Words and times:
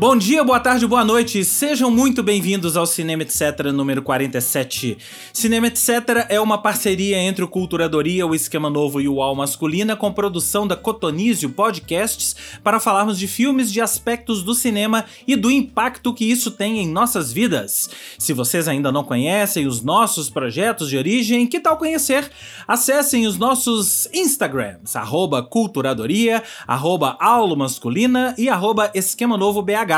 Bom 0.00 0.16
dia, 0.16 0.42
boa 0.42 0.58
tarde, 0.58 0.86
boa 0.86 1.04
noite. 1.04 1.44
Sejam 1.44 1.90
muito 1.90 2.22
bem-vindos 2.22 2.74
ao 2.74 2.86
Cinema 2.86 3.22
Etc 3.22 3.66
número 3.70 4.00
47. 4.00 4.96
Cinema 5.30 5.66
Etc 5.66 5.90
é 6.30 6.40
uma 6.40 6.56
parceria 6.56 7.18
entre 7.18 7.44
o 7.44 7.48
Culturadoria, 7.48 8.26
o 8.26 8.34
Esquema 8.34 8.70
Novo 8.70 8.98
e 8.98 9.06
o 9.06 9.20
Al 9.20 9.34
Masculina 9.34 9.94
com 9.94 10.10
produção 10.10 10.66
da 10.66 10.74
Cotonizio 10.74 11.50
Podcasts 11.50 12.34
para 12.64 12.80
falarmos 12.80 13.18
de 13.18 13.28
filmes, 13.28 13.70
de 13.70 13.82
aspectos 13.82 14.42
do 14.42 14.54
cinema 14.54 15.04
e 15.28 15.36
do 15.36 15.50
impacto 15.50 16.14
que 16.14 16.24
isso 16.24 16.50
tem 16.50 16.78
em 16.78 16.88
nossas 16.88 17.30
vidas. 17.30 17.90
Se 18.18 18.32
vocês 18.32 18.68
ainda 18.68 18.90
não 18.90 19.04
conhecem 19.04 19.66
os 19.66 19.82
nossos 19.82 20.30
projetos 20.30 20.88
de 20.88 20.96
origem, 20.96 21.46
que 21.46 21.60
tal 21.60 21.76
conhecer? 21.76 22.30
Acessem 22.66 23.26
os 23.26 23.36
nossos 23.36 24.08
Instagrams, 24.14 24.96
arroba 24.96 25.42
Culturadoria, 25.42 26.42
arroba 26.66 27.18
Masculina 27.54 28.34
e 28.38 28.48
arroba 28.48 28.90
Esquema 28.94 29.36
Novo 29.36 29.60
BH. 29.60 29.89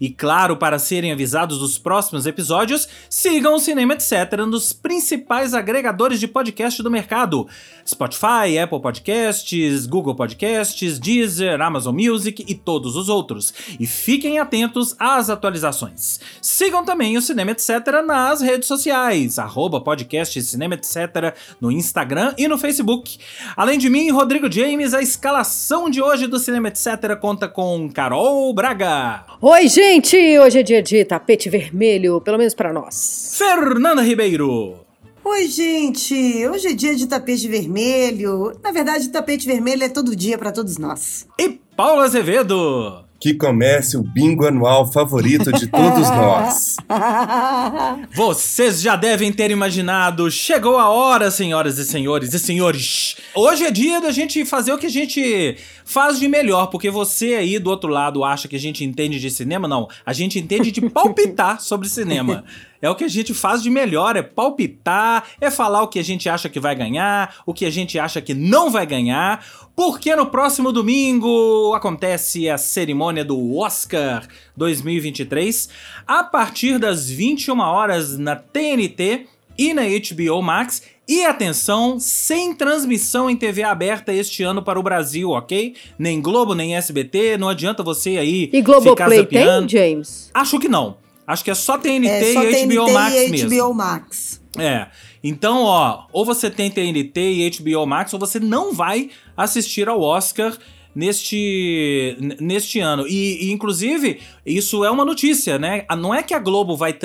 E 0.00 0.10
claro, 0.10 0.56
para 0.56 0.78
serem 0.78 1.12
avisados 1.12 1.58
dos 1.58 1.78
próximos 1.78 2.26
episódios, 2.26 2.88
sigam 3.08 3.54
o 3.54 3.58
Cinema 3.58 3.94
Etc. 3.94 4.12
nos 4.46 4.72
principais 4.72 5.54
agregadores 5.54 6.20
de 6.20 6.28
podcast 6.28 6.82
do 6.82 6.90
mercado: 6.90 7.46
Spotify, 7.86 8.58
Apple 8.62 8.80
Podcasts, 8.80 9.86
Google 9.86 10.14
Podcasts, 10.14 10.98
Deezer, 10.98 11.60
Amazon 11.60 11.94
Music 11.94 12.44
e 12.46 12.54
todos 12.54 12.96
os 12.96 13.08
outros. 13.08 13.52
E 13.78 13.86
fiquem 13.86 14.38
atentos 14.38 14.94
às 14.98 15.30
atualizações. 15.30 16.20
Sigam 16.40 16.84
também 16.84 17.16
o 17.16 17.22
Cinema 17.22 17.52
Etc. 17.52 17.70
nas 18.04 18.40
redes 18.40 18.66
sociais, 18.66 19.38
arroba 19.38 19.80
podcast 19.80 20.42
Cinema 20.42 20.74
Etc. 20.74 21.34
no 21.60 21.70
Instagram 21.70 22.34
e 22.36 22.48
no 22.48 22.58
Facebook. 22.58 23.18
Além 23.56 23.78
de 23.78 23.88
mim, 23.88 24.10
Rodrigo 24.10 24.50
James, 24.50 24.94
a 24.94 25.02
escalação 25.02 25.90
de 25.90 26.00
hoje 26.00 26.26
do 26.26 26.38
Cinema 26.38 26.68
Etc. 26.68 26.86
conta 27.20 27.48
com 27.48 27.90
Carol 27.92 28.52
Braga. 28.54 29.24
Oi, 29.38 29.68
gente! 29.68 30.16
Hoje 30.38 30.60
é 30.60 30.62
dia 30.62 30.82
de 30.82 31.04
tapete 31.04 31.50
vermelho, 31.50 32.22
pelo 32.22 32.38
menos 32.38 32.54
para 32.54 32.72
nós. 32.72 33.34
Fernanda 33.36 34.00
Ribeiro. 34.00 34.78
Oi, 35.22 35.46
gente! 35.46 36.46
Hoje 36.48 36.68
é 36.68 36.72
dia 36.72 36.96
de 36.96 37.06
tapete 37.06 37.46
vermelho. 37.46 38.58
Na 38.64 38.72
verdade, 38.72 39.10
tapete 39.10 39.46
vermelho 39.46 39.84
é 39.84 39.90
todo 39.90 40.16
dia 40.16 40.38
para 40.38 40.52
todos 40.52 40.78
nós. 40.78 41.26
E 41.38 41.50
Paula 41.76 42.04
Azevedo. 42.04 43.05
Que 43.18 43.32
comece 43.34 43.96
o 43.96 44.02
bingo 44.02 44.46
anual 44.46 44.90
favorito 44.92 45.50
de 45.52 45.66
todos 45.66 46.10
nós. 46.10 46.76
Vocês 48.14 48.82
já 48.82 48.94
devem 48.94 49.32
ter 49.32 49.50
imaginado, 49.50 50.30
chegou 50.30 50.78
a 50.78 50.90
hora, 50.90 51.30
senhoras 51.30 51.78
e 51.78 51.84
senhores 51.84 52.34
e 52.34 52.38
senhores. 52.38 53.16
Hoje 53.34 53.64
é 53.64 53.70
dia 53.70 54.00
da 54.00 54.10
gente 54.10 54.44
fazer 54.44 54.72
o 54.72 54.78
que 54.78 54.86
a 54.86 54.90
gente 54.90 55.56
faz 55.84 56.18
de 56.18 56.28
melhor, 56.28 56.66
porque 56.66 56.90
você 56.90 57.34
aí 57.34 57.58
do 57.58 57.70
outro 57.70 57.88
lado 57.88 58.22
acha 58.22 58.48
que 58.48 58.56
a 58.56 58.60
gente 58.60 58.84
entende 58.84 59.18
de 59.18 59.30
cinema? 59.30 59.66
Não, 59.66 59.88
a 60.04 60.12
gente 60.12 60.38
entende 60.38 60.70
de 60.70 60.82
palpitar 60.82 61.60
sobre 61.62 61.88
cinema. 61.88 62.44
É 62.82 62.90
o 62.90 62.94
que 62.94 63.04
a 63.04 63.08
gente 63.08 63.32
faz 63.32 63.62
de 63.62 63.70
melhor, 63.70 64.16
é 64.16 64.22
palpitar, 64.22 65.24
é 65.40 65.50
falar 65.50 65.82
o 65.82 65.88
que 65.88 65.98
a 65.98 66.04
gente 66.04 66.28
acha 66.28 66.48
que 66.48 66.60
vai 66.60 66.74
ganhar, 66.74 67.36
o 67.46 67.54
que 67.54 67.64
a 67.64 67.70
gente 67.70 67.98
acha 67.98 68.20
que 68.20 68.34
não 68.34 68.70
vai 68.70 68.84
ganhar, 68.84 69.44
porque 69.76 70.16
no 70.16 70.26
próximo 70.26 70.72
domingo 70.72 71.74
acontece 71.74 72.48
a 72.48 72.56
cerimônia 72.56 73.22
do 73.22 73.58
Oscar 73.58 74.26
2023, 74.56 75.68
a 76.06 76.24
partir 76.24 76.78
das 76.78 77.10
21 77.10 77.60
horas 77.60 78.16
na 78.16 78.34
TNT 78.34 79.26
e 79.58 79.74
na 79.74 79.82
HBO 79.82 80.40
Max. 80.40 80.82
E 81.08 81.24
atenção, 81.24 82.00
sem 82.00 82.52
transmissão 82.54 83.30
em 83.30 83.36
TV 83.36 83.62
aberta 83.62 84.12
este 84.12 84.42
ano 84.42 84.60
para 84.62 84.80
o 84.80 84.82
Brasil, 84.82 85.30
ok? 85.30 85.76
Nem 85.96 86.20
Globo, 86.20 86.54
nem 86.54 86.74
SBT, 86.74 87.36
não 87.36 87.48
adianta 87.48 87.82
você 87.82 88.16
aí. 88.16 88.50
E 88.52 88.62
Globoplay 88.62 89.24
tem, 89.26 89.68
James? 89.68 90.30
Acho 90.34 90.58
que 90.58 90.68
não. 90.68 90.96
Acho 91.26 91.44
que 91.44 91.50
é 91.50 91.54
só 91.54 91.76
TNT 91.76 92.08
é, 92.08 92.32
só 92.32 92.42
e 92.42 92.54
TNT 92.54 92.74
HBO 92.74 92.92
Max 92.92 93.14
e 93.14 93.28
mesmo. 93.28 93.50
HBO 93.50 93.74
Max. 93.74 94.40
É. 94.58 94.86
Então, 95.28 95.64
ó, 95.64 96.04
ou 96.12 96.24
você 96.24 96.48
tem 96.48 96.70
TNT 96.70 97.20
e 97.20 97.50
HBO 97.50 97.84
Max, 97.84 98.14
ou 98.14 98.20
você 98.20 98.38
não 98.38 98.72
vai 98.72 99.10
assistir 99.36 99.88
ao 99.88 100.00
Oscar 100.00 100.56
neste, 100.94 102.16
neste 102.40 102.78
ano. 102.78 103.08
E, 103.08 103.48
e, 103.48 103.50
inclusive, 103.50 104.20
isso 104.46 104.84
é 104.84 104.90
uma 104.90 105.04
notícia, 105.04 105.58
né? 105.58 105.84
Não 105.98 106.14
é 106.14 106.22
que 106.22 106.32
a 106.32 106.38
Globo 106.38 106.76
vai 106.76 106.96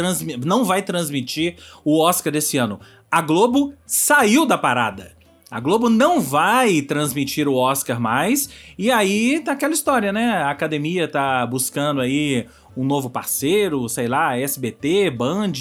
não 0.45 0.63
vai 0.63 0.83
transmitir 0.83 1.55
o 1.83 1.99
Oscar 1.99 2.31
desse 2.31 2.57
ano. 2.57 2.79
A 3.09 3.21
Globo 3.21 3.73
saiu 3.87 4.45
da 4.45 4.55
parada. 4.55 5.19
A 5.51 5.59
Globo 5.59 5.89
não 5.89 6.21
vai 6.21 6.81
transmitir 6.81 7.45
o 7.45 7.55
Oscar 7.55 7.99
mais. 7.99 8.49
E 8.77 8.89
aí 8.89 9.41
tá 9.41 9.51
aquela 9.51 9.73
história, 9.73 10.13
né? 10.13 10.29
A 10.29 10.49
academia 10.49 11.09
tá 11.09 11.45
buscando 11.45 11.99
aí 11.99 12.47
um 12.75 12.85
novo 12.85 13.09
parceiro, 13.09 13.89
sei 13.89 14.07
lá, 14.07 14.37
SBT, 14.37 15.11
Band, 15.11 15.51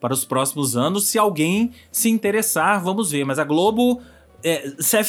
para 0.00 0.14
os 0.14 0.24
próximos 0.24 0.78
anos. 0.78 1.08
Se 1.08 1.18
alguém 1.18 1.72
se 1.92 2.08
interessar, 2.08 2.82
vamos 2.82 3.10
ver. 3.10 3.26
Mas 3.26 3.38
a 3.38 3.44
Globo 3.44 4.00
é, 4.42 4.72
se 4.78 4.96
é 4.96 5.04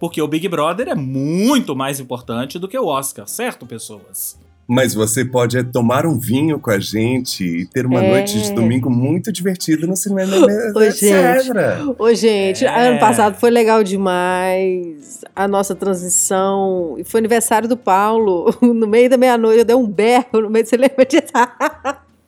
porque 0.00 0.22
o 0.22 0.28
Big 0.28 0.48
Brother 0.48 0.88
é 0.88 0.94
muito 0.94 1.76
mais 1.76 2.00
importante 2.00 2.58
do 2.58 2.66
que 2.66 2.78
o 2.78 2.86
Oscar, 2.86 3.28
certo, 3.28 3.66
pessoas? 3.66 4.38
Mas 4.68 4.94
você 4.94 5.24
pode 5.24 5.62
tomar 5.64 6.04
um 6.06 6.18
vinho 6.18 6.58
com 6.58 6.70
a 6.70 6.78
gente 6.78 7.44
e 7.44 7.66
ter 7.66 7.86
uma 7.86 8.02
é. 8.02 8.10
noite 8.10 8.40
de 8.40 8.52
domingo 8.52 8.90
muito 8.90 9.30
divertida 9.30 9.86
no 9.86 9.96
cinema, 9.96 10.36
Ô, 10.74 10.90
gente, 10.90 11.94
Ô, 11.98 12.14
gente 12.14 12.64
é. 12.64 12.88
ano 12.88 12.98
passado 12.98 13.38
foi 13.38 13.50
legal 13.50 13.84
demais. 13.84 15.24
A 15.34 15.46
nossa 15.46 15.74
transição. 15.74 16.96
Foi 17.04 17.20
aniversário 17.20 17.68
do 17.68 17.76
Paulo. 17.76 18.54
No 18.76 18.86
meio 18.86 19.08
da 19.08 19.16
meia-noite 19.16 19.60
eu 19.60 19.64
dei 19.64 19.76
um 19.76 19.86
berro 19.86 20.42
no 20.42 20.50
meio. 20.50 20.66
Você 20.66 20.76
lembra 20.76 21.04
disso? 21.04 21.32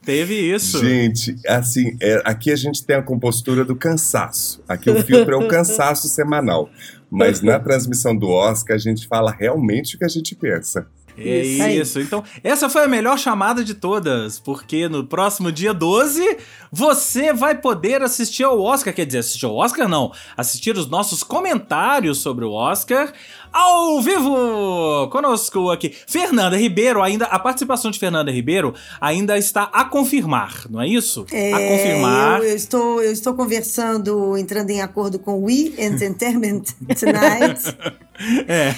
Teve 0.04 0.34
isso. 0.34 0.78
Gente, 0.80 1.36
assim, 1.46 1.96
é, 2.00 2.22
aqui 2.24 2.50
a 2.50 2.56
gente 2.56 2.84
tem 2.84 2.96
a 2.96 3.02
compostura 3.02 3.64
do 3.64 3.76
cansaço. 3.76 4.62
Aqui 4.66 4.88
o 4.88 5.02
filtro 5.02 5.34
é 5.34 5.36
o 5.36 5.48
cansaço 5.48 6.08
semanal. 6.08 6.70
Mas 7.10 7.42
na 7.42 7.58
transmissão 7.58 8.16
do 8.16 8.28
Oscar 8.28 8.76
a 8.76 8.78
gente 8.78 9.06
fala 9.06 9.30
realmente 9.30 9.96
o 9.96 9.98
que 9.98 10.04
a 10.04 10.08
gente 10.08 10.34
pensa. 10.34 10.86
É 11.18 11.40
isso. 11.44 11.68
isso. 11.68 12.00
Então, 12.00 12.22
essa 12.42 12.68
foi 12.68 12.84
a 12.84 12.88
melhor 12.88 13.18
chamada 13.18 13.64
de 13.64 13.74
todas, 13.74 14.38
porque 14.38 14.88
no 14.88 15.04
próximo 15.04 15.50
dia 15.50 15.74
12 15.74 16.38
você 16.70 17.32
vai 17.32 17.56
poder 17.56 18.02
assistir 18.02 18.44
ao 18.44 18.60
Oscar, 18.60 18.94
quer 18.94 19.06
dizer, 19.06 19.18
assistir 19.18 19.46
ao 19.46 19.56
Oscar 19.56 19.88
não, 19.88 20.12
assistir 20.36 20.76
os 20.76 20.88
nossos 20.88 21.22
comentários 21.22 22.18
sobre 22.18 22.44
o 22.44 22.52
Oscar 22.52 23.12
ao 23.52 24.00
vivo 24.00 25.08
conosco 25.10 25.70
aqui. 25.70 25.94
Fernanda 26.06 26.56
Ribeiro, 26.56 27.02
ainda 27.02 27.26
a 27.26 27.38
participação 27.38 27.90
de 27.90 27.98
Fernanda 27.98 28.30
Ribeiro 28.30 28.74
ainda 29.00 29.36
está 29.38 29.64
a 29.72 29.84
confirmar, 29.84 30.66
não 30.70 30.80
é 30.80 30.88
isso? 30.88 31.26
É, 31.32 31.52
a 31.52 31.68
confirmar. 31.68 32.38
Eu, 32.40 32.48
eu, 32.48 32.56
estou, 32.56 33.02
eu 33.02 33.12
estou 33.12 33.34
conversando, 33.34 34.36
entrando 34.36 34.70
em 34.70 34.80
acordo 34.80 35.18
com 35.18 35.42
We 35.42 35.72
Entertainment 35.78 36.62
Tonight. 36.98 37.98
É. 38.48 38.72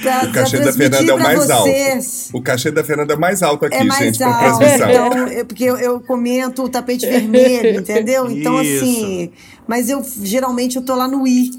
Pra, 0.00 0.24
o 0.24 0.32
cachê 0.32 0.58
da 0.58 0.72
Fernanda 0.72 1.12
é 1.12 1.14
o 1.14 1.18
mais 1.18 1.38
vocês. 1.46 2.28
alto. 2.30 2.38
O 2.38 2.42
cachê 2.42 2.70
da 2.70 2.82
Fernanda 2.82 3.12
é 3.12 3.16
mais 3.16 3.42
alto 3.42 3.66
aqui, 3.66 3.76
é 3.76 3.84
mais 3.84 4.04
gente, 4.06 4.22
alto. 4.22 4.38
pra 4.38 4.56
transmissão. 4.56 4.90
Então, 4.90 5.26
é 5.28 5.44
porque 5.44 5.64
eu, 5.64 5.76
eu, 5.76 6.00
comento 6.00 6.64
o 6.64 6.68
tapete 6.68 7.06
vermelho, 7.06 7.80
entendeu? 7.80 8.30
Então, 8.30 8.60
Isso. 8.64 8.84
assim. 8.84 9.32
Mas 9.66 9.90
eu 9.90 10.02
geralmente 10.22 10.76
eu 10.76 10.82
tô 10.82 10.94
lá 10.94 11.06
no 11.06 11.26
I. 11.26 11.50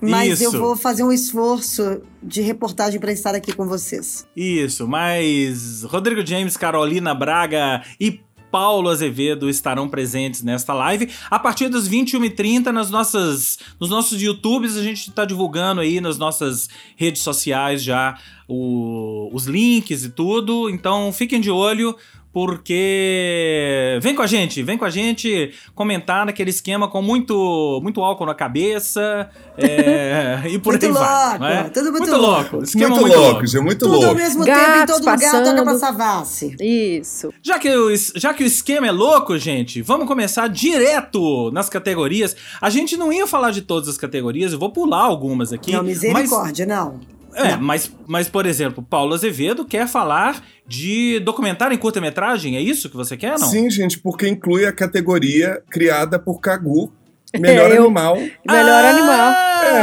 Mas 0.00 0.40
Isso. 0.40 0.56
eu 0.56 0.60
vou 0.60 0.76
fazer 0.76 1.02
um 1.02 1.12
esforço 1.12 2.02
de 2.22 2.42
reportagem 2.42 3.00
para 3.00 3.12
estar 3.12 3.34
aqui 3.34 3.52
com 3.52 3.66
vocês. 3.66 4.26
Isso, 4.36 4.86
mas 4.86 5.82
Rodrigo 5.84 6.24
James, 6.26 6.56
Carolina 6.56 7.14
Braga 7.14 7.82
e 7.98 8.20
Paulo 8.50 8.88
Azevedo 8.88 9.50
estarão 9.50 9.88
presentes 9.88 10.42
nesta 10.42 10.72
live. 10.72 11.10
A 11.30 11.38
partir 11.38 11.68
das 11.68 11.88
21h30 11.88 12.66
nas 12.66 12.90
nossas, 12.90 13.58
nos 13.78 13.90
nossos 13.90 14.20
YouTubes, 14.20 14.76
a 14.76 14.82
gente 14.82 15.08
está 15.08 15.24
divulgando 15.24 15.80
aí 15.80 16.00
nas 16.00 16.16
nossas 16.16 16.68
redes 16.96 17.22
sociais 17.22 17.82
já 17.82 18.18
o, 18.48 19.28
os 19.32 19.46
links 19.46 20.04
e 20.04 20.10
tudo. 20.10 20.70
Então 20.70 21.12
fiquem 21.12 21.40
de 21.40 21.50
olho 21.50 21.96
porque 22.36 23.98
vem 24.02 24.14
com 24.14 24.20
a 24.20 24.26
gente, 24.26 24.62
vem 24.62 24.76
com 24.76 24.84
a 24.84 24.90
gente 24.90 25.54
comentar 25.74 26.26
naquele 26.26 26.50
esquema 26.50 26.86
com 26.86 27.00
muito, 27.00 27.80
muito 27.82 28.02
álcool 28.02 28.26
na 28.26 28.34
cabeça 28.34 29.30
é, 29.56 30.42
e 30.52 30.58
por 30.58 30.74
muito 30.74 30.84
aí 30.84 30.92
louco, 30.92 31.08
vai. 31.38 31.56
É? 31.56 31.62
Tudo 31.70 31.90
muito, 31.92 32.08
muito 32.08 32.16
louco. 32.18 32.62
Esquema 32.62 32.90
muito, 32.90 33.00
muito 33.00 33.16
louco, 33.18 33.40
louco. 33.40 33.62
muito 33.62 33.78
Tudo 33.78 33.92
louco. 33.92 34.08
ao 34.08 34.14
mesmo 34.14 34.44
Gatos 34.44 34.66
tempo 34.66 34.76
em 34.76 34.86
todo 34.86 35.04
passando. 35.06 35.38
lugar, 35.38 35.50
toca 35.50 35.62
pra 35.64 35.78
Savassi. 35.78 36.56
Isso. 36.60 37.32
Já 37.42 37.58
que, 37.58 37.74
o, 37.74 37.96
já 38.16 38.34
que 38.34 38.44
o 38.44 38.46
esquema 38.46 38.86
é 38.86 38.92
louco, 38.92 39.38
gente, 39.38 39.80
vamos 39.80 40.06
começar 40.06 40.46
direto 40.48 41.50
nas 41.52 41.70
categorias. 41.70 42.36
A 42.60 42.68
gente 42.68 42.98
não 42.98 43.10
ia 43.10 43.26
falar 43.26 43.50
de 43.50 43.62
todas 43.62 43.88
as 43.88 43.96
categorias, 43.96 44.52
eu 44.52 44.58
vou 44.58 44.70
pular 44.70 45.04
algumas 45.04 45.54
aqui. 45.54 45.72
Não, 45.72 45.82
misericórdia, 45.82 46.66
mas... 46.66 46.76
não. 46.76 47.15
É, 47.36 47.56
mas, 47.56 47.92
mas, 48.06 48.28
por 48.28 48.46
exemplo, 48.46 48.82
Paulo 48.82 49.14
Azevedo 49.14 49.64
quer 49.64 49.86
falar 49.86 50.42
de 50.66 51.20
documentário 51.20 51.74
em 51.74 51.78
curta-metragem, 51.78 52.56
é 52.56 52.60
isso 52.60 52.88
que 52.88 52.96
você 52.96 53.16
quer, 53.16 53.38
não? 53.38 53.46
Sim, 53.46 53.68
gente, 53.68 53.98
porque 53.98 54.26
inclui 54.26 54.64
a 54.64 54.72
categoria 54.72 55.62
criada 55.70 56.18
por 56.18 56.40
Cagu, 56.40 56.90
Melhor 57.38 57.70
eu, 57.72 57.84
animal. 57.84 58.16
Melhor 58.16 58.84
ah, 58.84 58.90
animal. 58.90 59.32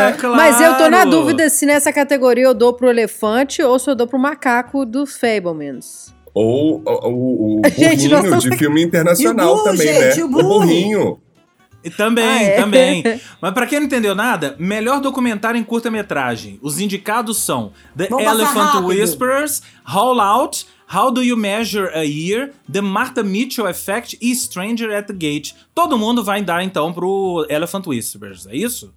É. 0.10 0.12
Claro. 0.14 0.36
Mas 0.36 0.60
eu 0.60 0.76
tô 0.78 0.90
na 0.90 1.06
dúvida 1.06 1.50
se 1.50 1.66
nessa 1.66 1.92
categoria 1.92 2.46
eu 2.46 2.54
dou 2.54 2.74
pro 2.74 2.90
elefante 2.90 3.62
ou 3.62 3.78
se 3.78 3.90
eu 3.90 3.96
dou 3.96 4.08
pro 4.08 4.18
macaco 4.18 4.86
dos 4.86 5.18
Fablemans. 5.18 6.14
Ou 6.34 6.82
o, 6.86 7.60
o, 7.60 7.62
burrinho 7.62 8.40
de 8.40 8.58
filme 8.58 8.82
internacional 8.82 9.56
burro, 9.56 9.64
também, 9.66 9.88
né? 9.88 10.12
gente, 10.12 10.18
né? 10.18 10.24
O, 10.24 10.28
o 10.28 10.44
burrinho. 10.44 11.20
E 11.84 11.90
também, 11.90 12.26
ah, 12.26 12.44
é? 12.44 12.56
também. 12.62 13.04
Mas 13.42 13.54
para 13.54 13.68
quem 13.68 13.80
não 13.80 13.88
entendeu 13.88 14.16
nada, 14.16 14.56
melhor 14.58 15.02
documentário 15.02 15.60
em 15.60 15.64
curta-metragem. 15.64 16.60
Os 16.62 16.80
indicados 16.80 17.38
são 17.38 17.72
The 17.96 18.08
Vamos 18.08 18.26
Elephant 18.26 18.84
Whisperers, 18.86 19.62
Haul 19.84 20.22
Out, 20.22 20.66
How 20.94 21.12
Do 21.12 21.24
You 21.24 21.36
Measure 21.36 21.90
a 21.94 22.04
Year, 22.04 22.52
The 22.72 22.82
Martha 22.82 23.24
Mitchell 23.24 23.68
Effect 23.68 24.18
e 24.22 24.34
Stranger 24.36 24.96
at 24.96 25.08
the 25.08 25.14
Gate. 25.14 25.54
Todo 25.74 25.98
mundo 25.98 26.24
vai 26.24 26.42
dar 26.42 26.64
então 26.64 26.94
pro 26.94 27.46
Elephant 27.50 27.88
Whisperers, 27.88 28.46
é 28.48 28.56
isso? 28.56 28.94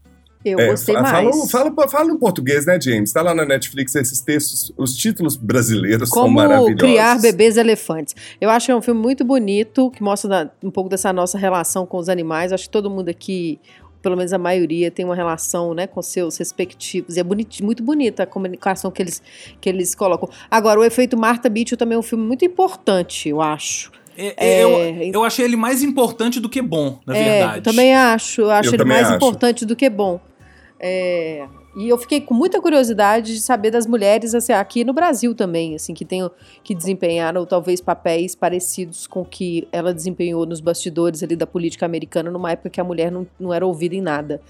Eu 0.50 0.60
é, 0.60 0.68
gostei 0.68 0.94
mais. 0.94 1.50
Fala, 1.50 1.72
fala, 1.74 1.88
fala 1.88 2.12
em 2.12 2.16
português, 2.16 2.66
né, 2.66 2.78
James? 2.80 3.12
Tá 3.12 3.22
lá 3.22 3.34
na 3.34 3.44
Netflix 3.44 3.94
esses 3.94 4.20
textos, 4.20 4.72
os 4.76 4.94
títulos 4.96 5.36
brasileiros 5.36 6.08
Como 6.10 6.26
são 6.26 6.34
maravilhosos. 6.34 6.80
Como 6.80 6.92
criar 6.92 7.20
bebês 7.20 7.56
elefantes. 7.56 8.14
Eu 8.40 8.50
acho 8.50 8.66
que 8.66 8.72
é 8.72 8.76
um 8.76 8.82
filme 8.82 9.00
muito 9.00 9.24
bonito, 9.24 9.90
que 9.90 10.02
mostra 10.02 10.52
um 10.62 10.70
pouco 10.70 10.88
dessa 10.88 11.12
nossa 11.12 11.36
relação 11.36 11.84
com 11.84 11.98
os 11.98 12.08
animais. 12.08 12.52
Acho 12.52 12.64
que 12.64 12.70
todo 12.70 12.88
mundo 12.88 13.08
aqui, 13.08 13.58
pelo 14.00 14.16
menos 14.16 14.32
a 14.32 14.38
maioria, 14.38 14.90
tem 14.90 15.04
uma 15.04 15.14
relação 15.14 15.74
né, 15.74 15.86
com 15.86 16.00
seus 16.00 16.36
respectivos. 16.36 17.16
E 17.16 17.20
é 17.20 17.24
bonito, 17.24 17.64
muito 17.64 17.82
bonita 17.82 18.22
a 18.22 18.26
comunicação 18.26 18.90
que 18.90 19.02
eles, 19.02 19.22
que 19.60 19.68
eles 19.68 19.94
colocam. 19.94 20.28
Agora, 20.50 20.78
o 20.78 20.84
efeito 20.84 21.16
Marta 21.16 21.48
Mitchell 21.48 21.76
também 21.76 21.96
é 21.96 21.98
um 21.98 22.02
filme 22.02 22.24
muito 22.24 22.44
importante, 22.44 23.28
eu 23.28 23.40
acho. 23.42 23.90
É, 24.18 24.34
é, 24.36 24.64
eu, 24.64 25.12
eu 25.12 25.24
achei 25.24 25.44
ele 25.44 25.56
mais 25.56 25.82
importante 25.82 26.40
do 26.40 26.48
que 26.48 26.62
bom, 26.62 26.98
na 27.06 27.16
é, 27.16 27.22
verdade. 27.22 27.58
Eu 27.58 27.62
também 27.62 27.94
acho. 27.94 28.40
Eu 28.40 28.50
acho 28.50 28.70
eu 28.70 28.74
ele 28.74 28.84
mais 28.84 29.06
acho. 29.06 29.16
importante 29.16 29.66
do 29.66 29.76
que 29.76 29.90
bom. 29.90 30.18
É, 30.78 31.48
e 31.74 31.88
eu 31.88 31.96
fiquei 31.96 32.20
com 32.20 32.34
muita 32.34 32.60
curiosidade 32.60 33.34
de 33.34 33.40
saber 33.40 33.70
das 33.70 33.86
mulheres 33.86 34.34
assim, 34.34 34.52
aqui 34.52 34.84
no 34.84 34.92
Brasil 34.92 35.34
também, 35.34 35.74
assim, 35.74 35.94
que 35.94 36.04
tenham 36.04 36.30
que 36.62 36.74
desempenharam 36.74 37.44
talvez 37.46 37.80
papéis 37.80 38.34
parecidos 38.34 39.06
com 39.06 39.22
o 39.22 39.24
que 39.24 39.66
ela 39.72 39.92
desempenhou 39.92 40.44
nos 40.44 40.60
bastidores 40.60 41.22
ali 41.22 41.34
da 41.34 41.46
política 41.46 41.86
americana 41.86 42.30
numa 42.30 42.52
época 42.52 42.70
que 42.70 42.80
a 42.80 42.84
mulher 42.84 43.10
não, 43.10 43.26
não 43.38 43.52
era 43.52 43.66
ouvida 43.66 43.94
em 43.94 44.00
nada. 44.00 44.40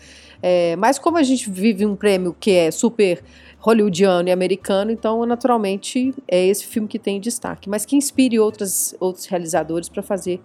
É, 0.43 0.76
mas 0.76 0.99
como 0.99 1.17
a 1.17 1.23
gente 1.23 1.49
vive 1.50 1.87
um 1.87 1.96
prêmio 1.96 2.34
que 2.38 2.50
é 2.50 2.70
super 2.70 3.22
hollywoodiano 3.58 4.29
e 4.29 4.32
americano, 4.32 4.90
então 4.90 5.25
naturalmente 5.26 6.14
é 6.29 6.46
esse 6.46 6.67
filme 6.67 6.87
que 6.87 6.99
tem 6.99 7.20
destaque, 7.20 7.69
mas 7.69 7.84
que 7.84 7.96
inspire 7.96 8.38
outras, 8.38 8.94
outros 9.00 9.26
realizadores 9.26 9.88
para 9.88 10.02
fazer 10.02 10.40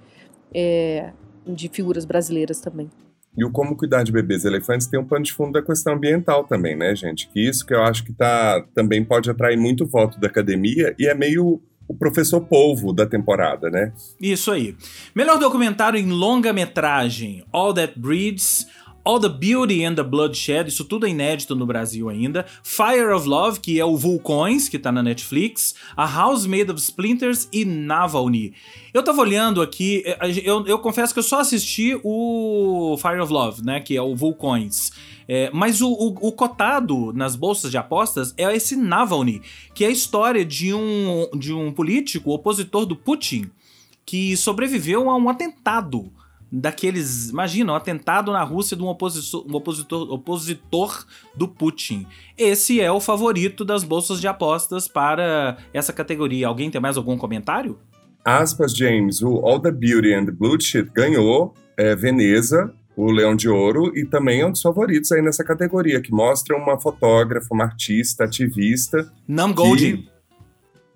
é, 0.54 1.12
de 1.46 1.70
figuras 1.70 2.06
brasileiras 2.06 2.60
também. 2.60 2.90
E 3.38 3.46
o 3.46 3.52
Como 3.52 3.78
Cuidar 3.78 4.04
de 4.04 4.12
Bebês 4.12 4.44
e 4.44 4.48
Elefantes 4.48 4.88
tem 4.88 5.00
um 5.00 5.06
pano 5.06 5.24
de 5.24 5.32
fundo 5.32 5.54
da 5.54 5.62
questão 5.62 5.94
ambiental 5.94 6.44
também, 6.44 6.76
né, 6.76 6.96
gente? 6.96 7.30
Que 7.30 7.48
isso 7.48 7.66
que 7.66 7.74
eu 7.74 7.82
acho 7.82 8.04
que 8.04 8.12
tá, 8.12 8.66
também 8.76 9.04
pode 9.04 9.30
atrair 9.30 9.58
muito 9.58 9.86
voto 9.86 10.20
da 10.20 10.28
academia 10.28 10.94
e 11.00 11.08
é 11.08 11.16
meio 11.16 11.62
o 11.88 11.96
professor 11.96 12.42
polvo 12.42 12.94
da 12.94 13.06
temporada, 13.06 13.70
né? 13.70 13.92
Isso 14.20 14.52
aí. 14.52 14.76
Melhor 15.14 15.38
documentário 15.38 16.00
em 16.00 16.10
longa-metragem: 16.10 17.44
All 17.52 17.74
That 17.74 18.00
Breeds, 18.00 18.68
All 19.04 19.20
the 19.20 19.30
Beauty 19.30 19.84
and 19.84 19.96
the 19.96 20.04
Bloodshed, 20.04 20.68
isso 20.68 20.86
tudo 20.86 21.08
é 21.08 21.10
inédito 21.10 21.56
no 21.56 21.66
Brasil 21.66 22.08
ainda. 22.10 22.46
Fire 22.64 23.14
of 23.14 23.28
Love, 23.28 23.60
que 23.60 23.80
é 23.80 23.86
o 23.86 23.98
Vulcões, 23.98 24.70
que 24.70 24.78
tá 24.78 24.92
na 24.92 25.02
Netflix. 25.02 25.74
A 25.98 26.06
House 26.06 26.46
Made 26.46 26.70
of 26.70 26.80
Splinters 26.80 27.48
e 27.52 27.66
Navalny. 27.66 28.54
Eu 28.94 29.02
tava 29.04 29.22
olhando 29.22 29.62
aqui, 29.62 30.04
eh, 30.06 30.42
eu, 30.44 30.66
eu 30.68 30.78
confesso 30.80 31.14
que 31.14 31.20
eu 31.20 31.24
só 31.24 31.40
assisti 31.40 32.00
o 32.04 32.96
Fire 33.02 33.20
of 33.20 33.34
Love, 33.34 33.64
né, 33.64 33.80
que 33.80 33.98
é 33.98 34.02
o 34.02 34.16
Vulcões. 34.16 34.92
É, 35.28 35.50
mas 35.54 35.82
o, 35.82 35.90
o, 35.90 36.28
o, 36.28 36.32
cotado 36.32 37.14
nas 37.14 37.36
bolsas 37.36 37.72
de 37.72 37.78
apostas 37.78 38.34
é 38.38 38.54
esse 38.54 38.76
Navalny, 38.76 39.42
que 39.74 39.86
é 39.86 39.88
a 39.88 39.92
história 39.92 40.44
de 40.44 40.74
um, 40.74 41.30
de 41.38 41.54
um 41.54 41.72
político 41.72 42.32
opositor 42.32 42.86
do 42.86 42.96
Putin 42.96 43.50
que 44.06 44.36
sobreviveu 44.36 45.10
a 45.10 45.16
um 45.16 45.30
atentado 45.30 46.12
daqueles. 46.52 47.30
Imagina, 47.30 47.72
um 47.72 47.76
atentado 47.76 48.32
na 48.32 48.44
Rússia 48.44 48.76
de 48.76 48.84
um 48.84 48.88
opositor, 48.88 49.46
um 49.48 49.56
opositor, 49.56 50.12
opositor 50.12 51.06
do 51.36 51.48
Putin. 51.48 52.06
Esse 52.38 52.82
é 52.82 52.92
o 52.92 53.00
favorito 53.00 53.64
das 53.64 53.84
bolsas 53.84 54.20
de 54.20 54.28
apostas 54.28 54.88
para 54.88 55.58
essa 55.74 55.94
categoria. 55.94 56.48
Alguém 56.48 56.70
tem 56.70 56.82
mais 56.82 56.98
algum 56.98 57.18
comentário? 57.18 57.80
Aspas, 58.26 58.76
James, 58.76 59.22
o 59.22 59.38
All 59.38 59.60
the 59.60 59.72
Beauty 59.72 60.14
and 60.14 60.26
the 60.26 60.32
Bloodshed 60.32 60.92
ganhou 60.94 61.54
é, 61.78 61.96
Veneza, 61.96 62.72
o 62.96 63.12
Leão 63.12 63.36
de 63.36 63.50
Ouro, 63.50 63.98
e 63.98 64.06
também 64.06 64.42
é 64.42 64.46
um 64.46 64.52
dos 64.52 64.62
favoritos 64.62 65.12
aí 65.12 65.22
nessa 65.22 65.44
categoria, 65.44 66.02
que 66.02 66.12
mostra 66.12 66.56
uma 66.56 66.80
fotógrafa, 66.80 67.48
uma 67.52 67.64
artista, 67.64 68.26
ativista. 68.26 69.12
Nam 69.28 69.54
Goldin 69.54 70.11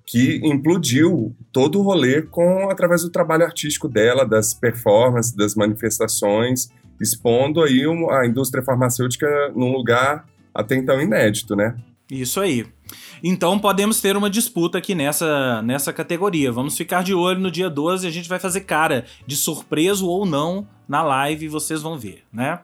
que 0.06 0.40
implodiu 0.44 1.36
todo 1.52 1.80
o 1.80 1.82
rolê 1.82 2.22
com 2.22 2.70
através 2.70 3.02
do 3.02 3.10
trabalho 3.10 3.44
artístico 3.44 3.90
dela, 3.90 4.26
das 4.26 4.54
performances, 4.54 5.34
das 5.34 5.56
manifestações, 5.56 6.70
expondo 7.02 7.62
aí 7.62 7.84
a 8.12 8.26
indústria 8.26 8.64
farmacêutica 8.64 9.28
num 9.56 9.72
lugar 9.72 10.26
até 10.54 10.76
então 10.76 11.02
inédito, 11.02 11.56
né? 11.56 11.76
Isso 12.10 12.40
aí. 12.40 12.66
Então 13.24 13.58
podemos 13.58 14.00
ter 14.00 14.16
uma 14.16 14.30
disputa 14.30 14.78
aqui 14.78 14.94
nessa, 14.94 15.62
nessa 15.64 15.92
categoria. 15.92 16.52
Vamos 16.52 16.78
ficar 16.78 17.04
de 17.04 17.14
olho 17.14 17.40
no 17.40 17.50
dia 17.50 17.70
12 17.70 18.06
e 18.06 18.10
a 18.10 18.12
gente 18.12 18.30
vai 18.30 18.38
fazer 18.38 18.62
cara 18.62 19.06
de 19.26 19.36
surpreso 19.36 20.08
ou 20.08 20.26
não 20.26 20.68
na 20.88 21.02
live, 21.02 21.48
vocês 21.48 21.82
vão 21.82 21.98
ver, 21.98 22.24
né? 22.32 22.60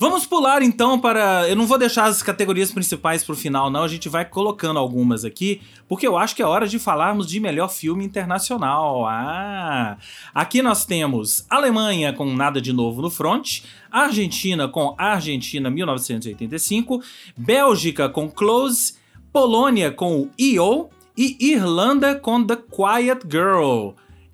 Vamos 0.00 0.24
pular 0.24 0.62
então 0.62 0.98
para. 0.98 1.46
Eu 1.46 1.54
não 1.54 1.66
vou 1.66 1.76
deixar 1.76 2.06
as 2.06 2.22
categorias 2.22 2.72
principais 2.72 3.22
para 3.22 3.34
o 3.34 3.36
final, 3.36 3.68
não. 3.68 3.82
A 3.82 3.88
gente 3.88 4.08
vai 4.08 4.24
colocando 4.24 4.78
algumas 4.78 5.26
aqui, 5.26 5.60
porque 5.86 6.06
eu 6.06 6.16
acho 6.16 6.34
que 6.34 6.40
é 6.40 6.46
hora 6.46 6.66
de 6.66 6.78
falarmos 6.78 7.26
de 7.26 7.38
melhor 7.38 7.68
filme 7.68 8.02
internacional. 8.02 9.04
Ah! 9.06 9.98
Aqui 10.34 10.62
nós 10.62 10.86
temos 10.86 11.44
Alemanha 11.50 12.14
com 12.14 12.34
Nada 12.34 12.62
de 12.62 12.72
Novo 12.72 13.02
no 13.02 13.10
Front, 13.10 13.60
Argentina 13.92 14.66
com 14.66 14.94
Argentina 14.96 15.68
1985, 15.68 17.02
Bélgica 17.36 18.08
com 18.08 18.30
Close, 18.30 18.94
Polônia 19.30 19.92
com 19.92 20.30
EO 20.38 20.88
e 21.14 21.36
Irlanda 21.52 22.14
com 22.14 22.42
The 22.42 22.56
Quiet 22.56 23.20
Girl. 23.30 23.90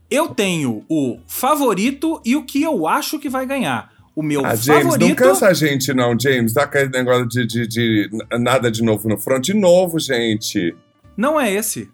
Eu 0.08 0.28
tenho 0.28 0.84
o 0.88 1.18
favorito 1.26 2.20
e 2.24 2.36
o 2.36 2.44
que 2.44 2.62
eu 2.62 2.86
acho 2.86 3.18
que 3.18 3.28
vai 3.28 3.44
ganhar. 3.44 3.95
O 4.16 4.22
meu 4.22 4.46
ah, 4.46 4.54
James, 4.54 4.84
favorito... 4.84 5.08
não 5.08 5.14
cansa 5.14 5.46
a 5.46 5.52
gente 5.52 5.92
não, 5.92 6.18
James. 6.18 6.54
Dá 6.54 6.62
aquele 6.62 6.88
negócio 6.88 7.28
de, 7.28 7.46
de, 7.46 7.68
de 7.68 8.10
nada 8.40 8.70
de 8.70 8.82
novo 8.82 9.06
no 9.06 9.18
front. 9.18 9.44
De 9.44 9.52
novo, 9.52 9.98
gente. 9.98 10.74
Não 11.14 11.38
é 11.38 11.52
esse. 11.52 11.90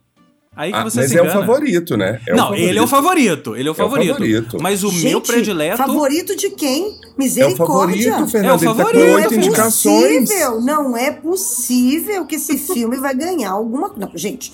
Aí 0.54 0.70
que 0.70 0.76
ah, 0.76 0.84
você 0.84 1.00
mas 1.00 1.10
se 1.10 1.16
é 1.16 1.22
o 1.22 1.30
favorito, 1.30 1.96
né? 1.96 2.20
É 2.28 2.34
não, 2.34 2.50
o 2.50 2.54
ele 2.54 2.78
é 2.78 2.82
o 2.82 2.86
favorito. 2.86 3.56
Ele 3.56 3.68
é 3.68 3.72
o 3.72 3.74
favorito. 3.74 4.08
É 4.08 4.12
o 4.12 4.14
favorito. 4.14 4.58
Mas 4.60 4.84
o 4.84 4.90
Gente, 4.90 5.04
meu 5.04 5.20
predileto. 5.22 5.78
Favorito 5.78 6.36
de 6.36 6.50
quem? 6.50 7.00
Misericórdia. 7.16 8.10
É 8.10 8.12
o 8.12 8.12
favorito, 8.12 8.30
Fernando. 8.30 8.50
É 8.50 8.54
o 8.54 8.74
favorito. 8.74 8.98
Ele 8.98 9.06
tá 9.06 9.12
com 9.12 9.22
oito 9.22 9.34
indicações. 9.34 10.04
É 10.04 10.20
possível, 10.20 10.60
não 10.60 10.96
é 10.96 11.10
possível 11.10 12.26
que 12.26 12.34
esse 12.34 12.58
filme 12.58 12.96
vai 12.98 13.14
ganhar 13.14 13.50
alguma 13.50 13.88
coisa. 13.88 14.06
Não, 14.06 14.12
gente, 14.14 14.52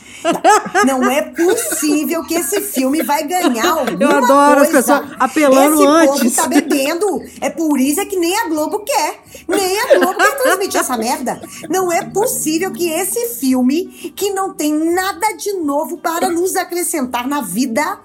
não, 0.87 1.01
não, 1.01 1.11
é 1.11 1.23
possível 1.23 2.23
que 2.25 2.35
esse 2.35 2.61
filme 2.61 3.03
vai 3.03 3.27
ganhar 3.27 3.69
alguma 3.69 4.01
Eu 4.01 4.09
adoro 4.09 4.61
coisa. 4.61 4.63
as 4.63 4.69
pessoas 4.69 5.17
apelando 5.19 5.75
esse 5.75 5.87
antes. 5.87 6.25
Esse 6.25 6.37
povo 6.37 6.43
tá 6.43 6.49
bebendo. 6.49 7.23
É 7.41 7.51
por 7.51 7.81
isso 7.81 8.01
é 8.01 8.05
que 8.05 8.17
nem 8.17 8.37
a 8.39 8.49
Globo 8.49 8.85
quer. 8.85 9.21
Nem 9.49 9.81
a 9.81 9.99
Globo 9.99 10.17
quer 10.17 10.37
transmitir 10.43 10.81
essa 10.81 10.97
merda. 10.97 11.41
Não 11.69 11.91
é 11.91 12.05
possível 12.05 12.71
que 12.71 12.89
esse 12.89 13.29
filme, 13.41 14.13
que 14.15 14.31
não 14.31 14.55
tem 14.55 14.73
nada 14.93 15.33
de 15.33 15.55
novo 15.55 15.88
para 15.97 16.29
nos 16.29 16.55
acrescentar 16.55 17.27
na 17.27 17.41
vida, 17.41 17.99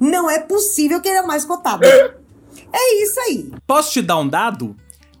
não 0.00 0.30
é 0.30 0.38
possível 0.38 1.00
que 1.00 1.08
ele 1.08 1.18
é 1.18 1.22
o 1.22 1.26
mais 1.26 1.44
cotado. 1.44 1.84
É 1.84 3.02
isso 3.02 3.18
aí. 3.20 3.50
Posso 3.66 3.92
te 3.92 4.02
dar 4.02 4.18
um 4.18 4.28
dado? 4.28 4.76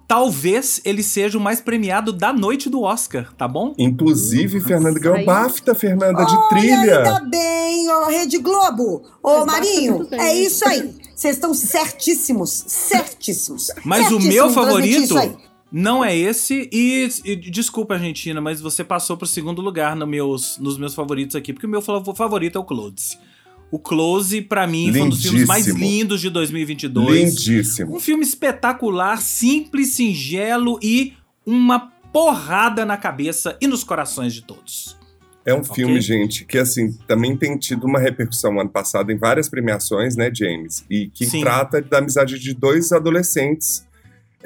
Talvez 0.08 0.80
ele 0.84 1.02
seja 1.02 1.36
o 1.36 1.40
mais 1.40 1.60
premiado 1.60 2.12
da 2.12 2.32
noite 2.32 2.70
do 2.70 2.82
Oscar, 2.82 3.32
tá 3.34 3.48
bom? 3.48 3.74
Inclusive, 3.76 4.60
Fernanda 4.60 5.00
ganhou 5.00 5.24
BAFTA, 5.24 5.74
Fernanda, 5.74 6.24
de 6.24 6.48
trilha. 6.48 6.98
Ainda 6.98 7.20
bem, 7.28 7.90
ô 7.90 8.04
Rede 8.04 8.38
Globo. 8.38 9.02
Ô, 9.20 9.38
Mas 9.38 9.46
Marinho, 9.46 10.06
é 10.12 10.32
isso 10.32 10.66
aí. 10.68 10.94
Vocês 11.12 11.34
estão 11.34 11.52
certíssimos, 11.52 12.64
certíssimos. 12.68 13.72
Mas 13.84 14.06
certíssimos 14.06 14.24
o 14.24 14.28
meu 14.28 14.50
favorito 14.50 15.14
não 15.70 16.04
é 16.04 16.16
esse. 16.16 16.68
E, 16.72 17.08
e, 17.24 17.36
desculpa, 17.36 17.94
Argentina, 17.94 18.40
mas 18.40 18.60
você 18.60 18.84
passou 18.84 19.16
pro 19.16 19.26
segundo 19.26 19.60
lugar 19.60 19.96
no 19.96 20.06
meus, 20.06 20.58
nos 20.58 20.78
meus 20.78 20.94
favoritos 20.94 21.36
aqui, 21.36 21.52
porque 21.52 21.66
o 21.66 21.70
meu 21.70 21.82
favorito 21.82 22.56
é 22.56 22.60
o 22.60 22.64
Clothes. 22.64 23.18
O 23.70 23.78
Close, 23.78 24.42
para 24.42 24.66
mim, 24.66 24.92
foi 24.92 25.02
um 25.02 25.08
dos 25.08 25.22
filmes 25.22 25.44
mais 25.46 25.66
lindos 25.66 26.20
de 26.20 26.30
2022. 26.30 27.30
Lindíssimo. 27.30 27.96
Um 27.96 28.00
filme 28.00 28.22
espetacular, 28.22 29.20
simples, 29.20 29.94
singelo 29.94 30.78
e 30.80 31.14
uma 31.44 31.92
porrada 32.12 32.84
na 32.84 32.96
cabeça 32.96 33.58
e 33.60 33.66
nos 33.66 33.82
corações 33.82 34.32
de 34.32 34.42
todos. 34.42 34.96
É 35.44 35.52
um 35.52 35.58
okay? 35.58 35.74
filme, 35.74 36.00
gente, 36.00 36.44
que 36.44 36.58
assim 36.58 36.92
também 37.06 37.36
tem 37.36 37.56
tido 37.56 37.86
uma 37.86 38.00
repercussão 38.00 38.58
ano 38.58 38.70
passado 38.70 39.12
em 39.12 39.16
várias 39.16 39.48
premiações, 39.48 40.16
né, 40.16 40.30
James? 40.34 40.84
E 40.90 41.08
que 41.08 41.26
Sim. 41.26 41.40
trata 41.40 41.80
da 41.80 41.98
amizade 41.98 42.38
de 42.38 42.54
dois 42.54 42.90
adolescentes. 42.90 43.86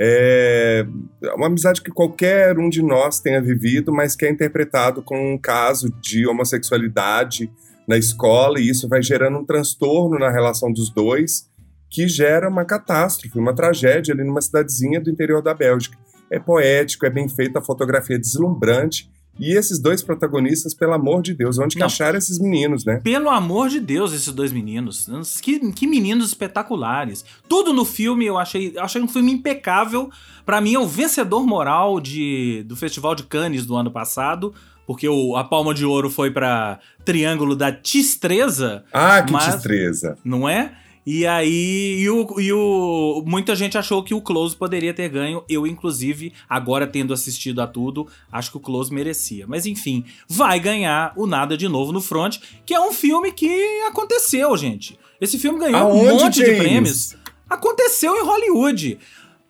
É 0.02 0.86
uma 1.34 1.48
amizade 1.48 1.82
que 1.82 1.90
qualquer 1.90 2.58
um 2.58 2.70
de 2.70 2.82
nós 2.82 3.20
tenha 3.20 3.42
vivido, 3.42 3.92
mas 3.92 4.16
que 4.16 4.24
é 4.24 4.30
interpretado 4.30 5.02
com 5.02 5.34
um 5.34 5.36
caso 5.36 5.90
de 6.00 6.26
homossexualidade 6.26 7.50
na 7.86 7.98
escola, 7.98 8.58
e 8.58 8.70
isso 8.70 8.88
vai 8.88 9.02
gerando 9.02 9.38
um 9.38 9.44
transtorno 9.44 10.18
na 10.18 10.30
relação 10.30 10.72
dos 10.72 10.88
dois, 10.88 11.50
que 11.90 12.08
gera 12.08 12.48
uma 12.48 12.64
catástrofe, 12.64 13.38
uma 13.38 13.54
tragédia 13.54 14.14
ali 14.14 14.24
numa 14.24 14.40
cidadezinha 14.40 15.00
do 15.00 15.10
interior 15.10 15.42
da 15.42 15.52
Bélgica. 15.52 15.98
É 16.30 16.38
poético, 16.38 17.04
é 17.04 17.10
bem 17.10 17.28
feita, 17.28 17.58
a 17.58 17.62
fotografia 17.62 18.16
é 18.16 18.18
deslumbrante, 18.18 19.10
e 19.38 19.56
esses 19.56 19.78
dois 19.78 20.02
protagonistas, 20.02 20.74
pelo 20.74 20.92
amor 20.92 21.22
de 21.22 21.32
Deus, 21.32 21.58
onde 21.58 21.76
que 21.76 21.82
acharam 21.82 22.18
esses 22.18 22.38
meninos, 22.38 22.84
né? 22.84 23.00
Pelo 23.02 23.30
amor 23.30 23.68
de 23.68 23.80
Deus, 23.80 24.12
esses 24.12 24.32
dois 24.32 24.52
meninos. 24.52 25.08
Que, 25.40 25.72
que 25.72 25.86
meninos 25.86 26.28
espetaculares. 26.28 27.24
Tudo 27.48 27.72
no 27.72 27.84
filme 27.84 28.26
eu 28.26 28.36
achei, 28.36 28.72
eu 28.74 28.82
achei 28.82 29.00
um 29.00 29.08
filme 29.08 29.32
impecável. 29.32 30.10
Para 30.44 30.60
mim 30.60 30.74
é 30.74 30.78
o 30.78 30.86
vencedor 30.86 31.46
moral 31.46 32.00
de, 32.00 32.64
do 32.66 32.76
Festival 32.76 33.14
de 33.14 33.22
Cannes 33.22 33.64
do 33.64 33.74
ano 33.76 33.90
passado. 33.90 34.52
Porque 34.86 35.08
o, 35.08 35.36
a 35.36 35.44
palma 35.44 35.72
de 35.72 35.84
ouro 35.84 36.10
foi 36.10 36.30
para 36.30 36.80
Triângulo 37.04 37.54
da 37.54 37.72
Tistreza. 37.72 38.84
Ah, 38.92 39.22
que 39.22 39.32
mas, 39.32 39.54
Tistreza. 39.54 40.18
Não 40.24 40.48
é? 40.48 40.74
E 41.04 41.26
aí, 41.26 41.98
e 42.00 42.10
o, 42.10 42.40
e 42.40 42.52
o, 42.52 43.22
muita 43.26 43.56
gente 43.56 43.78
achou 43.78 44.02
que 44.02 44.12
o 44.12 44.20
Close 44.20 44.54
poderia 44.54 44.92
ter 44.92 45.08
ganho. 45.08 45.42
Eu, 45.48 45.66
inclusive, 45.66 46.32
agora 46.48 46.86
tendo 46.86 47.14
assistido 47.14 47.60
a 47.62 47.66
tudo, 47.66 48.06
acho 48.30 48.50
que 48.50 48.58
o 48.58 48.60
Close 48.60 48.92
merecia. 48.92 49.46
Mas 49.46 49.64
enfim, 49.64 50.04
vai 50.28 50.60
ganhar 50.60 51.12
o 51.16 51.26
Nada 51.26 51.56
de 51.56 51.68
Novo 51.68 51.90
no 51.90 52.00
Front, 52.00 52.38
que 52.66 52.74
é 52.74 52.80
um 52.80 52.92
filme 52.92 53.32
que 53.32 53.80
aconteceu, 53.88 54.54
gente. 54.56 54.98
Esse 55.20 55.38
filme 55.38 55.58
ganhou 55.58 55.80
Aonde, 55.80 56.08
um 56.08 56.12
monte 56.12 56.36
James? 56.38 56.50
de 56.50 56.56
prêmios. 56.56 57.16
Aconteceu 57.48 58.14
em 58.16 58.22
Hollywood. 58.22 58.98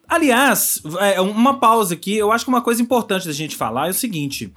Aliás, 0.09 0.81
é, 1.01 1.21
uma 1.21 1.59
pausa 1.59 1.95
aqui. 1.95 2.17
Eu 2.17 2.33
acho 2.33 2.45
que 2.45 2.51
uma 2.51 2.63
coisa 2.63 2.81
importante 2.81 3.27
da 3.27 3.33
gente 3.33 3.57
falar 3.57 3.89
é 3.89 3.91
o 3.91 3.95
seguinte: 3.95 4.53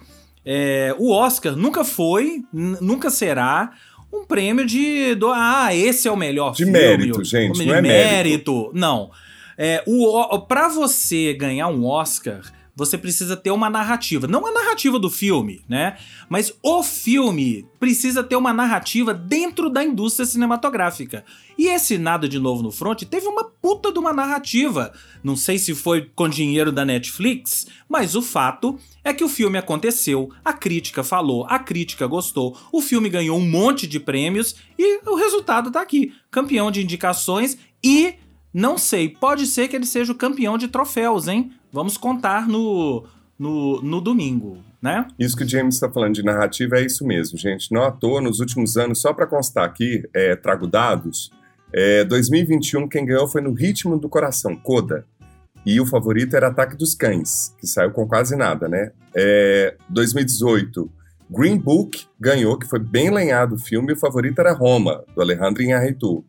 é, 0.45 0.95
o 0.97 1.11
Oscar 1.11 1.55
nunca 1.55 1.83
foi, 1.83 2.43
nunca 2.51 3.09
será 3.09 3.71
um 4.13 4.23
prêmio 4.23 4.65
de. 4.65 5.15
Do, 5.15 5.31
ah, 5.31 5.73
esse 5.73 6.07
é 6.07 6.11
o 6.11 6.15
melhor 6.15 6.51
de 6.51 6.63
filme. 6.63 6.71
mérito, 6.71 7.23
gente. 7.23 7.59
De 7.59 7.65
não 7.65 7.75
é 7.75 7.81
mérito. 7.81 8.13
mérito. 8.13 8.71
Não. 8.73 9.09
É, 9.57 9.83
o, 9.85 10.39
para 10.41 10.67
você 10.67 11.33
ganhar 11.33 11.67
um 11.67 11.85
Oscar, 11.85 12.41
você 12.75 12.97
precisa 12.97 13.37
ter 13.37 13.51
uma 13.51 13.69
narrativa. 13.69 14.27
Não 14.27 14.45
a 14.45 14.51
narrativa 14.51 14.97
do 14.97 15.09
filme, 15.09 15.61
né? 15.69 15.97
Mas 16.27 16.53
o 16.63 16.81
filme 16.81 17.67
precisa 17.79 18.23
ter 18.23 18.35
uma 18.35 18.51
narrativa 18.51 19.13
dentro 19.13 19.69
da 19.69 19.83
indústria 19.83 20.25
cinematográfica. 20.25 21.23
E 21.57 21.67
esse 21.67 21.97
Nada 21.97 22.27
de 22.27 22.39
Novo 22.39 22.63
no 22.63 22.71
Front 22.71 23.03
teve 23.03 23.27
uma 23.27 23.43
puta 23.43 23.91
de 23.91 23.99
uma 23.99 24.11
narrativa. 24.11 24.91
Não 25.23 25.35
sei 25.35 25.59
se 25.59 25.75
foi 25.75 26.09
com 26.15 26.27
dinheiro 26.27 26.71
da 26.71 26.83
Netflix, 26.83 27.67
mas 27.87 28.15
o 28.15 28.21
fato 28.21 28.79
é 29.03 29.13
que 29.13 29.23
o 29.23 29.29
filme 29.29 29.57
aconteceu, 29.57 30.31
a 30.43 30.53
crítica 30.53 31.03
falou, 31.03 31.45
a 31.49 31.59
crítica 31.59 32.07
gostou, 32.07 32.57
o 32.71 32.81
filme 32.81 33.09
ganhou 33.09 33.37
um 33.37 33.47
monte 33.47 33.85
de 33.85 33.99
prêmios 33.99 34.55
e 34.79 35.01
o 35.05 35.15
resultado 35.15 35.69
tá 35.69 35.81
aqui. 35.81 36.13
Campeão 36.31 36.71
de 36.71 36.81
indicações 36.81 37.57
e 37.83 38.15
não 38.53 38.77
sei, 38.77 39.09
pode 39.09 39.47
ser 39.47 39.67
que 39.67 39.75
ele 39.75 39.85
seja 39.85 40.11
o 40.11 40.15
campeão 40.15 40.57
de 40.57 40.67
troféus, 40.67 41.27
hein? 41.27 41.51
Vamos 41.71 41.97
contar 41.97 42.47
no, 42.47 43.03
no, 43.37 43.81
no 43.81 43.99
domingo, 43.99 44.57
né? 44.81 45.07
Isso 45.17 45.35
que 45.35 45.43
o 45.43 45.49
James 45.49 45.75
está 45.75 45.89
falando 45.89 46.13
de 46.13 46.23
narrativa 46.23 46.77
é 46.77 46.85
isso 46.85 47.05
mesmo, 47.05 47.37
gente. 47.37 47.71
Não 47.71 47.83
à 47.83 47.91
toa, 47.91 48.21
nos 48.21 48.39
últimos 48.39 48.77
anos, 48.77 49.01
só 49.01 49.13
para 49.13 49.25
constar 49.25 49.65
aqui, 49.65 50.03
é, 50.13 50.35
trago 50.35 50.67
dados, 50.67 51.31
é, 51.73 52.03
2021 52.03 52.87
quem 52.87 53.03
ganhou 53.03 53.27
foi 53.27 53.41
no 53.41 53.51
Ritmo 53.51 53.97
do 53.97 54.07
Coração, 54.07 54.55
Coda. 54.55 55.05
E 55.65 55.79
o 55.79 55.85
favorito 55.85 56.35
era 56.35 56.49
Ataque 56.49 56.75
dos 56.75 56.93
Cães, 56.93 57.55
que 57.59 57.65
saiu 57.65 57.89
com 57.91 58.05
quase 58.05 58.35
nada, 58.35 58.67
né? 58.67 58.91
É, 59.15 59.75
2018, 59.89 60.91
Green 61.29 61.57
Book 61.57 62.05
ganhou, 62.19 62.59
que 62.59 62.67
foi 62.67 62.79
bem 62.79 63.09
lenhado 63.09 63.55
o 63.55 63.57
filme, 63.57 63.91
e 63.91 63.93
o 63.93 63.99
favorito 63.99 64.39
era 64.39 64.53
Roma, 64.53 65.03
do 65.15 65.21
Alejandro 65.21 65.63
Inarritu. 65.63 66.23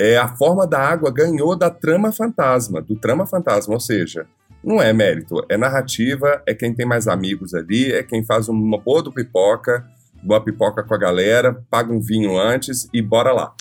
É, 0.00 0.16
a 0.16 0.28
Forma 0.28 0.66
da 0.66 0.78
Água 0.78 1.10
ganhou 1.10 1.56
da 1.56 1.70
Trama 1.70 2.12
Fantasma, 2.12 2.80
do 2.80 2.94
Trama 2.94 3.26
Fantasma, 3.26 3.74
ou 3.74 3.80
seja, 3.80 4.26
não 4.62 4.80
é 4.80 4.92
mérito, 4.92 5.44
é 5.48 5.56
narrativa, 5.56 6.42
é 6.46 6.54
quem 6.54 6.74
tem 6.74 6.86
mais 6.86 7.08
amigos 7.08 7.54
ali, 7.54 7.92
é 7.92 8.02
quem 8.02 8.24
faz 8.24 8.48
uma 8.48 8.78
boa 8.78 9.02
do 9.02 9.12
pipoca, 9.12 9.84
boa 10.22 10.40
pipoca 10.40 10.82
com 10.82 10.94
a 10.94 10.98
galera, 10.98 11.64
paga 11.70 11.92
um 11.92 12.00
vinho 12.00 12.38
antes 12.38 12.88
e 12.92 13.00
bora 13.00 13.32
lá. 13.32 13.52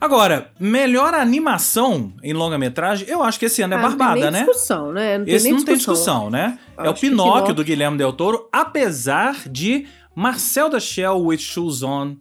Agora, 0.00 0.50
melhor 0.58 1.14
animação 1.14 2.12
em 2.24 2.32
longa-metragem, 2.32 3.08
eu 3.08 3.22
acho 3.22 3.38
que 3.38 3.44
esse 3.44 3.62
ano 3.62 3.74
é 3.74 3.76
ah, 3.76 3.82
Barbada, 3.82 4.14
não 4.14 4.22
tem 4.22 4.30
né? 4.32 4.38
Discussão, 4.38 4.92
né? 4.92 5.18
Não 5.18 5.24
tem 5.24 5.34
esse 5.34 5.44
nem 5.44 5.52
não 5.52 5.64
discussão. 5.64 6.30
tem 6.30 6.30
discussão, 6.30 6.30
né? 6.30 6.58
é 6.76 6.90
o 6.90 6.94
Pinóquio, 6.94 7.00
Pinóquio 7.00 7.54
do 7.54 7.64
Guilherme 7.64 7.98
Del 7.98 8.12
Toro, 8.12 8.48
apesar 8.52 9.48
de 9.48 9.86
Marcel 10.14 10.68
da 10.68 10.80
Shell 10.80 11.24
with 11.24 11.38
Shoes 11.38 11.84
On 11.84 12.16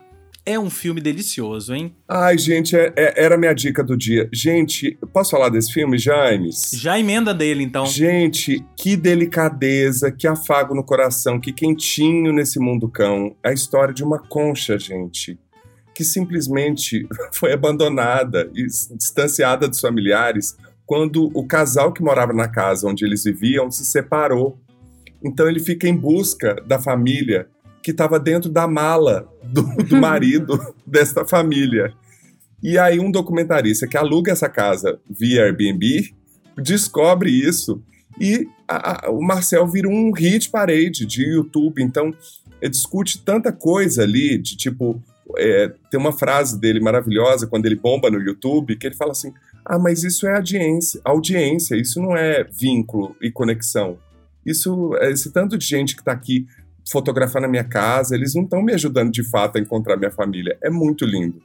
é 0.46 0.60
um 0.60 0.70
filme 0.70 1.00
delicioso, 1.00 1.74
hein? 1.74 1.96
Ai, 2.08 2.38
gente, 2.38 2.76
é, 2.76 2.92
é, 2.96 3.24
era 3.24 3.38
minha 3.38 3.54
dica 3.54 3.84
do 3.84 3.96
dia. 3.96 4.28
Gente, 4.34 4.98
posso 5.14 5.32
falar 5.32 5.50
desse 5.50 5.72
filme, 5.72 5.98
James? 5.98 6.72
Já 6.74 7.00
emenda 7.00 7.34
dele, 7.34 7.64
então. 7.64 7.86
Gente, 7.86 8.64
que 8.76 8.96
delicadeza, 8.96 10.12
que 10.12 10.28
afago 10.28 10.74
no 10.74 10.84
coração, 10.84 11.40
que 11.40 11.54
quentinho 11.54 12.34
nesse 12.34 12.60
mundo 12.60 12.90
cão. 12.90 13.36
A 13.44 13.54
história 13.54 13.94
de 13.94 14.04
uma 14.04 14.20
concha, 14.20 14.80
gente, 14.80 15.40
que 15.94 16.04
simplesmente 16.04 17.08
foi 17.34 17.54
abandonada 17.54 18.50
e 18.56 18.66
distanciada 18.66 19.68
dos 19.68 19.80
familiares 19.80 20.58
quando 20.86 21.32
o 21.34 21.46
casal 21.46 21.94
que 21.94 22.02
morava 22.02 22.34
na 22.34 22.48
casa 22.48 22.88
onde 22.88 23.06
eles 23.06 23.24
viviam 23.24 23.70
se 23.72 23.86
separou. 23.86 24.60
Então 25.24 25.48
ele 25.48 25.60
fica 25.60 25.88
em 25.88 25.96
busca 25.96 26.56
da 26.66 26.80
família 26.80 27.48
que 27.82 27.92
estava 27.92 28.20
dentro 28.20 28.50
da 28.50 28.68
mala 28.68 29.28
do, 29.44 29.64
do 29.84 29.98
marido 30.00 30.60
desta 30.86 31.26
família. 31.26 31.94
E 32.62 32.78
aí 32.78 33.00
um 33.00 33.12
documentarista 33.12 33.88
que 33.88 33.98
aluga 33.98 34.32
essa 34.32 34.48
casa 34.48 35.00
via 35.10 35.44
Airbnb 35.44 36.14
descobre 36.58 37.32
isso 37.32 37.82
e 38.20 38.48
a, 38.68 39.08
a, 39.08 39.12
o 39.12 39.22
Marcel 39.22 39.66
vira 39.68 39.88
um 39.88 40.12
hit 40.12 40.50
parade 40.50 41.06
de 41.06 41.24
YouTube. 41.24 41.82
Então 41.82 42.14
discute 42.70 43.24
tanta 43.24 43.52
coisa 43.52 44.04
ali 44.04 44.38
de 44.38 44.56
tipo 44.56 45.02
é, 45.38 45.74
tem 45.90 46.00
uma 46.00 46.12
frase 46.12 46.60
dele 46.60 46.80
maravilhosa 46.80 47.48
quando 47.48 47.66
ele 47.66 47.76
bomba 47.76 48.10
no 48.12 48.20
YouTube 48.20 48.76
que 48.76 48.88
ele 48.88 48.96
fala 48.96 49.12
assim: 49.12 49.34
ah, 49.66 49.80
mas 49.80 50.04
isso 50.04 50.28
é 50.28 50.36
audiência, 50.36 51.02
audiência, 51.04 51.76
isso 51.76 52.02
não 52.02 52.16
é 52.16 52.44
vínculo 52.44 53.16
e 53.22 53.32
conexão. 53.32 53.98
Isso, 54.46 54.96
esse 55.02 55.32
tanto 55.32 55.58
de 55.58 55.66
gente 55.66 55.96
que 55.96 56.02
está 56.02 56.12
aqui 56.12 56.48
fotografar 56.92 57.42
na 57.42 57.48
minha 57.48 57.64
casa, 57.64 58.16
eles 58.16 58.36
não 58.36 58.44
estão 58.44 58.62
me 58.62 58.74
ajudando 58.74 59.12
de 59.12 59.24
fato 59.24 59.58
a 59.58 59.62
encontrar 59.62 59.98
minha 59.98 60.12
família. 60.12 60.58
É 60.62 60.70
muito 60.70 61.06
lindo. 61.06 61.42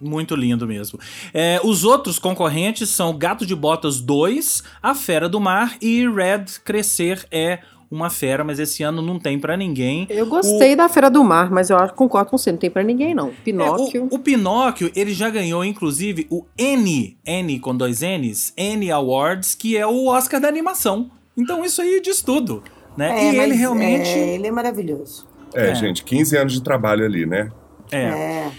Muito 0.00 0.34
lindo 0.34 0.66
mesmo. 0.66 0.98
É, 1.34 1.60
os 1.62 1.84
outros 1.84 2.18
concorrentes 2.18 2.88
são 2.88 3.16
Gato 3.16 3.44
de 3.44 3.54
Botas 3.54 4.00
2, 4.00 4.62
A 4.82 4.94
Fera 4.94 5.28
do 5.28 5.38
Mar 5.38 5.76
e 5.80 6.08
Red 6.08 6.44
Crescer 6.64 7.26
é 7.30 7.60
uma 7.90 8.08
fera, 8.08 8.44
mas 8.44 8.60
esse 8.60 8.84
ano 8.84 9.02
não 9.02 9.18
tem 9.18 9.38
para 9.38 9.56
ninguém. 9.56 10.06
Eu 10.08 10.24
gostei 10.24 10.74
o... 10.74 10.76
da 10.76 10.88
Fera 10.88 11.10
do 11.10 11.24
Mar, 11.24 11.50
mas 11.50 11.70
eu 11.70 11.76
concordo 11.88 12.30
com 12.30 12.38
você, 12.38 12.52
não 12.52 12.58
tem 12.58 12.70
para 12.70 12.84
ninguém 12.84 13.14
não. 13.14 13.32
Pinóquio. 13.44 14.02
É, 14.02 14.14
o, 14.14 14.16
o, 14.16 14.18
Pinóquio, 14.20 14.92
ele 14.94 15.12
já 15.12 15.28
ganhou 15.28 15.64
inclusive 15.64 16.26
o 16.30 16.46
N, 16.56 17.18
N 17.26 17.58
com 17.58 17.76
dois 17.76 18.00
N's, 18.00 18.54
N 18.56 18.90
Awards, 18.92 19.56
que 19.56 19.76
é 19.76 19.86
o 19.86 20.06
Oscar 20.06 20.40
da 20.40 20.48
animação. 20.48 21.10
Então 21.36 21.64
isso 21.64 21.82
aí 21.82 22.00
diz 22.00 22.22
tudo 22.22 22.62
né? 23.00 23.18
É, 23.18 23.32
e 23.32 23.38
ele 23.38 23.54
realmente. 23.54 24.10
É, 24.10 24.34
ele 24.34 24.46
é 24.46 24.50
maravilhoso. 24.50 25.26
É, 25.54 25.70
é, 25.70 25.74
gente, 25.74 26.04
15 26.04 26.36
anos 26.36 26.52
de 26.52 26.62
trabalho 26.62 27.04
ali, 27.04 27.24
né? 27.24 27.50
É. 27.90 28.02
é. 28.02 28.52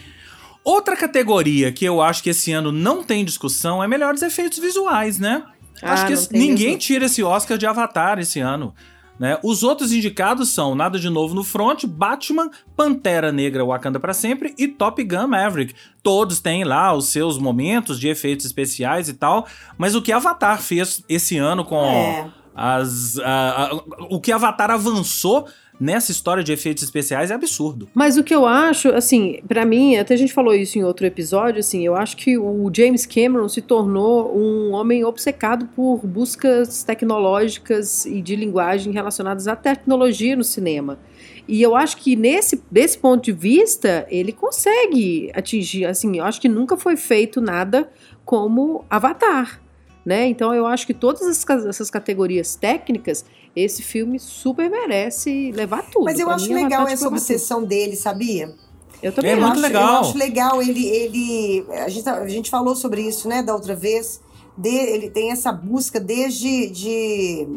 Outra 0.64 0.98
categoria 0.98 1.72
que 1.72 1.86
eu 1.86 2.02
acho 2.02 2.24
que 2.24 2.32
esse 2.32 2.52
ano 2.52 2.72
não 2.72 3.04
tem 3.04 3.24
discussão 3.24 3.84
é 3.84 3.88
melhores 3.88 4.24
efeitos 4.24 4.58
visuais, 4.58 5.20
né? 5.20 5.44
Ah, 5.82 5.94
acho 5.94 6.08
que 6.08 6.14
esse, 6.14 6.34
ninguém 6.34 6.76
tira 6.76 7.06
esse 7.06 7.24
Oscar 7.24 7.58
de 7.58 7.68
Avatar 7.68 8.20
esse 8.20 8.40
ano. 8.40 8.74
Né? 9.20 9.38
Os 9.44 9.62
outros 9.62 9.92
indicados 9.92 10.50
são 10.50 10.74
Nada 10.74 10.98
de 10.98 11.08
Novo 11.08 11.36
no 11.36 11.44
Front, 11.44 11.86
Batman, 11.86 12.50
Pantera 12.76 13.32
Negra 13.32 13.64
Wakanda 13.64 14.00
para 14.00 14.16
Sempre 14.16 14.56
e 14.58 14.68
Top 14.68 15.04
Gun 15.04 15.28
Maverick. 15.28 15.76
Todos 16.02 16.40
têm 16.40 16.64
lá 16.64 16.92
os 16.94 17.10
seus 17.10 17.38
momentos 17.38 18.00
de 18.00 18.08
efeitos 18.08 18.48
especiais 18.48 19.08
e 19.08 19.14
tal, 19.14 19.46
mas 19.78 19.94
o 19.94 20.02
que 20.02 20.12
Avatar 20.12 20.60
fez 20.60 21.04
esse 21.08 21.38
ano 21.38 21.64
com 21.64 21.86
é. 21.86 22.41
As, 22.56 23.16
o 24.10 24.20
que 24.20 24.32
Avatar 24.32 24.72
avançou 24.72 25.48
nessa 25.82 26.12
história 26.12 26.44
de 26.44 26.54
efeitos 26.54 26.84
especiais 26.84 27.32
é 27.32 27.34
absurdo. 27.34 27.90
Mas 27.96 28.16
o 28.16 28.24
que 28.24 28.36
eu 28.36 28.46
acho, 28.46 28.90
assim, 28.90 29.42
para 29.48 29.66
mim, 29.66 29.98
até 29.98 30.14
a 30.14 30.18
gente 30.18 30.32
falou 30.32 30.54
isso 30.54 30.78
em 30.78 30.84
outro 30.84 31.08
episódio, 31.08 31.60
assim, 31.60 31.84
eu 31.84 31.96
acho 31.96 32.16
que 32.18 32.38
o 32.38 32.72
James 32.72 33.08
Cameron 33.08 33.50
se 33.50 33.64
tornou 33.64 34.38
um 34.38 34.74
homem 34.74 35.04
obcecado 35.04 35.68
por 35.76 36.06
buscas 36.06 36.84
tecnológicas 36.84 38.06
e 38.06 38.22
de 38.22 38.36
linguagem 38.36 38.94
relacionadas 38.94 39.48
à 39.48 39.56
tecnologia 39.56 40.36
no 40.36 40.44
cinema. 40.44 41.00
E 41.48 41.60
eu 41.64 41.76
acho 41.76 41.98
que 41.98 42.16
nesse 42.16 42.62
desse 42.70 43.00
ponto 43.00 43.24
de 43.24 43.32
vista, 43.32 44.06
ele 44.10 44.32
consegue 44.32 45.32
atingir, 45.34 45.86
assim, 45.86 46.20
eu 46.20 46.24
acho 46.24 46.40
que 46.40 46.48
nunca 46.48 46.78
foi 46.78 46.96
feito 46.96 47.42
nada 47.42 47.90
como 48.24 48.86
Avatar. 48.88 49.60
Né? 50.04 50.28
Então 50.28 50.54
eu 50.54 50.66
acho 50.66 50.88
que 50.88 50.94
todas 50.94 51.46
essas 51.68 51.92
categorias 51.92 52.56
técnicas, 52.56 53.24
esse 53.56 53.84
filme 53.84 54.20
super 54.20 54.70
merece 54.70 55.52
levar 55.52 55.84
tudo. 55.84 56.06
Mas 56.06 56.20
eu 56.20 56.26
pra 56.26 56.36
acho 56.36 56.52
legal 56.52 56.88
essa 56.88 57.08
obsessão 57.08 57.64
dele, 57.64 57.96
sabia? 57.96 58.52
Eu 59.02 59.12
também 59.12 59.32
é 59.32 59.34
acho. 59.36 59.44
muito 59.44 59.60
legal. 59.60 59.94
Eu 59.94 60.00
acho 60.00 60.18
legal 60.18 60.62
ele, 60.62 60.88
ele 60.88 61.66
a 61.70 61.90
gente, 61.90 62.10
a 62.10 62.28
gente 62.28 62.50
falou 62.50 62.76
sobre 62.76 63.02
isso, 63.02 63.28
né, 63.28 63.44
da 63.44 63.54
outra 63.54 63.76
vez. 63.76 64.22
De, 64.58 64.70
ele 64.70 65.10
tem 65.10 65.32
essa 65.32 65.52
busca 65.52 66.00
desde 66.00 66.70
de, 66.70 67.48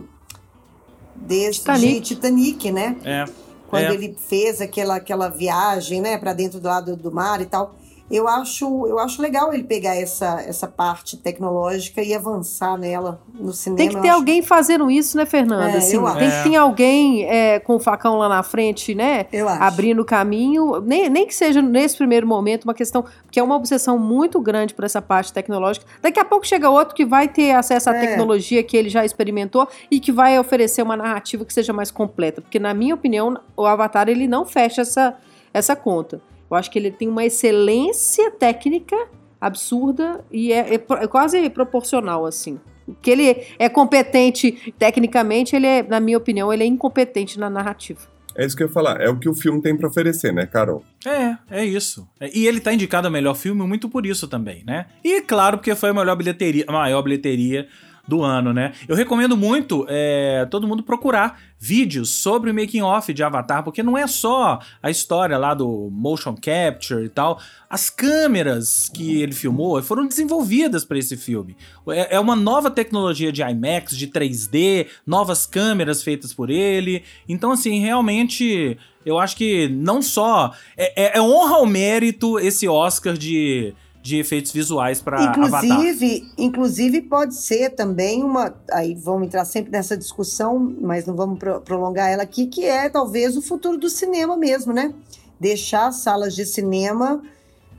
desde 1.17 1.61
Titanic, 1.61 2.01
Titanic 2.01 2.73
né? 2.73 2.97
É. 3.05 3.25
Quando 3.69 3.85
é. 3.85 3.95
ele 3.95 4.17
fez 4.29 4.61
aquela, 4.61 4.97
aquela 4.97 5.29
viagem, 5.29 6.01
né, 6.01 6.19
para 6.19 6.33
dentro 6.33 6.61
do 6.61 6.69
lado 6.69 6.95
do 6.95 7.11
mar 7.11 7.41
e 7.41 7.47
tal 7.47 7.75
eu 8.11 8.29
acho, 8.29 8.87
eu 8.87 8.99
acho 8.99 9.23
legal 9.23 9.53
ele 9.55 9.65
pegar 9.65 9.97
essa, 9.97 10.43
essa 10.43 10.69
parte 10.69 11.17
tecnológica 11.17 12.03
e 12.03 12.15
avançar 12.15 12.77
nela 12.77 13.21
no 13.33 13.53
cinema. 13.53 13.79
Tem 13.79 13.89
que 13.89 14.01
ter 14.01 14.11
alguém 14.11 14.43
fazendo 14.43 14.91
isso, 14.91 15.17
né, 15.17 15.25
Fernanda? 15.25 15.71
É, 15.71 15.77
assim, 15.79 16.03
tem 16.19 16.31
que 16.31 16.51
ter 16.51 16.57
alguém 16.57 17.25
é, 17.25 17.59
com 17.59 17.77
o 17.77 17.81
facão 17.81 18.17
lá 18.19 18.29
na 18.29 18.43
frente, 18.43 18.95
né? 18.95 19.25
Eu 19.33 19.49
acho. 19.49 19.63
Abrindo 19.63 20.03
o 20.03 20.05
caminho. 20.05 20.81
Nem, 20.83 21.09
nem 21.09 21.27
que 21.27 21.35
seja 21.35 21.63
nesse 21.63 21.97
primeiro 21.97 22.27
momento 22.27 22.65
uma 22.65 22.75
questão, 22.75 23.05
que 23.31 23.41
é 23.41 23.43
uma 23.43 23.57
obsessão 23.57 23.99
muito 23.99 24.39
grande 24.39 24.75
por 24.75 24.85
essa 24.85 25.01
parte 25.01 25.33
tecnológica. 25.33 25.87
Daqui 26.03 26.21
a 26.21 26.25
pouco 26.27 26.47
chega 26.47 26.69
outro 26.69 26.95
que 26.95 27.07
vai 27.07 27.27
ter 27.27 27.53
acesso 27.53 27.89
à 27.89 27.97
é. 27.97 28.01
tecnologia 28.01 28.63
que 28.63 28.77
ele 28.77 28.91
já 28.91 29.03
experimentou 29.03 29.67
e 29.91 29.99
que 29.99 30.13
vai 30.13 30.39
oferecer 30.39 30.83
uma 30.83 30.97
narrativa 30.97 31.43
que 31.45 31.55
seja 31.55 31.73
mais 31.73 31.91
completa. 31.91 32.43
Porque, 32.43 32.59
na 32.59 32.75
minha 32.75 32.95
opinião, 32.95 33.41
o 33.57 33.65
Avatar 33.65 34.11
ele 34.11 34.29
não 34.29 34.45
fecha 34.45 34.83
essa, 34.83 35.17
essa 35.55 35.75
conta. 35.75 36.21
Eu 36.55 36.59
acho 36.59 36.71
que 36.71 36.79
ele 36.79 36.93
tem 36.93 37.09
uma 37.09 37.25
excelência 37.25 38.31
técnica 38.31 38.97
absurda 39.41 40.25
e 40.31 40.53
é, 40.53 40.75
é, 40.75 40.75
é 40.75 41.07
quase 41.09 41.51
proporcional, 41.51 42.25
assim. 42.25 42.61
Que 43.03 43.11
ele 43.11 43.45
é 43.59 43.69
competente 43.69 44.73
tecnicamente, 44.79 45.57
ele 45.57 45.67
é, 45.67 45.83
na 45.83 45.99
minha 45.99 46.17
opinião, 46.17 46.53
ele 46.53 46.63
é 46.63 46.67
incompetente 46.67 47.41
na 47.41 47.51
narrativa. 47.51 48.01
É 48.37 48.45
isso 48.45 48.57
que 48.57 48.63
eu 48.63 48.69
ia 48.69 48.73
falar. 48.73 49.01
É 49.01 49.09
o 49.09 49.19
que 49.19 49.29
o 49.29 49.35
filme 49.35 49.61
tem 49.61 49.77
para 49.77 49.89
oferecer, 49.89 50.33
né, 50.33 50.47
Carol? 50.47 50.85
É, 51.05 51.37
é 51.51 51.65
isso. 51.65 52.07
E 52.33 52.47
ele 52.47 52.61
tá 52.61 52.73
indicado 52.73 53.09
a 53.09 53.11
melhor 53.11 53.35
filme 53.35 53.67
muito 53.67 53.89
por 53.89 54.07
isso 54.07 54.29
também, 54.29 54.63
né? 54.65 54.87
E 55.03 55.23
claro, 55.23 55.59
porque 55.59 55.75
foi 55.75 55.91
a 55.91 55.95
melhor 55.95 56.17
bilheteria, 56.17 56.65
a 56.69 56.73
maior 56.73 57.03
bilheteria 57.03 57.67
do 58.07 58.23
ano, 58.23 58.53
né? 58.53 58.73
Eu 58.87 58.95
recomendo 58.95 59.37
muito 59.37 59.87
é, 59.89 60.47
todo 60.51 60.69
mundo 60.69 60.83
procurar 60.83 61.41
vídeos 61.59 62.11
sobre 62.11 62.51
o 62.51 62.55
making 62.55 62.83
off 62.83 63.13
de 63.13 63.23
Avatar, 63.23 63.65
porque 63.65 63.83
não 63.83 63.97
é 63.97 64.07
só 64.07 64.59
a 64.83 64.91
história 64.91 65.39
lá 65.39 65.55
do 65.55 65.89
motion 65.91 66.35
capture 66.35 67.05
e 67.05 67.09
tal. 67.09 67.41
As 67.69 67.89
câmeras 67.89 68.91
que 68.93 69.23
ele 69.23 69.33
filmou 69.33 69.83
foram 69.83 70.07
desenvolvidas 70.07 70.85
para 70.85 70.99
esse 70.99 71.17
filme. 71.17 71.57
É, 71.89 72.17
é 72.17 72.21
uma 72.21 72.37
nova 72.37 72.71
tecnologia 72.71 73.33
de 73.33 73.43
IMAX, 73.43 73.97
de 73.97 74.09
3D, 74.09 74.89
novas 75.07 75.47
câmeras 75.47 76.03
feitas 76.03 76.35
por 76.35 76.51
ele. 76.51 77.03
Então, 77.27 77.53
assim, 77.53 77.81
realmente 77.81 78.79
eu 79.05 79.19
acho 79.19 79.37
que 79.37 79.69
não 79.69 80.03
só. 80.03 80.53
É, 80.77 81.05
é, 81.05 81.19
é 81.19 81.23
honra 81.23 81.57
ao 81.57 81.67
mérito 81.67 82.39
esse 82.39 82.69
Oscar 82.69 83.15
de 83.15 83.75
de 84.05 84.19
efeitos 84.19 84.53
visuais 84.53 85.01
para 85.01 85.25
inclusive 85.25 86.31
inclusive 86.37 87.01
pode 87.01 87.35
ser 87.35 87.71
também 87.71 88.23
uma 88.23 88.55
aí 88.71 88.95
vamos 88.95 89.29
entrar 89.29 89.47
sempre 89.47 89.73
nessa 89.73 89.97
discussão 89.97 90.77
mas 90.79 91.07
não 91.07 91.17
vamos 91.17 91.39
pro, 91.39 91.59
prolongar 91.63 92.11
ela 92.11 92.23
aqui 92.23 92.47
que 92.47 92.67
é 92.67 92.91
talvez 92.91 93.35
o 93.35 93.41
futuro 93.41 93.79
do 93.79 93.89
cinema 93.89 94.37
mesmo 94.37 94.75
né? 94.75 94.93
Deixar 95.41 95.91
salas 95.91 96.35
de 96.35 96.45
cinema 96.45 97.23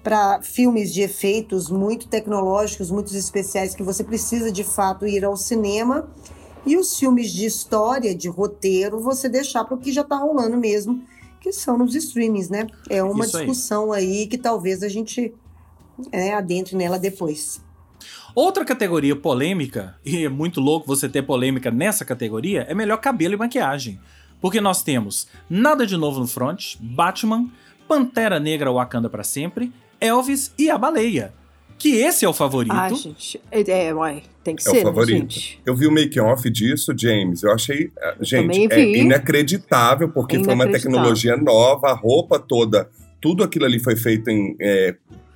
para 0.04 0.42
filmes 0.42 0.92
de 0.92 1.02
efeitos 1.02 1.70
muito 1.70 2.08
tecnológicos 2.08 2.90
muito 2.90 3.16
especiais 3.16 3.76
que 3.76 3.84
você 3.84 4.04
precisa 4.04 4.52
de 4.52 4.64
fato 4.64 5.06
ir 5.06 5.24
ao 5.24 5.38
cinema. 5.38 6.08
E 6.66 6.76
os 6.76 6.98
filmes 6.98 7.32
de 7.32 7.46
história 7.46 8.16
de 8.16 8.28
roteiro 8.28 9.00
você 9.00 9.30
deixar 9.30 9.64
para 9.64 9.76
o 9.76 9.80
que 9.80 9.92
já 9.92 10.02
está 10.02 10.18
rolando 10.18 10.58
mesmo 10.58 11.04
que 11.40 11.52
são 11.52 11.78
nos 11.78 11.94
streamings 11.94 12.50
né? 12.50 12.66
É 12.90 13.04
uma 13.04 13.26
Isso 13.26 13.38
discussão 13.38 13.92
aí. 13.92 14.22
aí 14.22 14.28
que 14.28 14.38
talvez 14.38 14.82
a 14.82 14.88
gente 14.88 15.32
é, 16.12 16.34
adentre 16.34 16.76
nela 16.76 17.00
depois. 17.00 17.64
Outra 18.34 18.66
categoria 18.66 19.16
polêmica, 19.16 19.96
e 20.06 20.26
é 20.26 20.30
muito 20.30 20.60
louco 20.60 20.86
você 20.86 21.08
ter 21.08 21.22
polêmica 21.22 21.72
nessa 21.72 22.04
categoria, 22.04 22.66
é 22.70 22.74
melhor 22.74 22.98
cabelo 22.98 23.34
e 23.34 23.38
maquiagem. 23.38 24.00
Porque 24.42 24.60
nós 24.60 24.84
temos 24.84 25.28
Nada 25.50 25.88
de 25.88 25.96
Novo 25.96 26.20
no 26.20 26.28
Front, 26.28 26.76
Batman, 26.80 27.50
Pantera 27.88 28.40
Negra 28.40 28.72
Wakanda 28.72 29.10
para 29.10 29.24
Sempre, 29.24 29.72
Elvis 30.00 30.54
e 30.58 30.70
A 30.70 30.78
Baleia. 30.78 31.34
Que 31.78 31.96
esse 31.96 32.24
é 32.24 32.30
o 32.30 32.34
favorito. 32.34 32.74
Ah, 32.74 32.90
gente. 32.90 33.40
É, 33.52 33.88
é 33.88 33.94
uai, 33.94 34.24
tem 34.44 34.56
que 34.56 34.62
é 34.62 34.66
ser, 34.66 34.72
o 34.72 34.76
né, 34.76 34.84
favorito. 34.84 35.34
gente? 35.34 35.62
Eu 35.66 35.76
vi 35.76 35.88
o 35.88 35.92
making-off 35.92 36.50
disso, 36.50 36.94
James. 36.98 37.44
Eu 37.44 37.52
achei. 37.52 37.92
Ah, 38.02 38.16
gente, 38.22 38.72
é 38.72 38.98
inacreditável, 38.98 40.10
porque 40.10 40.42
foi 40.44 40.54
uma 40.54 40.68
tecnologia 40.68 41.36
nova, 41.36 41.88
a 41.88 41.94
roupa 41.94 42.40
toda. 42.40 42.90
Tudo 43.20 43.44
aquilo 43.44 43.66
ali 43.66 43.80
foi 43.80 43.96
feito 43.96 44.30
em 44.30 44.56
é, 44.62 44.96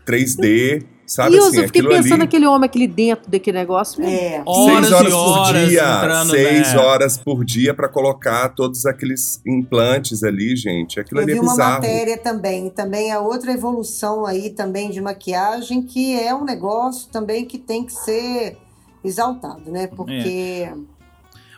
3D. 0.10 0.84
Sabe 1.06 1.36
e 1.36 1.40
assim, 1.40 1.58
eu 1.58 1.64
fiquei 1.64 1.82
pensando 1.82 2.14
ali... 2.14 2.20
naquele 2.20 2.46
homem, 2.46 2.68
aquele 2.68 2.88
dentro 2.88 3.32
daquele 3.32 3.58
negócio. 3.58 4.04
É. 4.04 4.44
Horas 4.46 4.88
seis 4.88 4.92
horas, 4.92 5.14
horas 5.14 5.48
por 5.48 5.68
dia. 5.68 5.98
Entrando, 5.98 6.30
seis 6.30 6.74
né? 6.74 6.80
horas 6.80 7.18
por 7.18 7.46
dia 7.46 7.74
para 7.74 7.90
colocar 7.90 8.50
todos 8.50 8.86
aqueles 8.86 9.42
implantes 9.44 10.24
ali, 10.24 10.56
gente. 10.56 11.00
Aquilo 11.00 11.22
eu 11.22 11.24
ali 11.24 11.32
é 11.32 11.36
vi 11.36 11.42
bizarro. 11.42 11.62
uma 11.62 11.80
matéria 11.80 12.16
também. 12.16 12.70
Também 12.70 13.10
é 13.10 13.18
outra 13.18 13.52
evolução 13.52 14.24
aí 14.24 14.52
também 14.52 14.92
de 14.92 15.02
maquiagem, 15.02 15.82
que 15.82 16.14
é 16.14 16.34
um 16.36 16.46
negócio 16.46 17.10
também 17.12 17.44
que 17.44 17.58
tem 17.58 17.84
que 17.84 17.94
ser 17.94 18.58
exaltado, 19.04 19.72
né? 19.72 19.88
Porque. 19.88 20.70
É. 20.70 20.99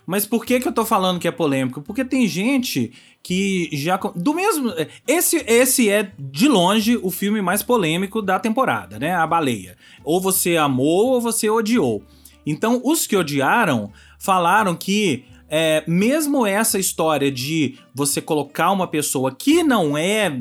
Mas 0.05 0.25
por 0.25 0.45
que, 0.45 0.59
que 0.59 0.67
eu 0.67 0.71
tô 0.71 0.85
falando 0.85 1.19
que 1.19 1.27
é 1.27 1.31
polêmico? 1.31 1.81
Porque 1.81 2.03
tem 2.03 2.27
gente 2.27 2.91
que 3.23 3.69
já. 3.73 3.97
Do 4.15 4.33
mesmo. 4.33 4.73
Esse, 5.07 5.37
esse 5.47 5.89
é, 5.89 6.11
de 6.17 6.47
longe, 6.47 6.99
o 7.01 7.11
filme 7.11 7.41
mais 7.41 7.61
polêmico 7.61 8.21
da 8.21 8.39
temporada, 8.39 8.97
né? 8.99 9.13
A 9.13 9.25
baleia. 9.27 9.77
Ou 10.03 10.19
você 10.19 10.57
amou 10.57 11.13
ou 11.13 11.21
você 11.21 11.49
odiou. 11.49 12.03
Então, 12.45 12.81
os 12.83 13.05
que 13.05 13.15
odiaram 13.15 13.91
falaram 14.19 14.75
que. 14.75 15.25
É, 15.53 15.83
mesmo 15.85 16.45
essa 16.45 16.79
história 16.79 17.29
de 17.29 17.77
você 17.93 18.21
colocar 18.21 18.71
uma 18.71 18.87
pessoa 18.87 19.35
que 19.35 19.63
não 19.63 19.97
é 19.97 20.31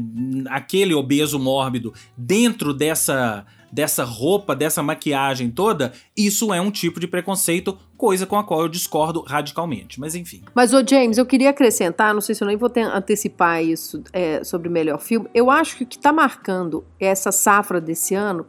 aquele 0.48 0.94
obeso 0.94 1.36
mórbido 1.36 1.92
dentro 2.16 2.72
dessa 2.72 3.44
dessa 3.70 4.04
roupa, 4.04 4.54
dessa 4.54 4.82
maquiagem 4.82 5.50
toda, 5.50 5.92
isso 6.16 6.52
é 6.52 6.60
um 6.60 6.70
tipo 6.70 6.98
de 6.98 7.06
preconceito, 7.06 7.78
coisa 7.96 8.26
com 8.26 8.36
a 8.36 8.44
qual 8.44 8.62
eu 8.62 8.68
discordo 8.68 9.22
radicalmente. 9.22 10.00
Mas 10.00 10.14
enfim. 10.14 10.42
Mas, 10.54 10.72
ô 10.74 10.84
James, 10.86 11.18
eu 11.18 11.26
queria 11.26 11.50
acrescentar, 11.50 12.12
não 12.12 12.20
sei 12.20 12.34
se 12.34 12.42
eu 12.42 12.48
nem 12.48 12.56
vou 12.56 12.68
ter, 12.68 12.82
antecipar 12.82 13.62
isso 13.62 14.02
é, 14.12 14.42
sobre 14.42 14.68
o 14.68 14.72
melhor 14.72 15.00
filme. 15.00 15.28
Eu 15.34 15.50
acho 15.50 15.76
que 15.76 15.84
o 15.84 15.86
que 15.86 15.96
está 15.96 16.12
marcando 16.12 16.84
essa 16.98 17.30
safra 17.30 17.80
desse 17.80 18.14
ano 18.14 18.46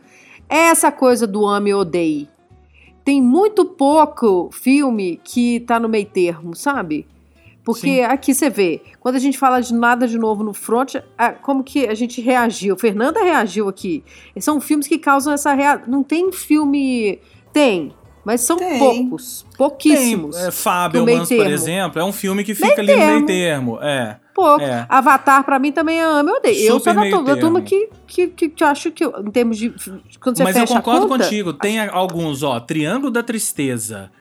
é 0.49 0.67
essa 0.67 0.91
coisa 0.91 1.27
do 1.27 1.45
ame 1.45 1.69
e 1.69 1.73
odeie. 1.73 2.29
Tem 3.03 3.21
muito 3.21 3.65
pouco 3.65 4.49
filme 4.51 5.19
que 5.23 5.59
tá 5.61 5.79
no 5.79 5.89
meio 5.89 6.05
termo, 6.05 6.55
sabe? 6.55 7.07
Porque 7.63 7.97
Sim. 7.97 8.01
aqui 8.01 8.33
você 8.33 8.49
vê, 8.49 8.81
quando 8.99 9.15
a 9.15 9.19
gente 9.19 9.37
fala 9.37 9.61
de 9.61 9.73
nada 9.73 10.07
de 10.07 10.17
novo 10.17 10.43
no 10.43 10.53
front, 10.53 10.95
como 11.43 11.63
que 11.63 11.85
a 11.85 11.93
gente 11.93 12.19
reagiu? 12.19 12.75
Fernanda 12.75 13.23
reagiu 13.23 13.69
aqui. 13.69 14.03
São 14.39 14.59
filmes 14.59 14.87
que 14.87 14.97
causam 14.97 15.33
essa 15.33 15.53
reação. 15.53 15.83
Não 15.87 16.03
tem 16.03 16.31
filme. 16.31 17.19
Tem, 17.53 17.93
mas 18.23 18.41
são 18.41 18.57
tem. 18.57 18.79
poucos. 18.79 19.45
Pouquíssimos. 19.57 20.35
Tem. 20.35 20.47
É, 20.47 20.51
Fabelmans, 20.51 21.29
por 21.29 21.47
exemplo, 21.47 22.01
é 22.01 22.05
um 22.05 22.13
filme 22.13 22.43
que 22.43 22.53
fica 22.55 22.81
meio 22.81 22.97
ali 22.97 22.99
no 22.99 23.05
meio 23.05 23.25
termo. 23.25 23.79
É. 23.81 24.19
Pouco. 24.33 24.61
É. 24.61 24.85
Avatar, 24.87 25.43
pra 25.43 25.59
mim, 25.59 25.71
também 25.71 25.99
é 25.99 26.03
amo. 26.03 26.29
Eu 26.29 26.35
odeio. 26.37 26.55
Super 26.73 26.95
eu 26.95 27.11
sou 27.11 27.23
da, 27.23 27.35
da 27.35 27.39
turma 27.39 27.61
que, 27.61 27.89
que, 28.07 28.27
que, 28.27 28.49
que 28.49 28.63
acho 28.63 28.91
que, 28.91 29.03
em 29.03 29.31
termos 29.31 29.57
de. 29.57 29.73
Quando 30.19 30.37
você 30.37 30.43
Mas 30.43 30.55
eu 30.55 30.67
concordo 30.67 31.07
conta, 31.07 31.23
contigo. 31.25 31.53
Tem 31.53 31.79
alguns, 31.79 32.41
ó. 32.41 32.59
Triângulo 32.59 33.11
da 33.11 33.21
Tristeza 33.21 34.11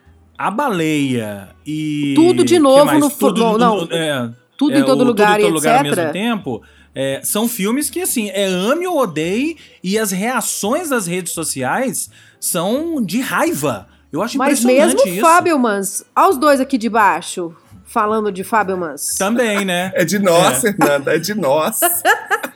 a 0.41 0.51
baleia 0.51 1.51
e. 1.67 2.15
Tudo 2.17 2.43
de 2.43 2.59
novo 2.59 2.99
no 2.99 3.11
tudo, 3.11 3.59
não, 3.59 3.87
é, 3.91 4.31
tudo 4.57 4.75
em 4.75 4.83
todo 4.83 5.03
o, 5.03 5.05
lugar, 5.05 5.37
tudo 5.37 5.41
em 5.41 5.43
todo 5.43 5.55
lugar 5.55 5.85
etc. 5.85 5.99
ao 5.99 6.05
mesmo 6.05 6.13
tempo. 6.13 6.63
É, 6.95 7.21
são 7.23 7.47
filmes 7.47 7.91
que, 7.91 8.01
assim, 8.01 8.31
é 8.31 8.47
ame 8.47 8.87
ou 8.87 8.99
odeie, 8.99 9.59
e 9.85 9.99
as 9.99 10.11
reações 10.11 10.89
das 10.89 11.07
redes 11.07 11.35
sociais 11.35 12.09
são 12.41 13.05
de 13.05 13.21
raiva. 13.21 13.87
Eu 14.11 14.23
acho 14.23 14.39
Mas 14.39 14.65
impressionante 14.65 15.05
mesmo 15.05 15.11
isso. 15.11 15.21
Fabelmans, 15.21 16.05
aos 16.17 16.39
dois 16.39 16.59
aqui 16.59 16.79
de 16.79 16.89
baixo, 16.89 17.55
falando 17.85 18.33
de 18.33 18.43
Fabelmans. 18.43 19.17
Também, 19.19 19.65
né? 19.65 19.93
É 19.95 20.07
de 20.07 20.19
nós, 20.19 20.65
é. 20.65 20.73
Fernanda, 20.73 21.15
é 21.15 21.19
de 21.19 21.35
nós. 21.35 21.81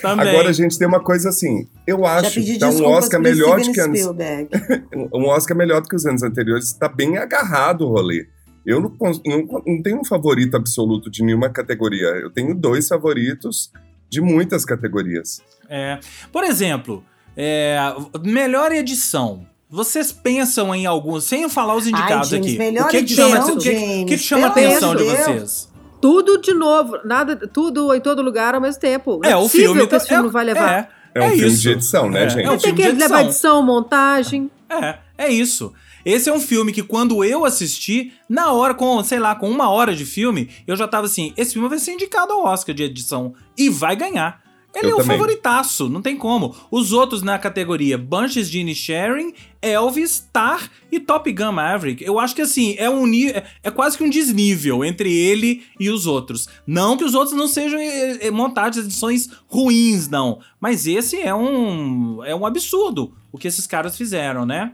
Também. 0.00 0.28
Agora, 0.28 0.52
gente, 0.52 0.78
tem 0.78 0.86
uma 0.86 1.00
coisa 1.00 1.28
assim. 1.28 1.68
Eu 1.86 2.04
acho 2.04 2.42
que 2.42 2.58
tá 2.58 2.68
um 2.70 2.84
Oscar 2.84 3.20
melhor 3.20 3.60
do 3.60 3.72
que 3.72 3.80
anos. 3.80 4.00
um 5.12 5.26
Oscar 5.26 5.56
melhor 5.56 5.80
do 5.80 5.88
que 5.88 5.96
os 5.96 6.06
anos 6.06 6.22
anteriores. 6.22 6.66
Está 6.66 6.88
bem 6.88 7.16
agarrado 7.16 7.82
o 7.82 7.88
rolê. 7.88 8.26
Eu 8.64 8.80
não, 8.80 8.92
não, 9.24 9.62
não 9.66 9.82
tenho 9.82 10.00
um 10.00 10.04
favorito 10.04 10.56
absoluto 10.56 11.10
de 11.10 11.22
nenhuma 11.22 11.48
categoria. 11.48 12.08
Eu 12.08 12.30
tenho 12.30 12.54
dois 12.54 12.86
favoritos 12.86 13.72
de 14.10 14.20
muitas 14.20 14.64
categorias. 14.64 15.40
É. 15.68 15.98
Por 16.30 16.44
exemplo, 16.44 17.04
é, 17.36 17.78
melhor 18.24 18.72
edição. 18.72 19.46
Vocês 19.70 20.10
pensam 20.10 20.74
em 20.74 20.86
alguns, 20.86 21.24
sem 21.24 21.42
eu 21.42 21.50
falar 21.50 21.76
os 21.76 21.86
indicados 21.86 22.32
Ai, 22.32 22.38
James, 22.38 22.46
aqui. 22.46 22.58
Melhor 22.58 22.86
o 22.86 22.88
que, 22.88 22.96
edição, 22.96 23.26
que 23.26 23.36
chama, 23.36 23.52
o 23.52 23.58
que, 23.58 24.04
que 24.06 24.18
chama 24.18 24.46
a 24.46 24.50
atenção 24.50 24.96
de 24.96 25.04
vocês? 25.04 25.68
Tudo 26.00 26.40
de 26.40 26.54
novo, 26.54 26.98
nada, 27.04 27.36
tudo 27.36 27.94
em 27.94 28.00
todo 28.00 28.22
lugar 28.22 28.54
ao 28.54 28.60
mesmo 28.60 28.80
tempo. 28.80 29.20
É, 29.24 29.30
é 29.30 29.36
o 29.36 29.48
filme 29.48 29.86
que 29.86 29.94
esse 29.94 30.06
filme 30.06 30.22
é, 30.22 30.24
não 30.24 30.30
vai 30.30 30.44
levar. 30.44 30.72
É, 30.72 30.88
é 31.14 31.20
um 31.20 31.24
é 31.24 31.30
filme 31.30 31.46
isso. 31.46 31.62
de 31.62 31.70
edição, 31.70 32.10
né, 32.10 32.24
é, 32.24 32.28
gente? 32.28 32.46
É 32.46 32.50
um 32.50 32.58
tem 32.58 32.74
que 32.74 32.92
levar 32.92 33.24
edição, 33.24 33.62
montagem. 33.62 34.50
É, 34.68 34.98
é 35.16 35.28
isso. 35.28 35.72
Esse 36.04 36.28
é 36.30 36.32
um 36.32 36.40
filme 36.40 36.72
que 36.72 36.82
quando 36.82 37.24
eu 37.24 37.44
assisti, 37.44 38.12
na 38.28 38.52
hora, 38.52 38.72
com, 38.74 39.02
sei 39.02 39.18
lá, 39.18 39.34
com 39.34 39.50
uma 39.50 39.68
hora 39.68 39.94
de 39.94 40.06
filme, 40.06 40.48
eu 40.66 40.76
já 40.76 40.86
tava 40.86 41.06
assim, 41.06 41.34
esse 41.36 41.52
filme 41.52 41.68
vai 41.68 41.78
ser 41.78 41.92
indicado 41.92 42.32
ao 42.32 42.44
Oscar 42.44 42.74
de 42.74 42.84
edição 42.84 43.34
e 43.56 43.68
vai 43.68 43.96
ganhar. 43.96 44.40
Ele 44.74 44.92
eu 44.92 44.98
é 44.98 45.02
o 45.02 45.04
favoritaço, 45.04 45.88
não 45.88 46.02
tem 46.02 46.16
como. 46.16 46.54
Os 46.70 46.92
outros 46.92 47.22
na 47.22 47.38
categoria 47.38 47.96
Bunches 47.96 48.50
de 48.50 48.74
Sharing, 48.74 49.32
Elvis, 49.62 50.28
Tar 50.32 50.70
e 50.92 51.00
Top 51.00 51.32
Gun 51.32 51.52
Maverick. 51.52 52.04
Eu 52.04 52.18
acho 52.18 52.34
que 52.34 52.42
assim, 52.42 52.74
é 52.78 52.88
um 52.88 53.06
é, 53.12 53.44
é 53.62 53.70
quase 53.70 53.96
que 53.96 54.04
um 54.04 54.10
desnível 54.10 54.84
entre 54.84 55.12
ele 55.12 55.64
e 55.80 55.88
os 55.90 56.06
outros. 56.06 56.48
Não 56.66 56.96
que 56.96 57.04
os 57.04 57.14
outros 57.14 57.36
não 57.36 57.48
sejam 57.48 57.80
é, 57.80 58.26
é, 58.26 58.30
montagens, 58.30 58.84
edições 58.84 59.28
ruins, 59.48 60.08
não. 60.08 60.38
Mas 60.60 60.86
esse 60.86 61.18
é 61.20 61.34
um 61.34 62.22
é 62.24 62.34
um 62.34 62.44
absurdo 62.44 63.14
o 63.32 63.38
que 63.38 63.48
esses 63.48 63.66
caras 63.66 63.96
fizeram, 63.96 64.44
né? 64.44 64.72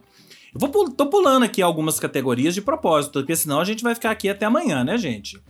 Eu 0.55 0.61
vou, 0.61 0.91
tô 0.91 1.07
pulando 1.07 1.43
aqui 1.43 1.61
algumas 1.61 1.99
categorias 1.99 2.55
de 2.55 2.63
propósito, 2.63 3.21
porque 3.21 3.35
senão 3.35 3.61
a 3.61 3.65
gente 3.65 3.83
vai 3.83 3.95
ficar 3.95 4.11
aqui 4.11 4.29
até 4.29 4.47
amanhã, 4.47 4.85
né, 4.85 4.97
gente? 4.97 5.41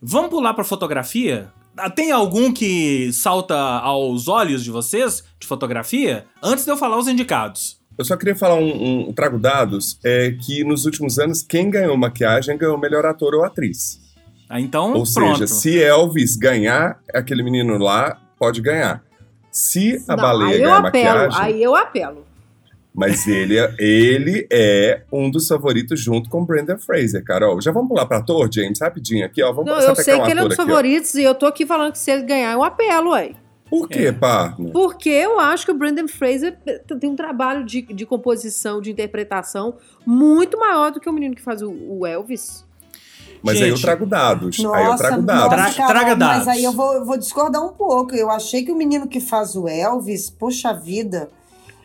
Vamos 0.00 0.30
pular 0.30 0.54
para 0.54 0.64
fotografia? 0.64 1.52
Ah, 1.78 1.90
tem 1.90 2.10
algum 2.10 2.52
que 2.52 3.12
salta 3.12 3.54
aos 3.56 4.26
olhos 4.28 4.64
de 4.64 4.70
vocês 4.70 5.22
de 5.38 5.46
fotografia? 5.46 6.26
Antes 6.42 6.64
de 6.64 6.70
eu 6.70 6.76
falar 6.76 6.98
os 6.98 7.08
indicados. 7.08 7.78
Eu 7.96 8.04
só 8.04 8.16
queria 8.16 8.36
falar 8.36 8.54
um, 8.54 9.08
um 9.08 9.12
trago 9.12 9.38
dados, 9.38 9.98
é 10.04 10.30
que 10.30 10.62
nos 10.62 10.84
últimos 10.84 11.18
anos 11.18 11.42
quem 11.42 11.68
ganhou 11.68 11.96
maquiagem 11.96 12.56
ganhou 12.56 12.78
melhor 12.78 13.04
ator 13.04 13.34
ou 13.34 13.44
atriz. 13.44 14.00
Ah, 14.48 14.60
então, 14.60 14.94
Ou 14.94 15.04
pronto. 15.12 15.38
seja, 15.38 15.46
se 15.46 15.82
Elvis 15.82 16.36
ganhar, 16.36 17.00
aquele 17.12 17.42
menino 17.42 17.76
lá 17.76 18.18
pode 18.38 18.60
ganhar. 18.62 19.02
Se 19.50 20.02
a 20.08 20.16
Não, 20.16 20.22
baleia 20.22 20.58
ganhar 20.58 20.76
apelo, 20.78 20.82
maquiagem... 20.82 21.40
Aí 21.40 21.62
eu 21.62 21.76
apelo. 21.76 22.24
Mas 22.98 23.28
ele, 23.28 23.56
é, 23.56 23.74
ele 23.78 24.48
é 24.50 25.02
um 25.12 25.30
dos 25.30 25.46
favoritos 25.46 26.00
junto 26.00 26.28
com 26.28 26.44
Brandon 26.44 26.76
Fraser, 26.76 27.22
Carol. 27.22 27.60
Já 27.60 27.70
vamos 27.70 27.88
pular 27.88 28.06
para 28.06 28.16
ator, 28.16 28.52
James, 28.52 28.80
rapidinho 28.80 29.24
aqui, 29.24 29.40
ó. 29.40 29.52
Vamos 29.52 29.70
Não, 29.70 29.80
eu 29.80 29.94
sei 29.94 30.20
que 30.20 30.28
ele 30.28 30.40
é 30.40 30.42
um 30.42 30.48
dos 30.48 30.56
favoritos 30.56 31.14
ó. 31.14 31.18
e 31.20 31.22
eu 31.22 31.32
tô 31.32 31.46
aqui 31.46 31.64
falando 31.64 31.92
que 31.92 31.98
se 32.00 32.10
ele 32.10 32.24
ganhar 32.24 32.58
um 32.58 32.64
apelo, 32.64 33.12
ué. 33.12 33.36
Por 33.70 33.88
quê, 33.88 34.06
é. 34.06 34.12
partner? 34.12 34.72
Porque 34.72 35.10
eu 35.10 35.38
acho 35.38 35.64
que 35.64 35.70
o 35.70 35.74
Brandon 35.74 36.08
Fraser 36.08 36.58
tem 36.98 37.08
um 37.08 37.14
trabalho 37.14 37.64
de, 37.64 37.82
de 37.82 38.04
composição, 38.04 38.80
de 38.80 38.90
interpretação 38.90 39.76
muito 40.04 40.58
maior 40.58 40.90
do 40.90 40.98
que 40.98 41.08
o 41.08 41.12
menino 41.12 41.36
que 41.36 41.42
faz 41.42 41.62
o, 41.62 41.70
o 41.70 42.04
Elvis. 42.04 42.66
Mas 43.44 43.58
Gente, 43.58 43.64
aí 43.66 43.70
eu 43.70 43.80
trago 43.80 44.06
dados. 44.06 44.58
Nossa, 44.58 44.76
aí 44.76 44.86
eu 44.86 44.96
trago 44.96 45.22
dados. 45.22 45.56
Nossa, 45.56 45.76
Carol, 45.76 45.92
traga 45.92 46.16
dados. 46.16 46.46
Mas 46.46 46.48
aí 46.48 46.64
eu 46.64 46.72
vou, 46.72 46.94
eu 46.94 47.04
vou 47.04 47.16
discordar 47.16 47.64
um 47.64 47.72
pouco. 47.72 48.12
Eu 48.16 48.28
achei 48.28 48.64
que 48.64 48.72
o 48.72 48.74
menino 48.74 49.06
que 49.06 49.20
faz 49.20 49.54
o 49.54 49.68
Elvis, 49.68 50.28
poxa 50.28 50.72
vida, 50.72 51.30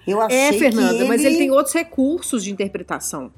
eu 0.07 0.21
é, 0.21 0.25
achei 0.25 0.37
é, 0.37 0.53
Fernanda, 0.53 0.95
ele... 0.95 1.07
mas 1.07 1.23
ele 1.23 1.37
tem 1.37 1.51
outros 1.51 1.73
recursos 1.73 2.43
de 2.43 2.51
interpretação. 2.51 3.31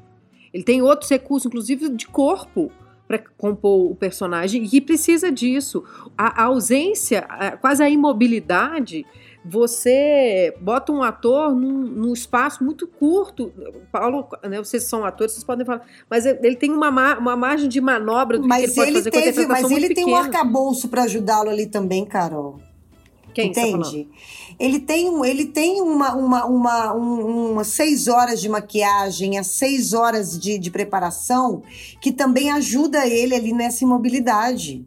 Ele 0.54 0.64
tem 0.64 0.82
outros 0.82 1.10
recursos, 1.10 1.46
inclusive 1.46 1.90
de 1.90 2.08
corpo, 2.08 2.72
para 3.08 3.20
compor 3.38 3.92
o 3.92 3.96
personagem, 3.96 4.68
e 4.72 4.82
precisa 4.82 5.32
disso. 5.32 5.84
A, 6.18 6.44
a 6.44 6.46
ausência, 6.46 7.20
a, 7.30 7.58
quase 7.58 7.84
a 7.84 7.90
imobilidade, 7.90 9.06
você 9.44 10.56
bota 10.60 10.92
um 10.92 11.04
ator 11.04 11.54
num, 11.54 11.82
num, 11.82 12.14
espaço 12.14 12.64
muito 12.64 12.88
curto. 12.88 13.54
Paulo, 13.92 14.28
né, 14.44 14.58
vocês 14.58 14.84
são 14.84 15.06
atores, 15.06 15.34
vocês 15.34 15.44
podem 15.44 15.66
falar, 15.66 15.86
mas 16.10 16.26
ele 16.26 16.56
tem 16.56 16.72
uma, 16.72 16.90
uma 17.18 17.36
margem 17.36 17.70
de 17.70 17.80
manobra 17.80 18.40
do 18.40 18.48
mas 18.48 18.62
que 18.62 18.66
ele 18.66 18.76
pode 18.76 18.94
fazer 18.94 19.12
teve, 19.12 19.46
com 19.46 19.54
a 19.54 19.62
Mas 19.62 19.72
ele 19.72 19.94
tem 19.94 20.06
um 20.06 20.16
arcabouço 20.16 20.88
para 20.90 21.04
ajudá-lo 21.04 21.50
ali 21.50 21.68
também, 21.68 22.06
Carol. 22.06 22.60
Quem 23.36 23.52
tá 23.52 23.68
Entende? 23.68 24.08
ele 24.58 24.80
tem, 24.80 25.10
um, 25.10 25.26
ele 25.26 25.46
tem 25.46 25.82
uma, 25.82 26.16
uma, 26.16 26.46
uma, 26.46 26.96
um, 26.96 27.52
uma 27.52 27.64
seis 27.66 28.08
horas 28.08 28.40
de 28.40 28.48
maquiagem, 28.48 29.38
as 29.38 29.48
seis 29.48 29.92
horas 29.92 30.40
de, 30.40 30.58
de 30.58 30.72
preparação, 30.72 31.62
que 32.00 32.14
também 32.14 32.50
ajuda 32.50 33.06
ele 33.06 33.36
ali 33.36 33.52
nessa 33.52 33.84
imobilidade. 33.84 34.86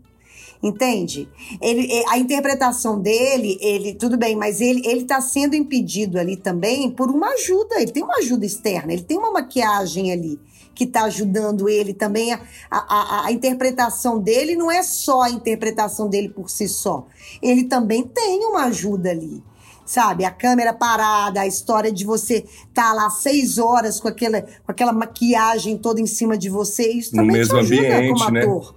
Entende? 0.63 1.29
Ele, 1.61 1.93
é, 1.93 2.05
a 2.09 2.19
interpretação 2.19 2.99
dele, 2.99 3.59
ele 3.61 3.95
tudo 3.95 4.17
bem, 4.17 4.35
mas 4.35 4.61
ele 4.61 4.81
ele 4.85 5.03
está 5.03 5.21
sendo 5.21 5.55
impedido 5.55 6.19
ali 6.19 6.37
também 6.37 6.91
por 6.91 7.11
uma 7.11 7.29
ajuda. 7.35 7.77
Ele 7.77 7.93
tem 7.93 8.03
uma 8.03 8.17
ajuda 8.17 8.47
externa, 8.47 8.93
ele 8.93 9.05
tem 9.05 9.19
uma 9.19 9.31
maquiagem 9.31 10.11
ali 10.11 10.41
que 10.79 10.85
está 10.85 11.03
ajudando 11.03 11.69
ele 11.69 11.93
também. 11.93 12.33
A, 12.33 12.41
a, 12.71 13.27
a, 13.27 13.33
interpretação 13.33 14.21
dele 14.21 14.55
não 14.55 14.71
é 14.71 14.81
só 14.85 15.23
a 15.23 15.31
interpretação 15.31 16.09
dele 16.09 16.29
por 16.29 16.49
si 16.49 16.69
só. 16.69 17.05
Ele 17.43 17.65
também 17.65 18.05
tem 18.05 18.45
uma 18.47 18.67
ajuda 18.67 19.11
ali. 19.11 19.43
Sabe, 19.85 20.25
a 20.25 20.31
câmera 20.31 20.73
parada, 20.73 21.41
a 21.41 21.47
história 21.47 21.91
de 21.91 22.05
você 22.05 22.45
estar 22.45 22.91
tá 22.91 22.93
lá 22.93 23.11
seis 23.11 23.57
horas 23.57 23.99
com 23.99 24.07
aquela, 24.07 24.43
com 24.43 24.71
aquela 24.71 24.93
maquiagem 24.93 25.79
toda 25.79 25.99
em 25.99 26.07
cima 26.07 26.37
de 26.37 26.51
você, 26.51 26.93
isso 26.93 27.17
no 27.17 27.23
também 27.23 27.39
mesmo 27.39 27.55
te 27.55 27.61
ajuda 27.61 27.97
ambiente, 27.97 28.21
como 28.21 28.31
né? 28.31 28.41
ator. 28.41 28.75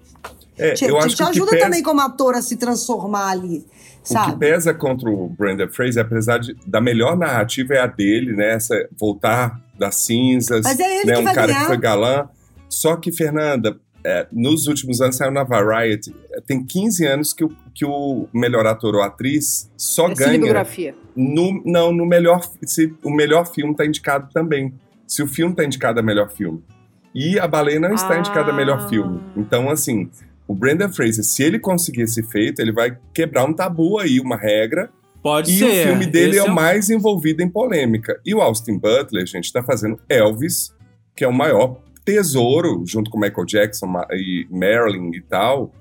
É, 0.57 0.73
te, 0.73 0.85
eu 0.85 0.97
te, 0.97 1.05
acho 1.05 1.15
te 1.17 1.23
ajuda 1.23 1.51
pesa... 1.51 1.65
também 1.65 1.83
como 1.83 1.99
ator 1.99 2.35
a 2.35 2.41
se 2.41 2.55
transformar 2.55 3.29
ali. 3.29 3.65
Sabe? 4.03 4.29
O 4.29 4.33
que 4.33 4.39
pesa 4.39 4.73
contra 4.73 5.09
o 5.09 5.29
Brandon 5.29 5.67
Fraser, 5.69 6.03
apesar 6.03 6.39
de, 6.39 6.55
da 6.65 6.81
melhor 6.81 7.15
narrativa 7.17 7.75
é 7.75 7.79
a 7.79 7.87
dele, 7.87 8.33
né? 8.33 8.53
Essa, 8.53 8.87
voltar 8.99 9.61
das 9.77 9.95
cinzas. 9.95 10.61
Mas 10.63 10.79
é 10.79 10.99
ele 10.99 11.05
né? 11.05 11.13
que 11.13 11.19
um 11.19 11.23
vai 11.23 11.35
cara 11.35 11.47
ganhar. 11.47 11.59
que 11.61 11.67
foi 11.67 11.77
galã. 11.77 12.29
Só 12.67 12.95
que, 12.95 13.11
Fernanda, 13.11 13.77
é, 14.03 14.27
nos 14.31 14.67
últimos 14.67 15.01
anos 15.01 15.17
saiu 15.17 15.31
na 15.31 15.43
Variety. 15.43 16.15
Tem 16.47 16.65
15 16.65 17.05
anos 17.05 17.33
que 17.33 17.43
o, 17.43 17.51
que 17.73 17.85
o 17.85 18.27
melhor 18.33 18.65
ator 18.65 18.95
ou 18.95 19.01
atriz 19.01 19.69
só 19.77 20.07
é 20.07 20.15
ganha. 20.15 20.37
No, 21.15 21.61
não, 21.65 21.91
no 21.91 22.05
melhor. 22.05 22.41
Se 22.65 22.93
o 23.03 23.11
melhor 23.11 23.45
filme 23.45 23.71
está 23.71 23.85
indicado 23.85 24.29
também. 24.33 24.73
Se 25.05 25.21
o 25.21 25.27
filme 25.27 25.53
está 25.53 25.63
indicado 25.63 25.99
a 25.99 26.03
melhor 26.03 26.29
filme. 26.29 26.63
E 27.13 27.37
a 27.37 27.47
baleia 27.47 27.79
não 27.79 27.93
está 27.93 28.13
ah. 28.13 28.19
indicada 28.19 28.51
a 28.51 28.55
melhor 28.55 28.87
filme. 28.89 29.21
Então, 29.35 29.69
assim, 29.69 30.09
o 30.51 30.55
Brandon 30.55 30.91
Fraser, 30.91 31.23
se 31.23 31.41
ele 31.41 31.57
conseguir 31.57 32.01
esse 32.01 32.21
feito, 32.23 32.59
ele 32.61 32.73
vai 32.73 32.97
quebrar 33.13 33.45
um 33.45 33.53
tabu 33.53 33.97
aí, 33.97 34.19
uma 34.19 34.35
regra. 34.35 34.91
Pode 35.23 35.49
e 35.49 35.57
ser. 35.57 35.65
E 35.65 35.79
o 35.79 35.87
filme 35.87 36.05
dele 36.05 36.37
é 36.37 36.43
o 36.43 36.53
mais 36.53 36.89
envolvido 36.89 37.41
em 37.41 37.47
polêmica. 37.47 38.19
E 38.25 38.35
o 38.35 38.41
Austin 38.41 38.77
Butler, 38.77 39.25
gente, 39.25 39.45
está 39.45 39.63
fazendo 39.63 39.97
Elvis, 40.09 40.75
que 41.15 41.23
é 41.23 41.27
o 41.27 41.33
maior 41.33 41.79
tesouro, 42.03 42.83
junto 42.85 43.09
com 43.09 43.17
Michael 43.17 43.45
Jackson 43.45 43.87
e 44.11 44.45
Marilyn 44.49 45.11
e 45.15 45.21
tal, 45.21 45.71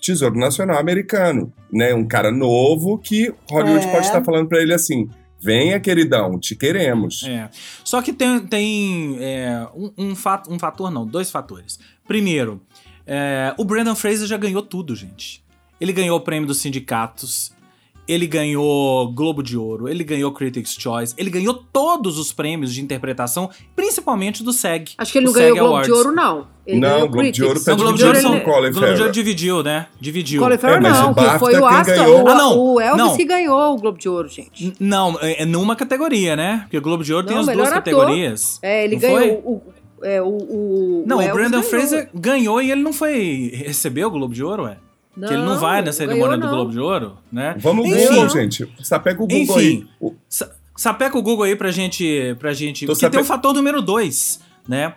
tesouro 0.00 0.38
nacional 0.38 0.78
americano, 0.78 1.52
né? 1.72 1.92
Um 1.92 2.06
cara 2.06 2.30
novo 2.30 2.98
que 2.98 3.34
Hollywood 3.50 3.86
é. 3.86 3.90
pode 3.90 4.06
estar 4.06 4.22
falando 4.22 4.48
para 4.48 4.62
ele 4.62 4.72
assim, 4.72 5.08
venha 5.40 5.80
queridão, 5.80 6.38
te 6.38 6.54
queremos. 6.54 7.24
É. 7.24 7.50
Só 7.82 8.00
que 8.00 8.12
tem, 8.12 8.38
tem 8.46 9.16
é, 9.18 9.66
um, 9.74 9.92
um, 9.98 10.14
fato, 10.14 10.52
um 10.52 10.58
fator 10.60 10.92
não, 10.92 11.04
dois 11.04 11.28
fatores. 11.28 11.80
Primeiro, 12.06 12.60
é, 13.06 13.54
o 13.56 13.64
Brandon 13.64 13.94
Fraser 13.94 14.26
já 14.26 14.36
ganhou 14.36 14.62
tudo, 14.62 14.94
gente. 14.94 15.42
Ele 15.80 15.92
ganhou 15.92 16.16
o 16.16 16.20
prêmio 16.20 16.46
dos 16.46 16.58
sindicatos, 16.58 17.52
ele 18.06 18.26
ganhou 18.26 19.12
Globo 19.12 19.42
de 19.42 19.56
Ouro, 19.56 19.88
ele 19.88 20.02
ganhou 20.04 20.32
Critics' 20.32 20.76
Choice, 20.78 21.14
ele 21.16 21.30
ganhou 21.30 21.54
todos 21.54 22.18
os 22.18 22.32
prêmios 22.32 22.74
de 22.74 22.80
interpretação, 22.82 23.50
principalmente 23.76 24.42
do 24.42 24.52
SEG. 24.52 24.92
Acho 24.98 25.12
que 25.12 25.18
ele 25.18 25.26
não 25.26 25.32
ganhou 25.32 25.56
Globo 25.56 25.70
Awards. 25.70 25.86
de 25.86 25.92
Ouro, 25.92 26.12
não. 26.12 26.46
Ele 26.66 26.78
não, 26.78 26.88
ganhou 26.88 27.08
Globo 27.08 27.32
de 27.32 27.44
Ouro 27.44 27.64
tá 27.64 27.74
Globo 27.74 27.98
de 27.98 28.04
Ouro 28.04 28.20
são 28.20 28.40
Colin 28.40 28.70
Globo 28.70 28.94
de 28.94 29.00
Ouro 29.00 29.12
dividiu, 29.12 29.62
né? 29.62 29.86
Dividiu. 30.00 30.42
Colin 30.42 30.58
Farrell 30.58 30.78
é, 30.78 30.80
não, 30.80 31.14
que 31.14 31.38
foi 31.38 31.56
o 31.56 31.66
Astor, 31.66 31.96
ganhou... 31.96 32.22
o, 32.22 32.28
ah, 32.28 32.34
não, 32.34 32.58
o 32.58 32.80
Elvis 32.80 33.04
não. 33.04 33.16
que 33.16 33.24
ganhou 33.24 33.74
o 33.74 33.76
Globo 33.76 33.98
de 33.98 34.08
Ouro, 34.08 34.28
gente. 34.28 34.72
Não, 34.78 35.18
é, 35.20 35.42
é 35.42 35.44
numa 35.44 35.74
categoria, 35.74 36.36
né? 36.36 36.60
Porque 36.62 36.78
o 36.78 36.82
Globo 36.82 37.02
de 37.02 37.12
Ouro 37.12 37.26
não, 37.26 37.32
tem 37.32 37.40
as 37.40 37.46
duas 37.46 37.68
ator. 37.68 37.74
categorias. 37.74 38.58
É, 38.62 38.84
ele 38.84 38.96
ganhou 38.96 39.38
o, 39.38 39.71
é, 40.02 40.20
o, 40.22 40.26
o, 40.26 41.04
Não, 41.06 41.18
o, 41.18 41.28
o 41.28 41.32
Brandon 41.32 41.62
Fraser 41.62 42.08
ganhou 42.14 42.60
e 42.60 42.70
ele 42.70 42.82
não 42.82 42.92
foi 42.92 43.52
receber 43.54 44.04
o 44.04 44.10
Globo 44.10 44.34
de 44.34 44.42
Ouro, 44.42 44.64
ué? 44.64 44.76
Não, 45.16 45.28
que 45.28 45.34
ele 45.34 45.42
não 45.42 45.58
vai 45.58 45.82
na 45.82 45.92
cerimônia 45.92 46.38
do 46.38 46.48
Globo 46.48 46.70
de 46.72 46.80
Ouro, 46.80 47.18
né? 47.30 47.54
Vamos 47.58 47.86
Enfim, 47.86 48.06
Google, 48.06 48.28
gente. 48.30 48.72
Sapeca 48.82 49.22
o 49.22 49.26
Google 49.26 49.60
Enfim, 49.60 49.88
aí. 50.00 50.16
Sapeca 50.74 51.18
o 51.18 51.22
Google 51.22 51.44
aí 51.44 51.54
pra 51.54 51.70
gente. 51.70 52.34
Pra 52.38 52.52
gente 52.54 52.86
porque 52.86 53.00
sape... 53.00 53.12
tem 53.12 53.20
o 53.20 53.24
fator 53.24 53.52
número 53.52 53.82
dois, 53.82 54.40
né? 54.66 54.94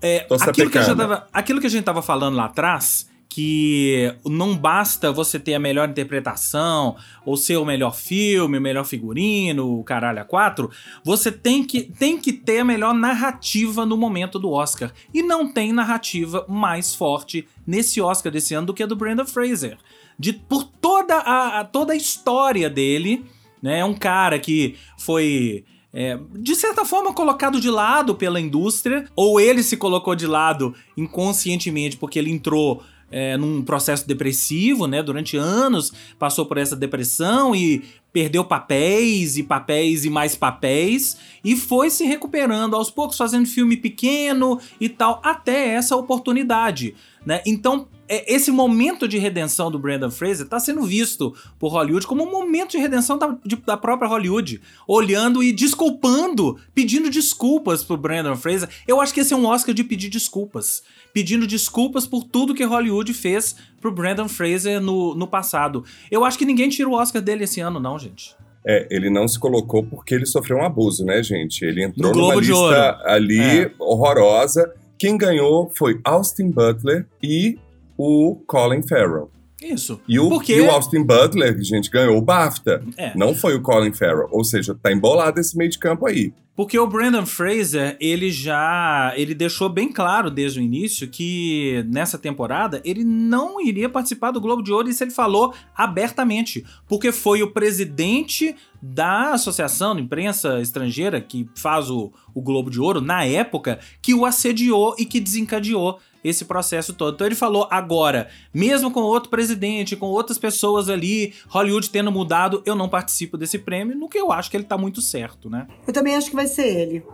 É, 0.00 0.26
aquilo, 0.40 0.70
que 0.70 0.78
a 0.78 0.82
gente 0.82 0.96
tava, 0.96 1.26
aquilo 1.32 1.60
que 1.60 1.66
a 1.66 1.70
gente 1.70 1.84
tava 1.84 2.00
falando 2.00 2.36
lá 2.36 2.46
atrás 2.46 3.08
que 3.38 4.12
não 4.24 4.56
basta 4.56 5.12
você 5.12 5.38
ter 5.38 5.54
a 5.54 5.60
melhor 5.60 5.88
interpretação, 5.88 6.96
ou 7.24 7.36
ser 7.36 7.56
o 7.56 7.64
melhor 7.64 7.94
filme, 7.94 8.58
o 8.58 8.60
melhor 8.60 8.84
figurino, 8.84 9.78
o 9.78 9.84
caralho 9.84 10.20
a 10.20 10.24
quatro, 10.24 10.68
você 11.04 11.30
tem 11.30 11.62
que, 11.62 11.82
tem 11.84 12.18
que 12.18 12.32
ter 12.32 12.58
a 12.58 12.64
melhor 12.64 12.92
narrativa 12.92 13.86
no 13.86 13.96
momento 13.96 14.40
do 14.40 14.50
Oscar. 14.50 14.92
E 15.14 15.22
não 15.22 15.52
tem 15.52 15.72
narrativa 15.72 16.44
mais 16.48 16.96
forte 16.96 17.46
nesse 17.64 18.00
Oscar 18.00 18.32
desse 18.32 18.54
ano 18.54 18.66
do 18.66 18.74
que 18.74 18.82
a 18.82 18.86
do 18.86 18.96
Brandon 18.96 19.24
Fraser. 19.24 19.78
De, 20.18 20.32
por 20.32 20.64
toda 20.64 21.14
a, 21.18 21.60
a 21.60 21.64
toda 21.64 21.92
a 21.92 21.96
história 21.96 22.68
dele, 22.68 23.24
né? 23.62 23.78
É 23.78 23.84
um 23.84 23.94
cara 23.94 24.40
que 24.40 24.74
foi 24.98 25.64
é, 25.94 26.18
de 26.32 26.56
certa 26.56 26.84
forma 26.84 27.14
colocado 27.14 27.60
de 27.60 27.70
lado 27.70 28.16
pela 28.16 28.40
indústria, 28.40 29.04
ou 29.14 29.40
ele 29.40 29.62
se 29.62 29.76
colocou 29.76 30.16
de 30.16 30.26
lado 30.26 30.74
inconscientemente 30.96 31.96
porque 31.96 32.18
ele 32.18 32.32
entrou 32.32 32.82
é, 33.10 33.36
num 33.36 33.62
processo 33.62 34.06
depressivo, 34.06 34.86
né? 34.86 35.02
Durante 35.02 35.36
anos 35.36 35.92
passou 36.18 36.46
por 36.46 36.58
essa 36.58 36.76
depressão 36.76 37.54
e 37.54 37.84
perdeu 38.12 38.44
papéis 38.44 39.36
e 39.36 39.42
papéis 39.42 40.04
e 40.04 40.10
mais 40.10 40.34
papéis 40.34 41.16
e 41.44 41.54
foi 41.56 41.90
se 41.90 42.04
recuperando 42.04 42.74
aos 42.74 42.90
poucos, 42.90 43.16
fazendo 43.16 43.46
filme 43.46 43.76
pequeno 43.76 44.60
e 44.80 44.88
tal, 44.88 45.20
até 45.22 45.68
essa 45.68 45.96
oportunidade, 45.96 46.94
né? 47.24 47.42
Então, 47.46 47.86
esse 48.08 48.50
momento 48.50 49.06
de 49.06 49.18
redenção 49.18 49.70
do 49.70 49.78
Brandon 49.78 50.10
Fraser 50.10 50.44
está 50.44 50.58
sendo 50.58 50.82
visto 50.82 51.34
por 51.58 51.72
Hollywood 51.72 52.06
como 52.06 52.24
um 52.24 52.30
momento 52.30 52.72
de 52.72 52.78
redenção 52.78 53.18
da, 53.18 53.36
de, 53.44 53.56
da 53.56 53.76
própria 53.76 54.08
Hollywood, 54.08 54.60
olhando 54.86 55.42
e 55.42 55.52
desculpando, 55.52 56.58
pedindo 56.74 57.10
desculpas 57.10 57.82
pro 57.84 57.96
Brandon 57.96 58.36
Fraser. 58.36 58.68
Eu 58.86 59.00
acho 59.00 59.12
que 59.12 59.20
esse 59.20 59.34
é 59.34 59.36
um 59.36 59.46
Oscar 59.46 59.74
de 59.74 59.84
pedir 59.84 60.08
desculpas 60.08 60.82
pedindo 61.12 61.46
desculpas 61.46 62.06
por 62.06 62.22
tudo 62.24 62.54
que 62.54 62.64
Hollywood 62.64 63.12
fez 63.12 63.56
pro 63.80 63.90
Brandon 63.90 64.28
Fraser 64.28 64.80
no, 64.80 65.14
no 65.14 65.26
passado. 65.26 65.84
Eu 66.10 66.24
acho 66.24 66.38
que 66.38 66.44
ninguém 66.44 66.68
tira 66.68 66.88
o 66.88 66.92
Oscar 66.92 67.20
dele 67.20 67.44
esse 67.44 67.60
ano, 67.60 67.80
não, 67.80 67.98
gente. 67.98 68.36
É, 68.64 68.86
ele 68.90 69.08
não 69.08 69.26
se 69.26 69.38
colocou 69.38 69.82
porque 69.82 70.14
ele 70.14 70.26
sofreu 70.26 70.58
um 70.58 70.64
abuso, 70.64 71.04
né, 71.04 71.22
gente? 71.22 71.64
Ele 71.64 71.84
entrou 71.84 72.12
no 72.12 72.20
numa 72.20 72.34
lista 72.34 73.00
ali 73.04 73.40
é. 73.40 73.70
horrorosa. 73.78 74.72
Quem 74.98 75.16
ganhou 75.16 75.70
foi 75.74 76.00
Austin 76.04 76.50
Butler 76.50 77.06
e 77.22 77.58
o 77.98 78.36
Colin 78.46 78.86
Farrell. 78.86 79.30
Isso. 79.60 80.00
E 80.06 80.20
o, 80.20 80.28
Porque... 80.28 80.54
e 80.54 80.60
o 80.60 80.70
Austin 80.70 81.02
Butler, 81.02 81.60
gente, 81.62 81.90
ganhou 81.90 82.16
o 82.16 82.22
BAFTA. 82.22 82.82
É. 82.96 83.12
Não 83.16 83.34
foi 83.34 83.56
o 83.56 83.60
Colin 83.60 83.92
Farrell. 83.92 84.28
Ou 84.30 84.44
seja, 84.44 84.74
tá 84.80 84.92
embolado 84.92 85.40
esse 85.40 85.56
meio 85.56 85.68
de 85.68 85.78
campo 85.78 86.06
aí. 86.06 86.32
Porque 86.58 86.76
o 86.76 86.88
Brandon 86.88 87.24
Fraser, 87.24 87.96
ele 88.00 88.32
já. 88.32 89.12
Ele 89.16 89.32
deixou 89.32 89.68
bem 89.68 89.92
claro 89.92 90.28
desde 90.28 90.58
o 90.58 90.62
início 90.62 91.06
que 91.06 91.84
nessa 91.88 92.18
temporada 92.18 92.82
ele 92.84 93.04
não 93.04 93.60
iria 93.60 93.88
participar 93.88 94.32
do 94.32 94.40
Globo 94.40 94.60
de 94.60 94.72
Ouro. 94.72 94.88
Isso 94.88 95.04
ele 95.04 95.12
falou 95.12 95.54
abertamente. 95.72 96.64
Porque 96.88 97.12
foi 97.12 97.44
o 97.44 97.52
presidente 97.52 98.56
da 98.82 99.34
Associação 99.34 99.94
de 99.94 100.02
Imprensa 100.02 100.60
Estrangeira, 100.60 101.20
que 101.20 101.48
faz 101.54 101.90
o, 101.90 102.12
o 102.34 102.42
Globo 102.42 102.70
de 102.70 102.80
Ouro, 102.80 103.00
na 103.00 103.24
época, 103.24 103.78
que 104.02 104.12
o 104.12 104.24
assediou 104.24 104.96
e 104.98 105.04
que 105.04 105.20
desencadeou 105.20 106.00
esse 106.22 106.44
processo 106.44 106.92
todo. 106.92 107.14
Então 107.14 107.26
ele 107.26 107.34
falou 107.34 107.66
agora, 107.70 108.28
mesmo 108.52 108.90
com 108.90 109.00
outro 109.00 109.30
presidente, 109.30 109.96
com 109.96 110.06
outras 110.06 110.38
pessoas 110.38 110.88
ali, 110.88 111.34
Hollywood 111.48 111.90
tendo 111.90 112.10
mudado, 112.12 112.62
eu 112.66 112.74
não 112.74 112.88
participo 112.88 113.36
desse 113.36 113.58
prêmio, 113.58 113.96
no 113.96 114.08
que 114.08 114.18
eu 114.18 114.32
acho 114.32 114.50
que 114.50 114.56
ele 114.56 114.64
tá 114.64 114.78
muito 114.78 115.00
certo, 115.00 115.48
né? 115.48 115.66
Eu 115.86 115.92
também 115.92 116.16
acho 116.16 116.30
que 116.30 116.36
vai 116.36 116.46
ser 116.46 116.66
ele. 116.66 117.04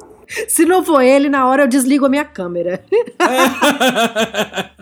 Se 0.49 0.65
não 0.65 0.85
for 0.85 1.03
ele, 1.03 1.29
na 1.29 1.47
hora 1.47 1.65
eu 1.65 1.69
desligo 1.69 2.07
a 2.07 2.09
minha 2.09 2.25
câmera. 2.25 2.85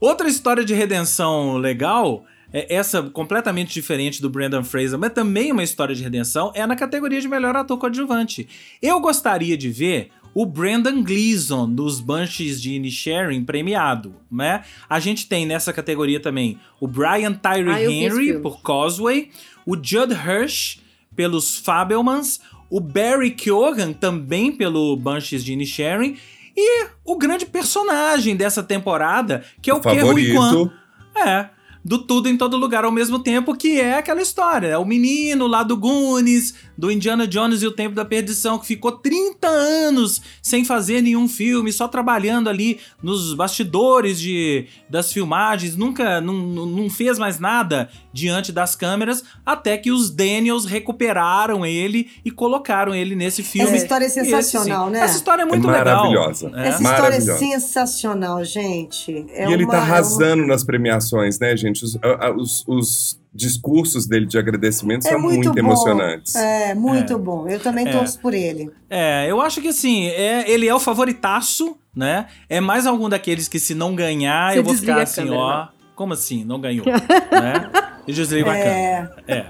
Outra 0.00 0.28
história 0.28 0.64
de 0.64 0.74
redenção 0.74 1.56
legal 1.56 2.24
é 2.52 2.74
essa 2.74 3.02
completamente 3.02 3.74
diferente 3.74 4.22
do 4.22 4.30
Brandon 4.30 4.64
Fraser, 4.64 4.98
mas 4.98 5.12
também 5.12 5.52
uma 5.52 5.62
história 5.62 5.94
de 5.94 6.02
redenção, 6.02 6.50
é 6.54 6.66
na 6.66 6.76
categoria 6.76 7.20
de 7.20 7.28
melhor 7.28 7.54
ator 7.54 7.78
coadjuvante. 7.78 8.48
Eu 8.80 9.00
gostaria 9.00 9.56
de 9.56 9.70
ver 9.70 10.10
o 10.34 10.46
Brandon 10.46 11.02
Gleeson 11.02 11.68
dos 11.72 12.00
Banshees 12.00 12.60
de 12.60 12.74
Inisherin 12.74 13.44
premiado, 13.44 14.14
né? 14.30 14.62
A 14.88 15.00
gente 15.00 15.26
tem 15.26 15.46
nessa 15.46 15.72
categoria 15.72 16.20
também 16.20 16.58
o 16.80 16.86
Brian 16.86 17.32
Tyree 17.32 17.70
ah, 17.70 17.90
Henry 17.90 18.38
por 18.40 18.62
Causeway, 18.62 19.30
o 19.66 19.74
Judd 19.74 20.12
Hirsch 20.12 20.80
pelos 21.16 21.58
Fabelmans, 21.58 22.40
o 22.70 22.80
Barry 22.80 23.30
Keoghan 23.30 23.92
também 23.92 24.52
pelo 24.52 24.96
Banshees 24.96 25.44
de 25.44 25.52
Inisherin 25.52 26.16
e 26.56 26.86
o 27.04 27.16
grande 27.16 27.46
personagem 27.46 28.36
dessa 28.36 28.62
temporada, 28.62 29.44
que 29.62 29.70
é 29.70 29.74
o, 29.74 29.78
o 29.78 29.80
Ke 29.80 30.02
Huy 30.02 30.34
Quan. 30.34 30.70
É, 31.16 31.48
do 31.84 31.98
tudo 31.98 32.28
em 32.28 32.36
todo 32.36 32.56
lugar 32.56 32.84
ao 32.84 32.92
mesmo 32.92 33.18
tempo, 33.18 33.54
que 33.54 33.80
é 33.80 33.98
aquela 33.98 34.20
história. 34.20 34.68
É 34.68 34.78
o 34.78 34.84
menino 34.84 35.46
lá 35.46 35.62
do 35.62 35.76
Goonies, 35.76 36.54
do 36.76 36.90
Indiana 36.90 37.26
Jones 37.26 37.62
e 37.62 37.66
o 37.66 37.72
Tempo 37.72 37.94
da 37.94 38.04
Perdição, 38.04 38.58
que 38.58 38.66
ficou 38.66 38.92
30 38.92 39.48
anos 39.48 40.20
sem 40.42 40.64
fazer 40.64 41.02
nenhum 41.02 41.28
filme, 41.28 41.72
só 41.72 41.88
trabalhando 41.88 42.48
ali 42.48 42.78
nos 43.02 43.34
bastidores 43.34 44.20
de, 44.20 44.66
das 44.88 45.12
filmagens, 45.12 45.76
nunca 45.76 46.20
não, 46.20 46.34
não 46.34 46.90
fez 46.90 47.18
mais 47.18 47.38
nada 47.38 47.88
diante 48.12 48.52
das 48.52 48.74
câmeras, 48.74 49.22
até 49.44 49.76
que 49.76 49.90
os 49.90 50.10
Daniels 50.10 50.64
recuperaram 50.64 51.64
ele 51.64 52.10
e 52.24 52.30
colocaram 52.30 52.94
ele 52.94 53.14
nesse 53.14 53.42
filme. 53.42 53.68
Essa 53.68 53.76
história 53.76 54.04
é 54.06 54.08
sensacional, 54.08 54.84
esse, 54.84 54.92
né? 54.92 55.00
Essa 55.00 55.16
história 55.16 55.42
é 55.42 55.44
muito 55.44 55.68
é 55.68 55.72
maravilhosa. 55.72 56.46
legal. 56.48 56.64
Essa 56.64 56.82
história 56.82 57.16
é 57.16 57.20
sensacional, 57.20 58.44
gente. 58.44 59.26
É 59.30 59.44
e 59.44 59.46
uma, 59.46 59.52
ele 59.52 59.66
tá 59.66 59.78
arrasando 59.78 60.42
é 60.42 60.44
uma... 60.44 60.46
nas 60.48 60.64
premiações, 60.64 61.38
né, 61.38 61.56
gente? 61.56 61.77
Os, 61.84 61.98
os, 62.36 62.64
os 62.66 63.20
discursos 63.32 64.06
dele 64.06 64.26
de 64.26 64.38
agradecimento 64.38 65.06
é 65.06 65.10
são 65.10 65.20
muito, 65.20 65.44
muito 65.44 65.58
emocionantes. 65.58 66.34
É, 66.34 66.74
muito 66.74 67.12
é. 67.12 67.18
bom. 67.18 67.48
Eu 67.48 67.60
também 67.60 67.86
é. 67.86 67.92
torço 67.92 68.18
por 68.20 68.34
ele. 68.34 68.70
É, 68.90 69.30
eu 69.30 69.40
acho 69.40 69.60
que 69.60 69.68
assim, 69.68 70.06
é, 70.08 70.50
ele 70.50 70.66
é 70.66 70.74
o 70.74 70.80
favoritaço, 70.80 71.76
né? 71.94 72.26
É 72.48 72.60
mais 72.60 72.86
algum 72.86 73.08
daqueles 73.08 73.48
que 73.48 73.58
se 73.58 73.74
não 73.74 73.94
ganhar, 73.94 74.52
Você 74.52 74.58
eu 74.58 74.64
vou 74.64 74.74
ficar 74.74 75.02
assim, 75.02 75.22
câmera, 75.22 75.36
ó. 75.36 75.58
Né? 75.58 75.68
Como 75.94 76.12
assim? 76.12 76.44
Não 76.44 76.60
ganhou? 76.60 76.86
né? 76.86 77.70
E 78.06 78.12
desliga 78.12 78.50
é. 78.56 79.00
a 79.00 79.06
câmera. 79.06 79.24
É. 79.28 79.46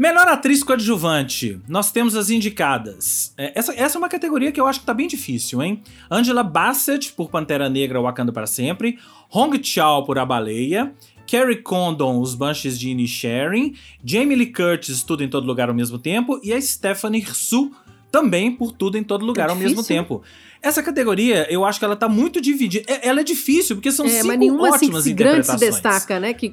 Melhor 0.00 0.26
atriz 0.28 0.62
coadjuvante. 0.62 1.60
Nós 1.68 1.92
temos 1.92 2.16
as 2.16 2.30
indicadas. 2.30 3.34
É, 3.36 3.52
essa, 3.54 3.74
essa 3.74 3.98
é 3.98 4.00
uma 4.00 4.08
categoria 4.08 4.50
que 4.50 4.58
eu 4.58 4.66
acho 4.66 4.80
que 4.80 4.86
tá 4.86 4.94
bem 4.94 5.06
difícil, 5.06 5.62
hein? 5.62 5.82
Angela 6.10 6.42
Bassett 6.42 7.12
por 7.12 7.28
Pantera 7.28 7.68
Negra 7.68 8.00
Wakanda 8.00 8.32
para 8.32 8.46
Sempre. 8.46 8.98
Hong 9.30 9.62
Chao 9.62 10.02
por 10.06 10.18
A 10.18 10.24
Baleia. 10.24 10.94
Carrie 11.30 11.60
Condon, 11.60 12.18
Os 12.18 12.34
Banshees 12.34 12.78
de 12.78 12.88
Inisherin. 12.88 13.74
Jamie 14.02 14.36
Lee 14.36 14.50
Curtis, 14.50 15.02
Tudo 15.02 15.22
em 15.22 15.28
Todo 15.28 15.46
Lugar 15.46 15.68
ao 15.68 15.74
mesmo 15.74 15.98
tempo. 15.98 16.40
E 16.42 16.50
a 16.50 16.58
Stephanie 16.58 17.20
Hsu, 17.20 17.70
também 18.10 18.50
por 18.50 18.72
Tudo 18.72 18.96
em 18.96 19.04
Todo 19.04 19.26
Lugar 19.26 19.48
é 19.48 19.52
ao 19.52 19.56
mesmo 19.56 19.84
tempo. 19.84 20.22
Essa 20.62 20.82
categoria, 20.82 21.46
eu 21.50 21.64
acho 21.64 21.78
que 21.78 21.84
ela 21.84 21.96
tá 21.96 22.08
muito 22.08 22.40
dividida. 22.40 22.84
É, 22.86 23.08
ela 23.08 23.20
é 23.20 23.24
difícil, 23.24 23.76
porque 23.76 23.90
são 23.90 24.04
é, 24.04 24.10
cinco 24.10 24.26
mas 24.26 24.38
nenhuma, 24.38 24.68
ótimas 24.68 25.02
assim, 25.04 25.14
grande 25.14 25.46
se 25.46 25.56
destaca, 25.56 26.20
né? 26.20 26.34
Que 26.34 26.52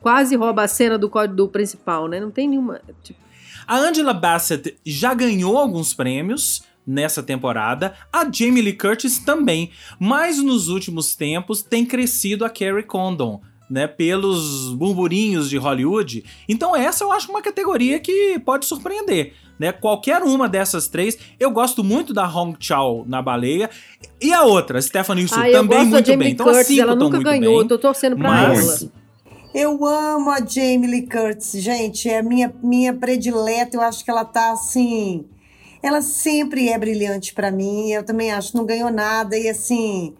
quase 0.00 0.36
rouba 0.36 0.62
a 0.62 0.68
cena 0.68 0.98
do 0.98 1.08
código 1.08 1.48
principal, 1.48 2.06
né? 2.06 2.20
Não 2.20 2.30
tem 2.30 2.48
nenhuma. 2.48 2.80
Tipo... 3.02 3.18
A 3.66 3.78
Angela 3.78 4.12
Bassett 4.12 4.76
já 4.84 5.14
ganhou 5.14 5.56
alguns 5.56 5.94
prêmios 5.94 6.62
nessa 6.86 7.22
temporada, 7.22 7.94
a 8.12 8.30
Jamie 8.30 8.62
Lee 8.62 8.72
Curtis 8.74 9.18
também, 9.18 9.72
mas 9.98 10.38
nos 10.38 10.68
últimos 10.68 11.16
tempos 11.16 11.60
tem 11.60 11.84
crescido 11.84 12.44
a 12.44 12.50
Carrie 12.50 12.84
Condon 12.84 13.42
né, 13.68 13.86
pelos 13.86 14.72
burburinhos 14.72 15.50
de 15.50 15.56
Hollywood. 15.56 16.24
Então 16.48 16.74
essa 16.74 17.04
eu 17.04 17.12
acho 17.12 17.30
uma 17.30 17.42
categoria 17.42 17.98
que 17.98 18.38
pode 18.40 18.64
surpreender, 18.64 19.32
né? 19.58 19.72
Qualquer 19.72 20.22
uma 20.22 20.48
dessas 20.48 20.88
três, 20.88 21.18
eu 21.38 21.50
gosto 21.50 21.82
muito 21.82 22.12
da 22.12 22.28
Hong 22.28 22.56
Chao 22.60 23.04
na 23.06 23.20
baleia 23.20 23.68
e 24.20 24.32
a 24.32 24.44
outra, 24.44 24.80
Stephanie 24.80 25.28
Su, 25.28 25.34
ah, 25.34 25.50
também 25.50 25.84
muito 25.84 26.16
bem. 26.16 26.30
Então 26.30 26.46
Curtis, 26.46 26.78
ela 26.78 26.94
nunca 26.94 27.18
ganhou, 27.18 27.58
bem, 27.58 27.68
tô 27.68 27.78
torcendo 27.78 28.16
pra 28.16 28.30
mas... 28.30 28.82
ela. 28.82 28.92
Eu 29.54 29.86
amo 29.86 30.30
a 30.30 30.44
Jamie 30.44 30.86
Lee 30.86 31.08
Curtis, 31.08 31.62
gente, 31.62 32.08
é 32.10 32.22
minha 32.22 32.52
minha 32.62 32.92
predileta, 32.92 33.76
eu 33.76 33.80
acho 33.80 34.04
que 34.04 34.10
ela 34.10 34.24
tá 34.24 34.52
assim, 34.52 35.24
ela 35.82 36.02
sempre 36.02 36.68
é 36.68 36.78
brilhante 36.78 37.32
para 37.32 37.50
mim, 37.50 37.90
eu 37.90 38.04
também 38.04 38.30
acho, 38.30 38.54
não 38.54 38.66
ganhou 38.66 38.90
nada 38.90 39.36
e 39.36 39.48
assim, 39.48 40.14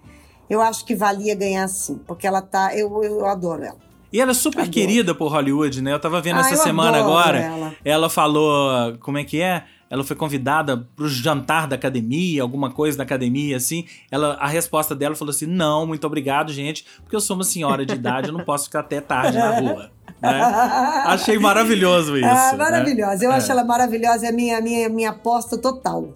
eu 0.49 0.61
acho 0.61 0.85
que 0.85 0.95
valia 0.95 1.35
ganhar 1.35 1.69
sim, 1.69 1.99
porque 2.07 2.27
ela 2.27 2.41
tá. 2.41 2.77
Eu, 2.77 3.03
eu 3.03 3.27
adoro 3.27 3.63
ela. 3.63 3.87
E 4.13 4.21
ela 4.21 4.31
é 4.31 4.35
super 4.35 4.61
adoro. 4.61 4.73
querida 4.73 5.15
por 5.15 5.29
Hollywood, 5.29 5.83
né? 5.83 5.93
Eu 5.93 6.01
tava 6.01 6.21
vendo 6.21 6.39
ah, 6.39 6.41
essa 6.41 6.57
semana 6.57 6.99
agora. 6.99 7.39
Ela. 7.39 7.75
ela 7.85 8.11
falou. 8.11 8.97
Como 8.99 9.19
é 9.19 9.25
que 9.25 9.41
é? 9.41 9.65
Ela 9.89 10.03
foi 10.03 10.17
convidada 10.17 10.77
pro 10.97 11.09
jantar 11.09 11.69
da 11.69 11.77
academia, 11.77 12.43
alguma 12.43 12.71
coisa 12.71 12.99
da 12.99 13.05
academia, 13.05 13.57
assim. 13.57 13.87
Ela, 14.11 14.35
a 14.35 14.47
resposta 14.47 14.95
dela 14.95 15.15
falou 15.15 15.31
assim: 15.31 15.47
não, 15.47 15.87
muito 15.87 16.07
obrigado, 16.07 16.53
gente, 16.53 16.85
porque 17.03 17.15
eu 17.15 17.21
sou 17.21 17.37
uma 17.37 17.45
senhora 17.45 17.87
de 17.87 17.95
idade, 17.95 18.29
eu 18.29 18.33
não 18.33 18.45
posso 18.45 18.65
ficar 18.65 18.81
até 18.81 19.01
tarde 19.01 19.39
na 19.39 19.61
rua. 19.61 19.91
Né? 20.21 20.41
Achei 21.07 21.39
maravilhoso 21.39 22.15
ah, 22.15 22.19
isso. 22.19 22.29
Ah, 22.29 22.57
maravilhosa. 22.57 23.19
Né? 23.19 23.27
Eu 23.27 23.33
é. 23.33 23.37
acho 23.37 23.53
ela 23.53 23.65
maravilhosa, 23.65 24.27
é 24.27 24.29
a 24.31 24.33
minha, 24.33 24.61
minha, 24.61 24.89
minha 24.89 25.11
aposta 25.11 25.57
total. 25.57 26.15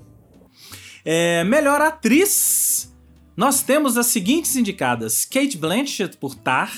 É, 1.04 1.44
melhor 1.44 1.80
atriz 1.80 2.30
nós 3.36 3.62
temos 3.62 3.96
as 3.96 4.06
seguintes 4.06 4.56
indicadas: 4.56 5.24
Kate 5.24 5.56
Blanchett 5.56 6.16
por 6.16 6.34
Tar, 6.34 6.72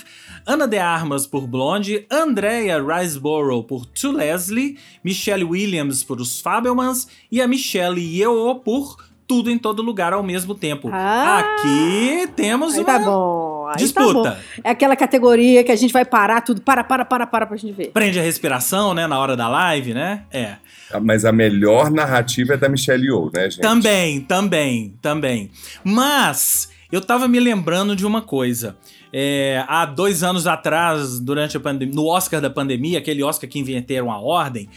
Ana 0.47 0.67
de 0.67 0.79
Armas 0.79 1.27
por 1.27 1.47
Blonde, 1.47 2.07
Andrea 2.11 2.81
Riseborough 2.83 3.65
por 3.65 3.87
To 3.87 4.13
Leslie, 4.13 4.79
Michelle 5.03 5.45
Williams 5.45 6.05
por 6.05 6.21
Os 6.21 6.41
Fabelmans 6.41 7.09
e 7.31 7.41
a 7.41 7.49
Michelle 7.49 8.01
Yeoh 8.01 8.57
por 8.57 8.97
Tudo 9.27 9.51
em 9.51 9.59
Todo 9.59 9.83
Lugar 9.83 10.13
ao 10.13 10.23
mesmo 10.23 10.55
tempo. 10.55 10.89
Ah, 10.93 11.39
Aqui 11.39 12.29
temos 12.37 12.75
uma 12.75 12.85
tá 12.85 12.99
bom, 12.99 13.62
disputa. 13.77 14.33
Tá 14.33 14.39
é 14.65 14.71
aquela 14.71 14.97
categoria 14.97 15.63
que 15.65 15.73
a 15.73 15.77
gente 15.77 15.93
vai 15.93 16.05
parar 16.05 16.41
tudo, 16.41 16.61
para, 16.61 16.83
para, 16.85 17.05
para, 17.05 17.27
para 17.27 17.47
pra 17.47 17.57
gente 17.57 17.73
ver. 17.73 17.89
Prende 17.89 18.19
a 18.19 18.23
respiração, 18.23 18.95
né, 18.95 19.07
na 19.07 19.19
hora 19.19 19.37
da 19.37 19.49
live, 19.49 19.95
né? 19.95 20.25
É. 20.31 20.57
Mas 21.01 21.25
a 21.25 21.33
melhor 21.33 21.91
narrativa 21.91 22.55
é 22.55 22.57
da 22.57 22.69
Michelle 22.69 23.07
Yeoh, 23.07 23.31
né, 23.33 23.51
gente? 23.51 23.61
Também, 23.61 24.21
também, 24.21 24.95
também. 25.01 25.51
Mas 25.83 26.71
eu 26.91 27.01
tava 27.01 27.27
me 27.27 27.41
lembrando 27.41 27.97
de 27.97 28.05
uma 28.05 28.21
coisa. 28.21 28.77
É, 29.13 29.63
há 29.69 29.85
dois 29.85 30.23
anos 30.23 30.47
atrás, 30.47 31.19
durante 31.19 31.57
a 31.57 31.61
pandemia, 31.61 31.95
no 31.95 32.07
Oscar 32.07 32.41
da 32.41 32.49
pandemia, 32.49 32.99
aquele 32.99 33.23
Oscar 33.23 33.49
que 33.49 33.59
inverteram 33.59 34.11
a 34.11 34.19
ordem, 34.19 34.69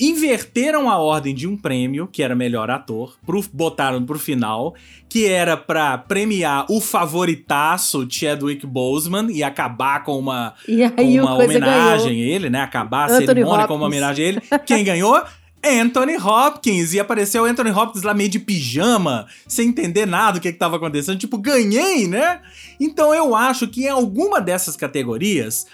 inverteram 0.00 0.88
a 0.88 0.96
ordem 0.96 1.34
de 1.34 1.46
um 1.46 1.56
prêmio, 1.56 2.08
que 2.10 2.22
era 2.22 2.34
melhor 2.34 2.70
ator, 2.70 3.16
pro, 3.26 3.44
botaram 3.52 4.04
pro 4.04 4.18
final, 4.18 4.74
que 5.08 5.26
era 5.26 5.56
para 5.56 5.98
premiar 5.98 6.64
o 6.70 6.80
favoritaço 6.80 8.06
Chadwick 8.08 8.66
Boseman 8.66 9.30
e 9.30 9.42
acabar 9.42 10.02
com 10.02 10.18
uma, 10.18 10.54
com 10.96 11.02
uma 11.02 11.34
homenagem 11.34 12.16
ganhou. 12.16 12.30
a 12.30 12.34
ele, 12.34 12.50
né? 12.50 12.60
Acabar 12.62 13.02
a 13.02 13.12
Anthony 13.12 13.26
cerimônia 13.26 13.52
Hopkins. 13.52 13.68
com 13.68 13.74
uma 13.74 13.86
homenagem 13.86 14.24
a 14.24 14.28
ele. 14.28 14.40
Quem 14.64 14.82
ganhou? 14.84 15.22
Anthony 15.62 16.16
Hopkins. 16.16 16.94
E 16.94 17.00
apareceu 17.00 17.44
Anthony 17.44 17.70
Hopkins 17.70 18.02
lá 18.02 18.14
meio 18.14 18.30
de 18.30 18.38
pijama, 18.38 19.26
sem 19.46 19.68
entender 19.68 20.06
nada 20.06 20.38
do 20.38 20.40
que, 20.40 20.48
estava 20.48 20.76
acontecendo. 20.76 21.18
Tipo, 21.18 21.36
ganhei, 21.36 22.06
né? 22.06 22.40
Então 22.78 23.14
eu 23.14 23.34
acho 23.34 23.68
que 23.68 23.84
em 23.84 23.88
alguma 23.88 24.40
dessas 24.40 24.76
categorias, 24.76 25.66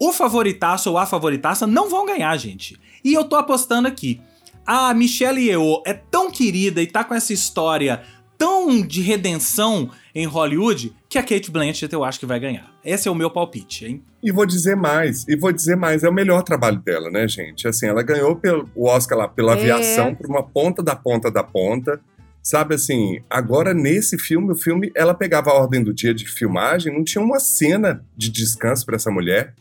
o 0.00 0.12
favoritaço 0.12 0.90
ou 0.90 0.98
a 0.98 1.06
favoritaça 1.06 1.66
não 1.66 1.88
vão 1.88 2.06
ganhar, 2.06 2.36
gente. 2.36 2.78
E 3.04 3.14
eu 3.14 3.24
tô 3.24 3.36
apostando 3.36 3.88
aqui. 3.88 4.20
A 4.66 4.92
Michelle 4.92 5.40
Yeoh 5.40 5.82
é 5.86 5.94
tão 5.94 6.30
querida 6.30 6.82
e 6.82 6.86
tá 6.86 7.02
com 7.02 7.14
essa 7.14 7.32
história 7.32 8.02
tão 8.38 8.80
de 8.80 9.02
redenção 9.02 9.90
em 10.14 10.24
Hollywood 10.24 10.94
que 11.08 11.18
a 11.18 11.22
Kate 11.22 11.50
Blanchett 11.50 11.92
eu 11.92 12.04
acho 12.04 12.20
que 12.20 12.26
vai 12.26 12.38
ganhar. 12.38 12.72
Esse 12.84 13.08
é 13.08 13.10
o 13.10 13.14
meu 13.14 13.30
palpite, 13.30 13.84
hein? 13.84 14.02
E 14.22 14.30
vou 14.30 14.46
dizer 14.46 14.76
mais, 14.76 15.26
e 15.28 15.36
vou 15.36 15.52
dizer 15.52 15.76
mais, 15.76 16.04
é 16.04 16.08
o 16.08 16.12
melhor 16.12 16.42
trabalho 16.42 16.78
dela, 16.78 17.10
né, 17.10 17.26
gente? 17.26 17.66
Assim, 17.66 17.86
ela 17.86 18.02
ganhou 18.02 18.36
pelo, 18.36 18.70
o 18.74 18.86
Oscar 18.86 19.18
lá 19.18 19.28
pela 19.28 19.52
é. 19.52 19.54
aviação, 19.58 20.14
por 20.14 20.26
uma 20.26 20.42
ponta 20.42 20.82
da 20.82 20.94
ponta 20.94 21.30
da 21.30 21.42
ponta. 21.42 22.00
Sabe 22.42 22.76
assim, 22.76 23.20
agora 23.28 23.74
nesse 23.74 24.16
filme, 24.16 24.52
o 24.52 24.56
filme, 24.56 24.90
ela 24.94 25.12
pegava 25.12 25.50
a 25.50 25.54
ordem 25.54 25.82
do 25.82 25.92
dia 25.92 26.14
de 26.14 26.26
filmagem, 26.26 26.94
não 26.94 27.04
tinha 27.04 27.22
uma 27.22 27.40
cena 27.40 28.04
de 28.16 28.30
descanso 28.30 28.86
para 28.86 28.96
essa 28.96 29.10
mulher. 29.10 29.54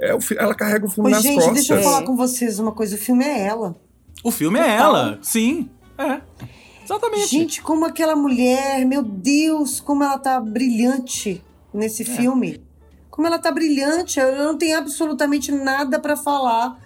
É, 0.00 0.14
o, 0.14 0.18
ela 0.36 0.54
carrega 0.54 0.86
o 0.86 0.90
filme 0.90 1.10
Ô, 1.10 1.12
nas 1.12 1.22
gente, 1.22 1.34
costas. 1.34 1.54
deixa 1.54 1.74
eu 1.74 1.82
falar 1.82 2.02
com 2.04 2.16
vocês 2.16 2.58
uma 2.58 2.72
coisa, 2.72 2.94
o 2.94 2.98
filme 2.98 3.24
é 3.24 3.46
ela. 3.46 3.76
O 4.22 4.30
filme 4.30 4.58
é 4.58 4.76
ela, 4.76 5.18
sim. 5.22 5.68
É. 5.96 6.20
Exatamente. 6.84 7.28
Gente, 7.28 7.60
como 7.60 7.84
aquela 7.84 8.16
mulher, 8.16 8.84
meu 8.86 9.02
Deus, 9.02 9.78
como 9.80 10.02
ela 10.02 10.18
tá 10.18 10.40
brilhante 10.40 11.44
nesse 11.72 12.02
é. 12.02 12.06
filme. 12.06 12.64
Como 13.10 13.26
ela 13.26 13.38
tá 13.38 13.50
brilhante, 13.50 14.18
eu 14.20 14.36
não 14.36 14.56
tenho 14.56 14.78
absolutamente 14.78 15.52
nada 15.52 15.98
para 15.98 16.16
falar 16.16 16.78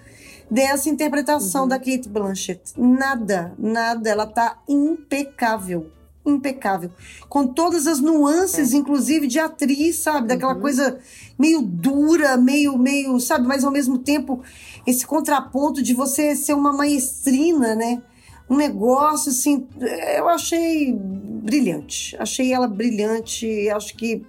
dessa 0.50 0.88
interpretação 0.88 1.62
uhum. 1.62 1.68
da 1.68 1.78
Kate 1.78 2.08
Blanchett. 2.08 2.72
Nada, 2.76 3.54
nada. 3.58 4.08
Ela 4.10 4.26
tá 4.26 4.58
impecável. 4.68 5.90
Impecável. 6.24 6.90
Com 7.28 7.46
todas 7.46 7.86
as 7.86 8.00
nuances, 8.00 8.72
é. 8.72 8.76
inclusive, 8.76 9.26
de 9.26 9.38
atriz, 9.38 9.96
sabe? 9.96 10.28
Daquela 10.28 10.54
uhum. 10.54 10.60
coisa 10.60 10.98
meio 11.38 11.62
dura, 11.62 12.36
meio, 12.36 12.78
meio, 12.78 13.18
sabe? 13.18 13.46
Mas 13.46 13.64
ao 13.64 13.72
mesmo 13.72 13.98
tempo, 13.98 14.42
esse 14.86 15.06
contraponto 15.06 15.82
de 15.82 15.94
você 15.94 16.36
ser 16.36 16.54
uma 16.54 16.72
maestrina, 16.72 17.74
né? 17.74 18.02
um 18.52 18.56
negócio 18.56 19.30
assim, 19.30 19.66
eu 20.16 20.28
achei 20.28 20.92
brilhante. 20.94 22.14
Achei 22.18 22.52
ela 22.52 22.68
brilhante, 22.68 23.68
acho 23.70 23.94
que 23.96 24.22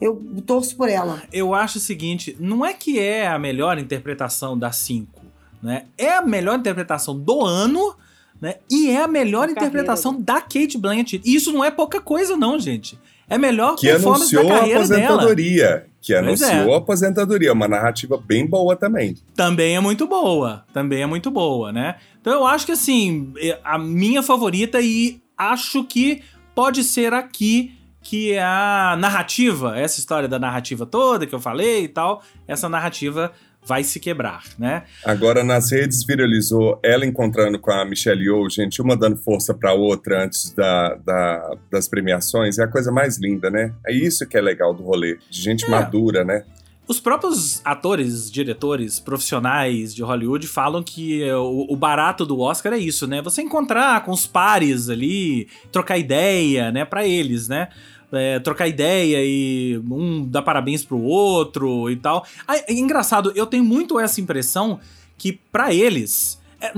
eu 0.00 0.22
torço 0.46 0.76
por 0.76 0.88
ela. 0.88 1.22
Eu 1.30 1.54
acho 1.54 1.76
o 1.78 1.80
seguinte, 1.80 2.36
não 2.40 2.64
é 2.64 2.72
que 2.72 2.98
é 2.98 3.26
a 3.26 3.38
melhor 3.38 3.78
interpretação 3.78 4.58
da 4.58 4.72
5, 4.72 5.22
né? 5.62 5.84
É 5.98 6.14
a 6.14 6.22
melhor 6.22 6.58
interpretação 6.58 7.18
do 7.18 7.44
ano, 7.44 7.94
né? 8.40 8.56
E 8.70 8.90
é 8.90 9.02
a 9.02 9.08
melhor 9.08 9.48
interpretação 9.48 10.20
da 10.20 10.40
Kate 10.40 10.78
Blanchett. 10.78 11.22
E 11.24 11.34
isso 11.34 11.52
não 11.52 11.64
é 11.64 11.70
pouca 11.70 12.00
coisa 12.00 12.36
não, 12.36 12.58
gente. 12.58 12.98
É 13.28 13.36
melhor 13.36 13.76
que 13.76 13.88
performance 13.88 14.34
da 14.34 14.46
carreira 14.46 14.80
a 14.80 14.82
aposentadoria. 14.82 15.66
Dela. 15.66 15.86
Que 16.00 16.14
anunciou 16.14 16.70
é. 16.70 16.74
a 16.74 16.78
aposentadoria, 16.78 17.52
uma 17.52 17.66
narrativa 17.66 18.16
bem 18.16 18.46
boa 18.46 18.76
também. 18.76 19.16
Também 19.34 19.74
é 19.74 19.80
muito 19.80 20.06
boa, 20.06 20.64
também 20.72 21.02
é 21.02 21.06
muito 21.06 21.32
boa, 21.32 21.72
né? 21.72 21.96
Então 22.20 22.32
eu 22.32 22.46
acho 22.46 22.64
que 22.64 22.70
assim, 22.70 23.32
é, 23.38 23.58
a 23.64 23.76
minha 23.76 24.22
favorita 24.22 24.80
e 24.80 25.20
acho 25.36 25.82
que 25.82 26.22
pode 26.54 26.84
ser 26.84 27.12
aqui 27.12 27.72
que 28.00 28.34
é 28.34 28.40
a 28.40 28.96
narrativa, 28.96 29.76
essa 29.76 29.98
história 29.98 30.28
da 30.28 30.38
narrativa 30.38 30.86
toda 30.86 31.26
que 31.26 31.34
eu 31.34 31.40
falei 31.40 31.82
e 31.82 31.88
tal, 31.88 32.22
essa 32.46 32.68
narrativa 32.68 33.32
vai 33.66 33.82
se 33.82 33.98
quebrar, 33.98 34.44
né? 34.58 34.84
Agora 35.04 35.42
nas 35.42 35.72
redes 35.72 36.04
viralizou 36.04 36.78
ela 36.82 37.04
encontrando 37.04 37.58
com 37.58 37.70
a 37.70 37.84
Michelle 37.84 38.22
Yeoh, 38.22 38.48
gente, 38.48 38.80
uma 38.80 38.96
dando 38.96 39.16
força 39.16 39.52
para 39.52 39.72
outra 39.72 40.24
antes 40.24 40.52
da, 40.54 40.94
da, 40.94 41.56
das 41.70 41.88
premiações, 41.88 42.58
é 42.58 42.64
a 42.64 42.68
coisa 42.68 42.92
mais 42.92 43.18
linda, 43.18 43.50
né? 43.50 43.72
É 43.86 43.92
isso 43.92 44.26
que 44.26 44.36
é 44.36 44.40
legal 44.40 44.72
do 44.72 44.82
rolê, 44.82 45.18
de 45.30 45.40
gente 45.40 45.64
é. 45.64 45.68
madura, 45.68 46.24
né? 46.24 46.44
Os 46.88 47.00
próprios 47.00 47.60
atores, 47.64 48.30
diretores, 48.30 49.00
profissionais 49.00 49.92
de 49.92 50.04
Hollywood 50.04 50.46
falam 50.46 50.84
que 50.84 51.28
o, 51.32 51.66
o, 51.68 51.76
barato 51.76 52.24
do 52.24 52.38
Oscar 52.38 52.72
é 52.74 52.78
isso, 52.78 53.08
né? 53.08 53.20
Você 53.22 53.42
encontrar 53.42 54.04
com 54.04 54.12
os 54.12 54.24
pares 54.24 54.88
ali, 54.88 55.48
trocar 55.72 55.98
ideia, 55.98 56.70
né, 56.70 56.84
para 56.84 57.04
eles, 57.04 57.48
né? 57.48 57.68
É, 58.12 58.38
trocar 58.38 58.68
ideia 58.68 59.18
e 59.20 59.82
um 59.90 60.24
dá 60.24 60.40
parabéns 60.40 60.84
pro 60.84 61.00
outro 61.00 61.90
e 61.90 61.96
tal. 61.96 62.24
É 62.48 62.72
engraçado, 62.72 63.32
eu 63.34 63.46
tenho 63.46 63.64
muito 63.64 63.98
essa 63.98 64.20
impressão 64.20 64.78
que 65.18 65.32
para 65.32 65.74
eles 65.74 66.40
é, 66.60 66.72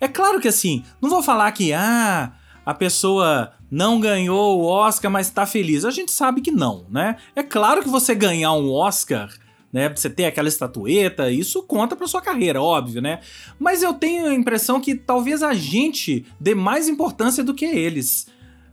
é 0.00 0.08
claro 0.08 0.40
que 0.40 0.48
assim, 0.48 0.84
não 1.00 1.08
vou 1.08 1.22
falar 1.22 1.50
que 1.52 1.72
ah, 1.72 2.32
a 2.64 2.74
pessoa 2.74 3.52
não 3.70 4.00
ganhou 4.00 4.60
o 4.60 4.64
Oscar, 4.64 5.10
mas 5.10 5.30
tá 5.30 5.46
feliz. 5.46 5.84
A 5.84 5.90
gente 5.90 6.10
sabe 6.10 6.40
que 6.40 6.50
não, 6.50 6.86
né? 6.90 7.16
É 7.36 7.42
claro 7.42 7.82
que 7.82 7.88
você 7.88 8.14
ganhar 8.14 8.52
um 8.52 8.70
Oscar, 8.72 9.30
né, 9.72 9.88
você 9.88 10.08
ter 10.08 10.24
aquela 10.24 10.48
estatueta, 10.48 11.30
isso 11.30 11.62
conta 11.62 11.94
para 11.94 12.06
sua 12.06 12.22
carreira, 12.22 12.60
óbvio, 12.60 13.02
né? 13.02 13.20
Mas 13.58 13.82
eu 13.82 13.92
tenho 13.92 14.26
a 14.26 14.34
impressão 14.34 14.80
que 14.80 14.94
talvez 14.94 15.42
a 15.42 15.52
gente 15.52 16.24
dê 16.40 16.54
mais 16.54 16.88
importância 16.88 17.44
do 17.44 17.54
que 17.54 17.66
eles. 17.66 18.26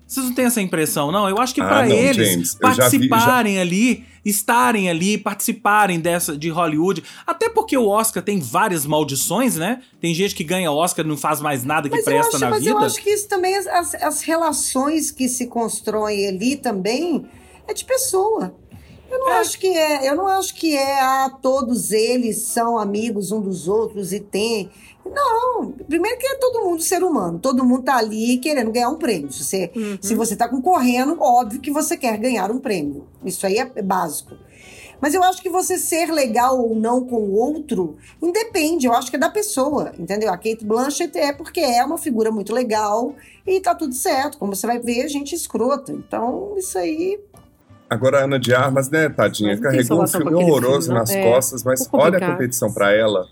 Vocês 0.08 0.26
não 0.26 0.34
têm 0.34 0.46
essa 0.46 0.62
impressão, 0.62 1.12
não? 1.12 1.28
Eu 1.28 1.40
acho 1.40 1.54
que 1.54 1.62
ah, 1.62 1.68
para 1.68 1.90
eles 1.90 2.32
James, 2.32 2.56
participarem 2.56 3.54
vi, 3.54 3.58
já... 3.58 3.62
ali, 3.62 4.06
estarem 4.24 4.90
ali, 4.90 5.18
participarem 5.18 6.00
dessa 6.00 6.38
de 6.38 6.50
Hollywood, 6.50 7.04
até 7.26 7.50
porque 7.50 7.76
o 7.76 7.88
Oscar 7.88 8.22
tem 8.22 8.40
várias 8.40 8.86
maldições, 8.86 9.56
né? 9.56 9.82
Tem 10.00 10.14
gente 10.14 10.36
que 10.36 10.44
ganha 10.44 10.72
Oscar 10.72 11.04
e 11.04 11.08
não 11.08 11.18
faz 11.18 11.42
mais 11.42 11.64
nada 11.64 11.90
que 11.90 11.96
mas 11.96 12.06
presta 12.06 12.36
acho, 12.36 12.40
na 12.40 12.50
mas 12.52 12.60
vida. 12.60 12.74
Mas 12.76 12.84
eu 12.84 12.88
acho 12.88 13.02
que 13.02 13.10
isso 13.10 13.28
também 13.28 13.56
as, 13.56 13.96
as 13.96 14.22
relações 14.22 15.10
que 15.10 15.28
se 15.28 15.48
constroem 15.48 16.28
ali 16.28 16.56
também 16.56 17.26
é 17.68 17.74
de 17.74 17.84
pessoa. 17.84 18.56
Eu 19.10 19.20
não 19.20 19.30
é. 19.32 19.40
acho 19.40 19.60
que 19.60 19.68
é, 19.68 20.10
eu 20.10 20.16
não 20.16 20.28
acho 20.28 20.54
que 20.54 20.76
é 20.76 21.00
ah, 21.00 21.32
todos 21.42 21.92
eles 21.92 22.38
são 22.38 22.78
amigos 22.78 23.32
um 23.32 23.42
dos 23.42 23.68
outros 23.68 24.12
e 24.12 24.20
tem 24.20 24.70
não, 25.06 25.72
primeiro 25.72 26.18
que 26.18 26.26
é 26.26 26.36
todo 26.36 26.64
mundo 26.64 26.82
ser 26.82 27.04
humano, 27.04 27.40
todo 27.40 27.64
mundo 27.64 27.84
tá 27.84 27.98
ali 27.98 28.38
querendo 28.38 28.72
ganhar 28.72 28.90
um 28.90 28.98
prêmio. 28.98 29.32
Se 29.32 29.44
você, 29.44 29.72
uhum. 29.76 29.98
se 30.02 30.16
você 30.16 30.36
tá 30.36 30.50
concorrendo, 30.50 31.18
óbvio 31.22 31.62
que 31.62 31.72
você 31.72 31.96
quer 31.96 32.18
ganhar 32.18 32.50
um 32.52 32.60
prêmio. 32.60 33.08
Isso 33.24 33.46
aí 33.46 33.58
é 33.58 33.82
básico. 33.82 34.36
Mas 35.00 35.14
eu 35.14 35.24
acho 35.24 35.42
que 35.42 35.50
você 35.50 35.78
ser 35.78 36.12
legal 36.12 36.60
ou 36.60 36.76
não 36.76 37.06
com 37.06 37.18
o 37.18 37.34
outro 37.34 37.98
independe, 38.22 38.88
eu 38.88 38.94
acho 38.94 39.10
que 39.10 39.18
é 39.18 39.20
da 39.20 39.30
pessoa, 39.30 39.92
entendeu? 40.00 40.30
A 40.30 40.38
Kate 40.38 40.66
Blanchett 40.66 41.18
é 41.18 41.34
porque 41.34 41.60
é 41.60 41.84
uma 41.84 41.98
figura 41.98 42.32
muito 42.32 42.54
legal 42.54 43.14
e 43.46 43.60
tá 43.60 43.76
tudo 43.76 43.94
certo. 43.94 44.38
Como 44.38 44.56
você 44.56 44.66
vai 44.66 44.80
ver, 44.80 45.08
gente 45.08 45.36
escrota. 45.36 45.92
Então, 45.92 46.56
isso 46.58 46.78
aí 46.78 47.20
Agora 47.88 48.22
a 48.22 48.24
Ana 48.24 48.40
de 48.40 48.54
Armas, 48.54 48.90
né, 48.90 49.10
tadinha, 49.10 49.60
carregou 49.60 50.04
um 50.04 50.08
filme 50.08 50.34
horroroso 50.34 50.88
filme, 50.88 51.00
nas 51.00 51.12
é, 51.12 51.32
costas, 51.32 51.64
mas 51.64 51.88
olha 51.94 52.18
a 52.18 52.32
competição 52.32 52.74
para 52.74 52.92
ela. 52.92 53.28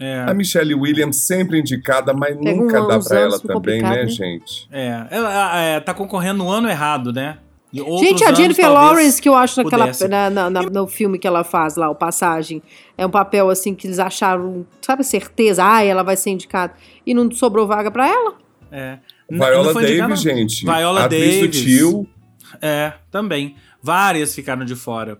É. 0.00 0.24
A 0.28 0.34
Michelle 0.34 0.74
Williams 0.74 1.26
sempre 1.26 1.58
indicada, 1.58 2.14
mas 2.14 2.36
Pega 2.36 2.54
nunca 2.56 2.82
um 2.82 2.86
dá 2.86 3.00
para 3.00 3.18
ela 3.18 3.40
também, 3.40 3.82
né, 3.82 4.04
né, 4.04 4.08
gente? 4.08 4.68
É, 4.70 5.06
ela 5.10 5.60
é, 5.60 5.80
tá 5.80 5.92
concorrendo 5.92 6.38
no 6.38 6.50
ano 6.50 6.68
errado, 6.68 7.12
né? 7.12 7.38
Gente, 7.72 8.24
a 8.24 8.32
Jennifer 8.32 8.70
Lawrence, 8.72 9.20
que 9.20 9.28
eu 9.28 9.34
acho 9.34 9.62
naquela, 9.62 9.90
na, 10.08 10.30
na, 10.30 10.50
na, 10.50 10.62
no 10.62 10.86
filme 10.86 11.18
que 11.18 11.26
ela 11.26 11.44
faz 11.44 11.76
lá, 11.76 11.90
o 11.90 11.94
Passagem, 11.94 12.62
é 12.96 13.04
um 13.04 13.10
papel 13.10 13.50
assim 13.50 13.74
que 13.74 13.86
eles 13.86 13.98
acharam, 13.98 14.66
sabe, 14.80 15.04
certeza, 15.04 15.62
ah, 15.62 15.84
ela 15.84 16.02
vai 16.02 16.16
ser 16.16 16.30
indicada. 16.30 16.72
E 17.04 17.12
não 17.12 17.30
sobrou 17.30 17.66
vaga 17.66 17.90
para 17.90 18.08
ela? 18.08 18.34
É. 18.72 18.98
Viola 19.30 19.74
Davis, 19.74 20.20
gente. 20.20 20.64
Viola 20.64 21.08
Davis. 21.08 21.40
do 21.40 21.48
tio. 21.48 22.08
É, 22.62 22.94
também. 23.10 23.56
Várias 23.82 24.34
ficaram 24.34 24.64
de 24.64 24.74
fora. 24.74 25.18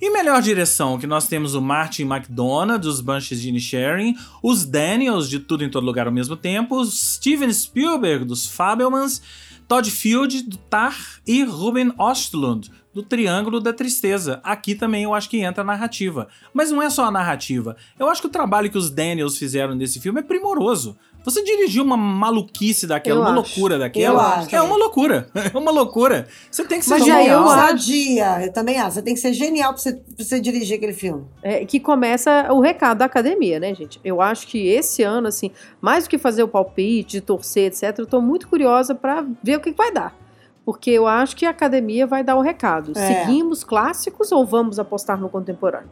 Em 0.00 0.12
melhor 0.12 0.40
direção, 0.40 0.98
que 0.98 1.06
nós 1.06 1.26
temos 1.26 1.54
o 1.54 1.60
Martin 1.60 2.02
McDonagh, 2.02 2.78
dos 2.78 3.00
Banshees 3.00 3.42
de 3.42 3.48
Inisherin, 3.48 4.14
os 4.42 4.64
Daniels, 4.64 5.28
de 5.28 5.40
Tudo 5.40 5.64
em 5.64 5.70
Todo 5.70 5.84
Lugar 5.84 6.06
ao 6.06 6.12
mesmo 6.12 6.36
tempo, 6.36 6.84
Steven 6.84 7.52
Spielberg, 7.52 8.24
dos 8.24 8.46
Fabelmans, 8.46 9.20
Todd 9.66 9.90
Field, 9.90 10.42
do 10.42 10.56
Tar, 10.56 10.96
e 11.26 11.42
Ruben 11.42 11.92
Ostlund, 11.98 12.70
do 12.94 13.02
Triângulo 13.02 13.60
da 13.60 13.72
Tristeza. 13.72 14.40
Aqui 14.44 14.76
também 14.76 15.02
eu 15.02 15.12
acho 15.12 15.28
que 15.28 15.38
entra 15.38 15.62
a 15.62 15.66
narrativa. 15.66 16.28
Mas 16.54 16.70
não 16.70 16.80
é 16.80 16.88
só 16.88 17.06
a 17.06 17.10
narrativa. 17.10 17.76
Eu 17.98 18.08
acho 18.08 18.20
que 18.20 18.28
o 18.28 18.30
trabalho 18.30 18.70
que 18.70 18.78
os 18.78 18.88
Daniels 18.88 19.36
fizeram 19.36 19.74
nesse 19.74 20.00
filme 20.00 20.20
é 20.20 20.22
primoroso 20.22 20.96
Você 21.26 21.42
dirigir 21.42 21.82
uma 21.82 21.96
maluquice 21.96 22.86
daquela, 22.86 23.16
eu 23.16 23.20
uma 23.20 23.30
acho. 23.30 23.34
loucura 23.34 23.78
daquela, 23.80 24.46
é 24.48 24.62
uma 24.62 24.76
loucura. 24.76 25.28
É 25.52 25.58
uma 25.58 25.72
loucura. 25.72 26.28
Você 26.50 26.64
tem 26.64 26.78
que 26.78 26.84
ser 26.84 26.92
Mas 26.92 27.04
genial. 27.04 27.44
Mas 27.44 27.88
eu 27.88 28.46
Eu 28.46 28.52
também 28.52 28.78
acho. 28.78 28.92
Você 28.92 29.02
tem 29.02 29.14
que 29.14 29.20
ser 29.20 29.32
genial 29.32 29.72
pra 29.72 29.82
você, 29.82 29.92
pra 29.94 30.24
você 30.24 30.40
dirigir 30.40 30.76
aquele 30.76 30.92
filme. 30.92 31.24
É, 31.42 31.64
que 31.64 31.80
começa 31.80 32.46
o 32.52 32.60
recado 32.60 32.98
da 32.98 33.06
academia, 33.06 33.58
né, 33.58 33.74
gente? 33.74 34.00
Eu 34.04 34.20
acho 34.20 34.46
que 34.46 34.68
esse 34.68 35.02
ano, 35.02 35.26
assim, 35.26 35.50
mais 35.80 36.04
do 36.04 36.10
que 36.10 36.16
fazer 36.16 36.44
o 36.44 36.48
palpite, 36.48 37.20
torcer, 37.20 37.72
etc., 37.72 37.98
eu 37.98 38.06
tô 38.06 38.20
muito 38.20 38.46
curiosa 38.48 38.94
para 38.94 39.26
ver 39.42 39.56
o 39.56 39.60
que, 39.60 39.72
que 39.72 39.76
vai 39.76 39.92
dar 39.92 40.16
porque 40.64 40.90
eu 40.90 41.06
acho 41.06 41.36
que 41.36 41.46
a 41.46 41.50
academia 41.50 42.08
vai 42.08 42.24
dar 42.24 42.34
o 42.34 42.40
recado. 42.40 42.90
É. 42.96 43.24
Seguimos 43.24 43.62
clássicos 43.62 44.32
ou 44.32 44.44
vamos 44.44 44.80
apostar 44.80 45.16
no 45.16 45.28
contemporâneo? 45.28 45.88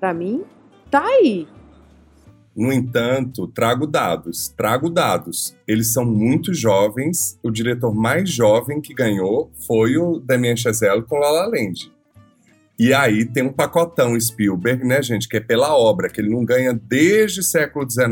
Para 0.00 0.12
mim, 0.12 0.42
tá 0.90 1.00
aí. 1.00 1.46
No 2.56 2.72
entanto, 2.72 3.46
trago 3.48 3.86
dados, 3.86 4.48
trago 4.56 4.88
dados. 4.88 5.54
Eles 5.68 5.92
são 5.92 6.06
muito 6.06 6.54
jovens. 6.54 7.38
O 7.42 7.50
diretor 7.50 7.94
mais 7.94 8.30
jovem 8.30 8.80
que 8.80 8.94
ganhou 8.94 9.50
foi 9.66 9.98
o 9.98 10.18
Damien 10.18 10.56
Chazelle 10.56 11.02
com 11.02 11.18
La 11.18 11.30
La 11.30 11.46
Land. 11.46 11.92
E 12.78 12.94
aí 12.94 13.26
tem 13.26 13.42
um 13.42 13.52
pacotão 13.52 14.18
Spielberg, 14.18 14.84
né, 14.84 15.02
gente, 15.02 15.28
que 15.28 15.36
é 15.36 15.40
pela 15.40 15.76
obra, 15.76 16.08
que 16.08 16.20
ele 16.20 16.30
não 16.30 16.44
ganha 16.44 16.72
desde 16.72 17.42
século 17.42 17.88
XIX 17.88 18.06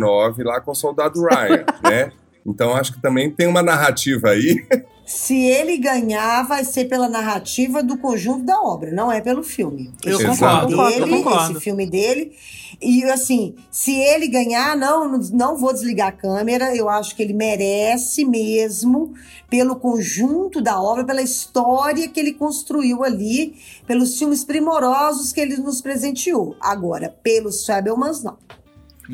lá 0.44 0.60
com 0.60 0.72
o 0.72 0.74
Soldado 0.74 1.20
Ryan, 1.22 1.64
né? 1.82 2.12
Então 2.46 2.74
acho 2.74 2.92
que 2.92 3.00
também 3.00 3.30
tem 3.30 3.46
uma 3.46 3.62
narrativa 3.62 4.30
aí 4.30 4.62
se 5.06 5.38
ele 5.38 5.76
ganhar, 5.76 6.46
vai 6.46 6.64
ser 6.64 6.86
pela 6.86 7.08
narrativa 7.08 7.82
do 7.82 7.98
conjunto 7.98 8.44
da 8.44 8.60
obra, 8.60 8.90
não 8.90 9.12
é 9.12 9.20
pelo 9.20 9.42
filme. 9.42 9.92
Eu 10.02 10.18
esse 10.18 10.26
concordo, 10.26 10.76
dele, 10.76 11.02
eu 11.02 11.08
concordo. 11.08 11.52
Esse 11.52 11.60
filme 11.60 11.86
dele. 11.86 12.32
E 12.80 13.04
assim, 13.04 13.54
se 13.70 13.94
ele 13.94 14.26
ganhar, 14.28 14.76
não, 14.76 15.18
não 15.32 15.56
vou 15.56 15.72
desligar 15.72 16.08
a 16.08 16.12
câmera. 16.12 16.74
Eu 16.74 16.88
acho 16.88 17.14
que 17.14 17.22
ele 17.22 17.34
merece 17.34 18.24
mesmo, 18.24 19.12
pelo 19.50 19.76
conjunto 19.76 20.60
da 20.60 20.80
obra, 20.80 21.04
pela 21.04 21.22
história 21.22 22.08
que 22.08 22.18
ele 22.18 22.32
construiu 22.32 23.04
ali, 23.04 23.54
pelos 23.86 24.18
filmes 24.18 24.42
primorosos 24.42 25.32
que 25.32 25.40
ele 25.40 25.56
nos 25.58 25.80
presenteou. 25.80 26.56
Agora, 26.60 27.14
pelos 27.22 27.64
Fabelmans, 27.66 28.22
não. 28.22 28.38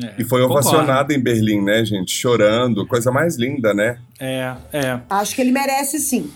É, 0.01 0.13
e 0.19 0.23
foi 0.23 0.41
ovacionado 0.41 1.11
em 1.11 1.19
Berlim, 1.19 1.61
né, 1.61 1.83
gente? 1.83 2.11
Chorando, 2.13 2.85
coisa 2.87 3.11
mais 3.11 3.37
linda, 3.37 3.73
né? 3.73 3.97
É, 4.19 4.53
é. 4.71 4.99
Acho 5.09 5.35
que 5.35 5.41
ele 5.41 5.51
merece 5.51 5.99
sim. 5.99 6.31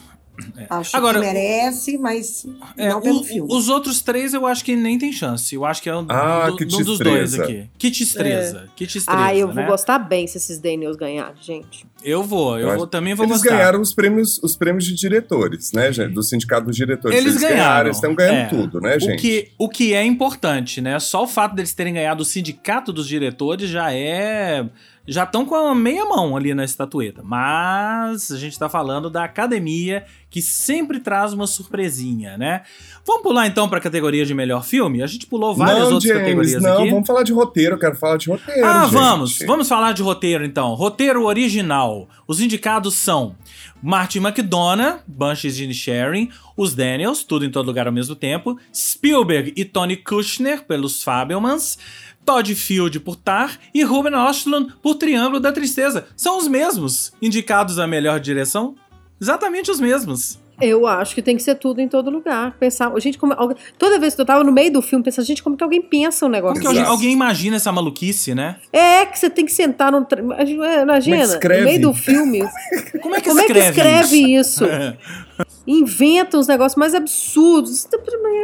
É. 0.57 0.67
Acho 0.69 0.95
Agora, 0.97 1.19
que 1.19 1.25
merece, 1.25 1.97
mas 1.97 2.45
é, 2.77 2.89
não 2.89 3.01
pelo 3.01 3.21
o, 3.21 3.23
filme. 3.23 3.47
Os 3.51 3.69
outros 3.69 4.01
três 4.01 4.33
eu 4.33 4.45
acho 4.45 4.63
que 4.63 4.75
nem 4.75 4.97
tem 4.97 5.11
chance. 5.11 5.55
Eu 5.55 5.65
acho 5.65 5.81
que 5.81 5.89
é 5.89 5.95
um, 5.95 6.05
ah, 6.09 6.49
do, 6.49 6.63
um 6.63 6.83
dos 6.83 6.99
dois 6.99 7.39
aqui. 7.39 7.69
Que 7.77 7.89
destreza. 7.89 8.65
É. 8.65 8.69
Que 8.75 8.85
destreza. 8.85 9.25
Ah, 9.25 9.35
eu 9.35 9.47
né? 9.47 9.53
vou 9.53 9.71
gostar 9.71 9.99
bem 9.99 10.27
se 10.27 10.37
esses 10.37 10.59
Daniels 10.59 10.95
ganharem, 10.95 11.35
gente. 11.41 11.85
Eu 12.03 12.23
vou, 12.23 12.59
eu, 12.59 12.69
eu 12.69 12.77
vou, 12.77 12.87
também 12.87 13.15
vou 13.15 13.25
eles 13.25 13.37
gostar. 13.37 13.49
Eles 13.49 13.59
ganharam 13.59 13.81
os 13.81 13.93
prêmios, 13.93 14.39
os 14.43 14.55
prêmios 14.55 14.85
de 14.85 14.93
diretores, 14.93 15.71
né, 15.71 15.91
gente? 15.91 16.13
Do 16.13 16.21
Sindicato 16.21 16.67
dos 16.67 16.75
Diretores. 16.75 17.17
Eles, 17.17 17.31
eles 17.31 17.41
ganharam. 17.41 17.57
ganharam. 17.57 17.87
Eles 17.87 17.97
estão 17.97 18.15
ganhando 18.15 18.37
é. 18.37 18.45
tudo, 18.45 18.81
né, 18.81 18.99
gente? 18.99 19.13
O 19.13 19.17
que, 19.17 19.51
o 19.57 19.69
que 19.69 19.93
é 19.93 20.03
importante, 20.03 20.81
né? 20.81 20.99
Só 20.99 21.23
o 21.23 21.27
fato 21.27 21.55
deles 21.55 21.73
terem 21.73 21.93
ganhado 21.93 22.21
o 22.21 22.25
Sindicato 22.25 22.93
dos 22.93 23.07
Diretores 23.07 23.69
já 23.69 23.91
é 23.91 24.67
já 25.07 25.23
estão 25.23 25.45
com 25.45 25.55
a 25.55 25.75
meia 25.75 26.05
mão 26.05 26.35
ali 26.35 26.53
na 26.53 26.63
estatueta. 26.63 27.21
Mas 27.23 28.31
a 28.31 28.37
gente 28.37 28.53
está 28.53 28.67
falando 28.67 29.09
da 29.09 29.23
academia, 29.23 30.05
que 30.29 30.41
sempre 30.41 30.99
traz 30.99 31.33
uma 31.33 31.47
surpresinha, 31.47 32.37
né? 32.37 32.63
Vamos 33.05 33.21
pular 33.21 33.47
então 33.47 33.69
para 33.69 33.77
a 33.77 33.81
categoria 33.81 34.25
de 34.25 34.33
melhor 34.33 34.63
filme? 34.63 35.03
A 35.03 35.07
gente 35.07 35.27
pulou 35.27 35.55
várias 35.55 35.87
não, 35.87 35.93
outras 35.93 36.03
James, 36.03 36.23
categorias 36.23 36.63
não, 36.63 36.79
aqui. 36.79 36.89
vamos 36.89 37.07
falar 37.07 37.23
de 37.23 37.31
roteiro, 37.31 37.75
eu 37.75 37.79
quero 37.79 37.95
falar 37.95 38.17
de 38.17 38.29
roteiro. 38.29 38.65
Ah, 38.65 38.83
gente. 38.83 38.93
vamos, 38.93 39.39
vamos 39.45 39.67
falar 39.67 39.93
de 39.93 40.01
roteiro 40.01 40.43
então. 40.43 40.73
Roteiro 40.73 41.23
original. 41.23 42.09
Os 42.27 42.41
indicados 42.41 42.95
são 42.95 43.35
Martin 43.81 44.19
McDonough, 44.19 44.99
Banshees 45.05 45.55
de 45.55 45.71
Sharing, 45.73 46.31
os 46.57 46.73
Daniels, 46.73 47.23
Tudo 47.23 47.45
em 47.45 47.51
Todo 47.51 47.67
Lugar 47.67 47.85
ao 47.85 47.93
mesmo 47.93 48.15
tempo, 48.15 48.59
Spielberg 48.73 49.53
e 49.55 49.63
Tony 49.63 49.95
Kushner 49.95 50.63
pelos 50.63 51.03
Fabelmans, 51.03 51.77
Todd 52.25 52.55
Field 52.55 52.99
por 53.01 53.15
Tar 53.15 53.59
e 53.73 53.83
Ruben 53.83 54.13
Östlund 54.15 54.73
por 54.81 54.95
Triângulo 54.95 55.39
da 55.39 55.51
Tristeza. 55.51 56.07
São 56.17 56.37
os 56.37 56.47
mesmos 56.47 57.13
indicados 57.21 57.77
à 57.77 57.85
melhor 57.85 58.19
direção? 58.19 58.75
Exatamente 59.21 59.69
os 59.69 59.79
mesmos. 59.79 60.39
Eu 60.59 60.87
acho 60.87 61.13
que 61.13 61.21
tem 61.21 61.35
que 61.35 61.43
ser 61.43 61.55
tudo 61.55 61.81
em 61.81 61.87
todo 61.87 62.09
lugar. 62.09 62.55
Pensar, 62.57 62.91
gente, 62.99 63.17
como, 63.17 63.35
toda 63.77 63.99
vez 63.99 64.15
que 64.15 64.21
eu 64.21 64.25
tava 64.25 64.43
no 64.43 64.53
meio 64.53 64.71
do 64.71 64.81
filme, 64.81 65.03
pensando, 65.03 65.25
gente, 65.25 65.43
como 65.43 65.57
que 65.57 65.63
alguém 65.63 65.81
pensa 65.81 66.25
um 66.25 66.29
negócio 66.29 66.61
Como 66.61 66.73
que 66.73 66.79
alguém, 66.79 66.91
alguém 66.91 67.11
imagina 67.11 67.57
essa 67.57 67.71
maluquice, 67.73 68.33
né? 68.33 68.55
É, 68.71 69.05
que 69.05 69.19
você 69.19 69.29
tem 69.29 69.45
que 69.45 69.51
sentar 69.51 69.91
no. 69.91 70.07
Imagina, 70.17 71.17
é 71.17 71.57
no 71.59 71.65
meio 71.65 71.81
do 71.81 71.93
filme. 71.93 72.39
como 73.01 73.15
é 73.15 73.21
que 73.21 73.29
como 73.29 73.41
escreve, 73.41 73.59
é 73.59 73.71
que 73.71 73.79
escreve 73.79 74.17
isso? 74.17 74.65
isso? 74.65 74.97
Inventa 75.67 76.37
uns 76.37 76.47
negócios 76.47 76.77
mais 76.77 76.93
absurdos. 76.93 77.87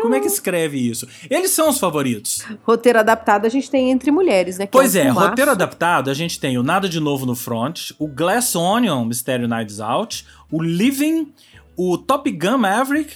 Como 0.02 0.16
é 0.16 0.20
que 0.20 0.28
escreve 0.28 0.78
isso? 0.78 1.08
Eles 1.30 1.52
são 1.52 1.70
os 1.70 1.80
favoritos. 1.80 2.44
Roteiro 2.64 3.00
adaptado 3.00 3.46
a 3.46 3.50
gente 3.50 3.70
tem 3.70 3.92
entre 3.92 4.12
mulheres, 4.12 4.58
né? 4.58 4.68
Pois 4.72 4.96
é, 4.96 5.08
é 5.08 5.10
roteiro 5.10 5.52
adaptado 5.52 6.10
a 6.10 6.14
gente 6.14 6.40
tem 6.40 6.58
o 6.58 6.64
Nada 6.64 6.90
de 6.90 7.00
Novo 7.00 7.26
no 7.26 7.36
Front, 7.36 7.92
o 8.00 8.08
Glass 8.08 8.56
Onion, 8.56 9.06
Mistério 9.06 9.48
Nights 9.48 9.80
Out, 9.80 10.26
o 10.52 10.62
Living 10.62 11.32
o 11.76 11.98
Top 11.98 12.30
Gun 12.30 12.58
Maverick. 12.58 13.14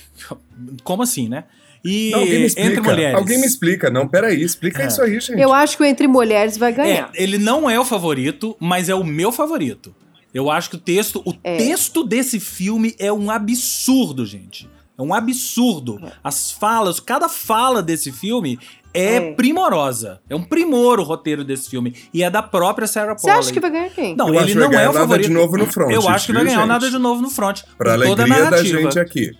Como 0.83 1.03
assim, 1.03 1.27
né? 1.27 1.43
E 1.83 2.09
não, 2.11 2.23
Entre 2.23 2.81
Mulheres. 2.81 3.15
Alguém 3.15 3.39
me 3.39 3.45
explica. 3.45 3.91
Não, 3.91 4.07
peraí, 4.07 4.41
explica 4.41 4.81
é. 4.81 4.87
isso 4.87 5.01
aí, 5.03 5.19
gente. 5.19 5.39
Eu 5.39 5.53
acho 5.53 5.77
que 5.77 5.83
o 5.83 5.85
Entre 5.85 6.07
Mulheres 6.07 6.57
vai 6.57 6.73
ganhar. 6.73 7.11
É, 7.13 7.23
ele 7.23 7.37
não 7.37 7.69
é 7.69 7.79
o 7.79 7.85
favorito, 7.85 8.57
mas 8.59 8.89
é 8.89 8.95
o 8.95 9.03
meu 9.03 9.31
favorito. 9.31 9.95
Eu 10.35 10.51
acho 10.51 10.69
que 10.69 10.75
o 10.75 10.79
texto, 10.79 11.23
o 11.25 11.33
é. 11.41 11.55
texto 11.55 12.03
desse 12.03 12.41
filme 12.41 12.93
é 12.99 13.11
um 13.11 13.31
absurdo, 13.31 14.25
gente. 14.25 14.69
É 14.97 15.01
um 15.01 15.13
absurdo. 15.13 15.97
É. 16.03 16.11
As 16.21 16.51
falas, 16.51 16.99
cada 16.99 17.29
fala 17.29 17.81
desse 17.81 18.11
filme 18.11 18.59
é, 18.93 19.15
é, 19.15 19.33
primorosa. 19.33 20.19
É 20.29 20.35
um 20.35 20.43
primor 20.43 20.99
o 20.99 21.03
roteiro 21.03 21.41
desse 21.45 21.69
filme. 21.69 21.95
E 22.13 22.21
é 22.21 22.29
da 22.29 22.43
própria 22.43 22.85
Sarah 22.85 23.15
Polley. 23.15 23.33
Você 23.33 23.39
acha 23.39 23.53
que 23.53 23.61
vai 23.61 23.71
ganhar 23.71 23.89
quem? 23.91 24.13
Não, 24.13 24.27
eu 24.27 24.41
ele 24.41 24.55
não 24.55 24.73
é 24.73 24.89
o 24.89 24.93
favorito. 24.93 25.09
Nada 25.09 25.23
de 25.23 25.29
novo 25.29 25.57
no 25.57 25.67
front. 25.67 25.91
Eu 25.91 26.09
acho 26.09 26.25
que 26.25 26.33
vai 26.33 26.43
ganhar 26.43 26.59
gente? 26.59 26.67
nada 26.67 26.91
de 26.91 26.97
novo 26.97 27.21
no 27.21 27.29
front. 27.29 27.61
Pra 27.77 27.93
alegria 27.93 28.49
da 28.51 28.61
gente 28.61 28.99
aqui. 28.99 29.31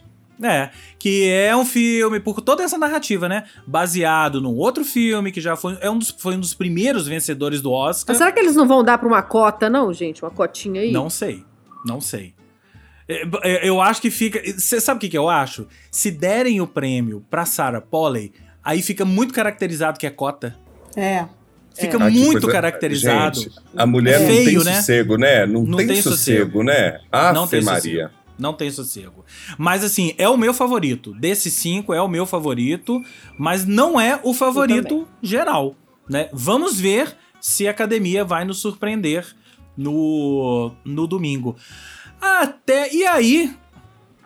É, 0.44 0.70
que 1.00 1.30
é 1.30 1.56
um 1.56 1.64
filme, 1.64 2.20
por 2.20 2.42
toda 2.42 2.64
essa 2.64 2.78
narrativa, 2.78 3.30
né? 3.30 3.46
Baseado 3.66 4.42
num 4.42 4.54
outro 4.56 4.84
filme 4.84 5.32
que 5.32 5.40
já 5.40 5.56
foi, 5.56 5.78
é 5.80 5.90
um 5.90 5.98
dos, 5.98 6.14
foi 6.18 6.36
um 6.36 6.40
dos 6.40 6.54
primeiros 6.54 7.08
vencedores 7.08 7.62
do 7.62 7.72
Oscar. 7.72 8.14
Mas 8.14 8.18
será 8.18 8.32
que 8.32 8.40
eles 8.40 8.56
não 8.56 8.68
vão 8.68 8.84
dar 8.84 8.98
pra 8.98 9.08
uma 9.08 9.22
cota, 9.22 9.70
não, 9.70 9.94
gente? 9.94 10.24
Uma 10.24 10.32
cotinha 10.32 10.82
aí? 10.82 10.92
Não 10.92 11.10
sei. 11.10 11.44
Não 11.86 12.02
sei. 12.02 12.34
É, 13.08 13.24
é, 13.44 13.70
eu 13.70 13.80
acho 13.80 14.02
que 14.02 14.10
fica. 14.10 14.42
Você 14.60 14.82
sabe 14.82 14.98
o 14.98 15.02
que, 15.02 15.10
que 15.10 15.18
eu 15.18 15.30
acho? 15.30 15.68
Se 15.92 16.10
derem 16.12 16.60
o 16.60 16.68
prêmio 16.68 17.24
pra 17.30 17.46
Sarah 17.46 17.82
Polley, 17.82 18.34
aí 18.64 18.82
fica 18.82 19.06
muito 19.06 19.34
caracterizado 19.34 20.00
que 20.00 20.08
é 20.08 20.10
cota. 20.10 20.56
É. 20.96 21.26
Fica 21.76 21.98
é. 21.98 22.10
muito 22.10 22.48
caracterizado. 22.48 23.40
Gente, 23.42 23.56
a 23.76 23.86
mulher 23.86 24.16
é. 24.16 24.20
não 24.20 24.28
Feio, 24.28 24.46
tem 24.46 24.64
né? 24.64 24.76
sossego, 24.76 25.18
né? 25.18 25.46
Não, 25.46 25.64
não 25.64 25.78
tem, 25.78 25.88
tem, 25.88 26.02
sossego, 26.02 26.46
sossego. 26.46 26.64
né? 26.64 27.00
Tem 27.50 27.62
Maria. 27.62 28.06
Sossego. 28.06 28.25
Não 28.38 28.54
tem 28.54 28.70
sossego. 28.70 29.24
Mas 29.58 29.84
assim, 29.84 30.14
é 30.18 30.28
o 30.28 30.38
meu 30.38 30.54
favorito. 30.54 31.14
Desses 31.14 31.54
cinco, 31.54 31.94
é 31.94 32.02
o 32.02 32.08
meu 32.08 32.26
favorito, 32.26 33.04
mas 33.38 33.66
não 33.66 34.00
é 34.00 34.20
o 34.24 34.34
favorito 34.34 35.08
geral. 35.22 35.76
Né? 36.10 36.30
Vamos 36.34 36.80
ver 36.80 37.16
se 37.40 37.68
a 37.68 37.72
academia 37.72 38.26
vai 38.26 38.44
nos 38.46 38.60
surpreender 38.60 39.26
no, 39.78 40.72
no 40.84 41.08
domingo. 41.08 41.56
Até. 42.22 42.94
E 42.94 43.06
aí, 43.06 43.56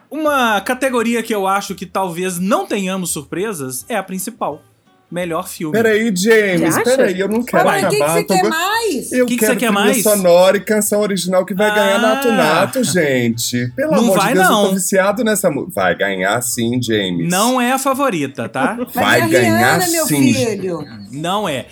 uma 0.10 0.60
categoria 0.62 1.22
que 1.22 1.34
eu 1.34 1.46
acho 1.46 1.76
que 1.76 1.86
talvez 1.86 2.40
não 2.40 2.66
tenhamos 2.66 3.12
surpresas 3.12 3.86
é 3.88 3.96
a 3.96 4.04
principal. 4.04 4.64
Melhor 5.12 5.48
filme. 5.48 5.74
Peraí, 5.74 6.14
James, 6.16 6.78
peraí, 6.84 7.20
eu 7.20 7.28
não 7.28 7.42
quero 7.42 7.68
Ué, 7.68 7.80
acabar. 7.80 7.90
O 7.90 7.90
que, 7.90 7.98
que 7.98 8.12
você 8.12 8.24
quer 8.24 8.50
mais? 8.50 9.12
Eu 9.12 9.26
que 9.26 9.38
quero 9.38 9.54
que 9.54 9.60
você 9.60 9.66
quer 9.66 9.72
mais? 9.72 10.04
sonora 10.04 10.58
e 10.58 10.60
canção 10.60 11.02
original 11.02 11.44
que 11.44 11.56
vai 11.56 11.72
ah, 11.72 11.74
ganhar 11.74 12.00
Nato 12.00 12.32
Nato, 12.32 12.84
gente. 12.84 13.72
Pelo 13.76 13.92
não 13.92 14.00
amor 14.00 14.18
vai, 14.18 14.28
de 14.28 14.34
Deus, 14.36 14.50
não. 14.50 14.62
eu 14.62 14.68
tô 14.70 14.76
viciado 14.76 15.24
nessa 15.24 15.50
música. 15.50 15.72
Vai 15.74 15.96
ganhar 15.96 16.40
sim, 16.42 16.80
James. 16.80 17.28
Não 17.28 17.60
é 17.60 17.72
a 17.72 17.80
favorita, 17.80 18.48
tá? 18.48 18.78
vai 18.94 19.28
ganhar 19.28 19.80
Rihanna, 19.80 20.06
sim. 20.06 20.34
Filho. 20.34 20.86
Não 21.12 21.50
é. 21.50 21.66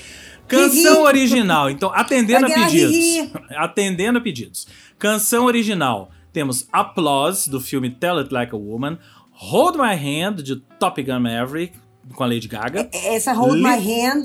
Canção 0.48 1.04
original. 1.04 1.70
Então, 1.70 1.92
atendendo 1.94 2.48
a 2.48 2.50
pedidos. 2.50 3.32
Atendendo 3.56 4.18
a 4.18 4.22
pedidos. 4.22 4.68
Canção 4.98 5.46
original. 5.46 6.10
Temos 6.34 6.68
Applause, 6.72 7.50
do 7.50 7.62
filme 7.62 7.92
Tell 7.92 8.18
It 8.18 8.34
Like 8.34 8.56
a 8.56 8.58
Woman. 8.58 8.98
Hold 9.32 9.78
My 9.78 9.94
Hand, 9.94 10.42
de 10.42 10.56
Top 10.80 11.02
Gun 11.04 11.20
Maverick, 11.20 11.78
com 12.16 12.24
a 12.24 12.28
Lady 12.28 12.48
Gaga. 12.48 12.90
É, 12.92 13.16
essa 13.16 13.34
Hold 13.34 13.62
My 13.62 13.76
Hand, 13.76 14.24